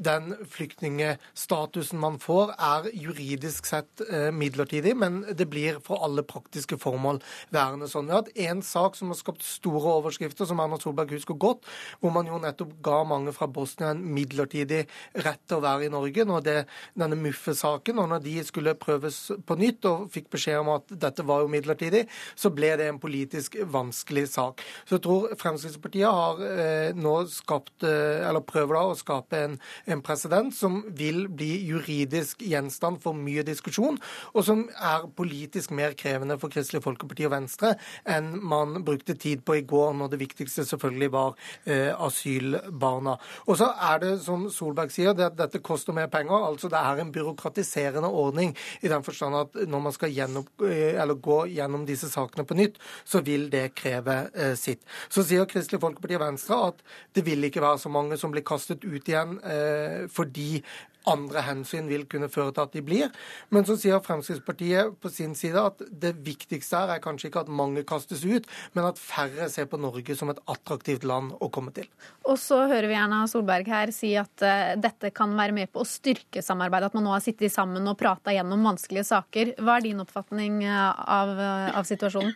[0.09, 6.79] den flyktningstatusen man får, er juridisk sett uh, midlertidig, men det blir for alle praktiske
[6.81, 7.21] formål
[7.55, 8.09] værende sånn.
[8.09, 11.69] Vi har hatt én sak som har skapt store overskrifter, som Erna Solberg husker godt,
[12.01, 14.85] hvor man jo nettopp ga mange fra Bosnia en midlertidig
[15.27, 16.25] rett til å være i Norge.
[16.29, 16.59] Når det,
[16.99, 21.27] denne Muffe-saken, og når de skulle prøves på nytt og fikk beskjed om at dette
[21.27, 22.05] var jo midlertidig,
[22.39, 24.63] så ble det en politisk vanskelig sak.
[24.89, 29.59] Så jeg tror Fremskrittspartiet har eh, nå skapt, eh, eller prøver da å skape en
[29.89, 33.99] en president som vil bli juridisk gjenstand for mye diskusjon,
[34.35, 37.75] og som er politisk mer krevende for Kristelig Folkeparti og Venstre
[38.09, 41.35] enn man brukte tid på i går, når det viktigste selvfølgelig var
[41.65, 43.17] eh, asylbarna.
[43.47, 46.49] Og så er det, som Solberg sier, det dette koster mer penger.
[46.51, 51.15] altså Det er en byråkratiserende ordning i den forstand at når man skal gjennom, eh,
[51.29, 54.83] gå gjennom disse sakene på nytt, så vil det kreve eh, sitt.
[55.09, 56.83] Så sier Kristelig Folkeparti og Venstre at
[57.17, 60.63] det vil ikke være så mange som blir kastet ut igjen eh, fordi
[61.09, 63.13] andre hensyn vil kunne føre til at de blir.
[63.55, 67.53] Men så sier Fremskrittspartiet på sin side at det viktigste her er kanskje ikke at
[67.53, 71.73] mange kastes ut, men at færre ser på Norge som et attraktivt land å komme
[71.77, 71.89] til.
[72.29, 75.83] Og så hører vi Erna Solberg her si at uh, dette kan være med på
[75.83, 79.55] å styrke samarbeidet, at man nå har sittet sammen og prata gjennom vanskelige saker.
[79.63, 82.35] Hva er din oppfatning uh, av, uh, av, situasjonen?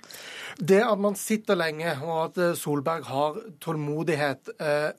[0.59, 4.53] Det at man sitter lenge, og at Solberg har tålmodighet,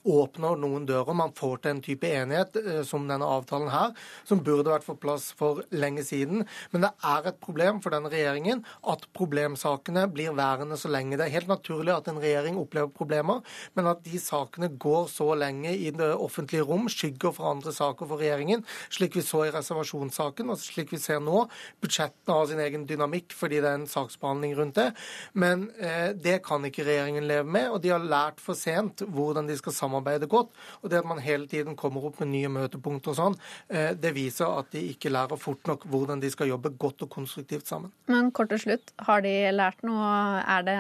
[0.09, 1.15] åpner noen dører.
[1.17, 2.57] Man får til en type enighet
[2.87, 3.93] som denne avtalen IA-avtalen her,
[4.25, 6.45] som burde vært på plass for lenge siden.
[6.71, 11.17] Men det er et problem for den regjeringen at problemsakene blir værende så lenge.
[11.17, 13.41] Det er helt naturlig at en regjering opplever problemer,
[13.75, 18.07] men at de sakene går så lenge i det offentlige rom, skygger for andre saker
[18.09, 21.45] for regjeringen, slik vi så i reservasjonssaken, og slik vi ser nå.
[21.83, 24.89] Budsjettene har sin egen dynamikk fordi det er en saksbehandling rundt det.
[25.33, 29.47] Men eh, det kan ikke regjeringen leve med, og de har lært for sent hvordan
[29.49, 30.53] de skal samarbeide godt.
[30.81, 33.37] Og det at man hele tiden kommer opp med nye møtepunkter og sånn,
[33.67, 37.67] det viser at de ikke lærer fort nok hvordan de skal jobbe godt og konstruktivt
[37.69, 37.91] sammen.
[38.11, 40.09] Men kort til slutt, har de lært noe?
[40.43, 40.79] Er det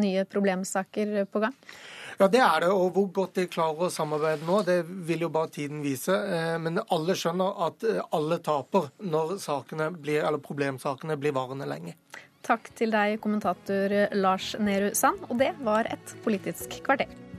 [0.00, 1.56] nye problemsaker på gang?
[2.20, 2.68] Ja, det er det.
[2.68, 6.12] Og hvor godt de klarer å samarbeide nå, det vil jo bare tiden vise.
[6.12, 9.38] Eh, men alle skjønner at eh, alle taper når
[9.96, 11.96] blir, eller problemsakene blir varende lenge.
[12.44, 15.24] Takk til deg, kommentator Lars Nehru Sand.
[15.30, 17.29] Og det var et Politisk kvarter.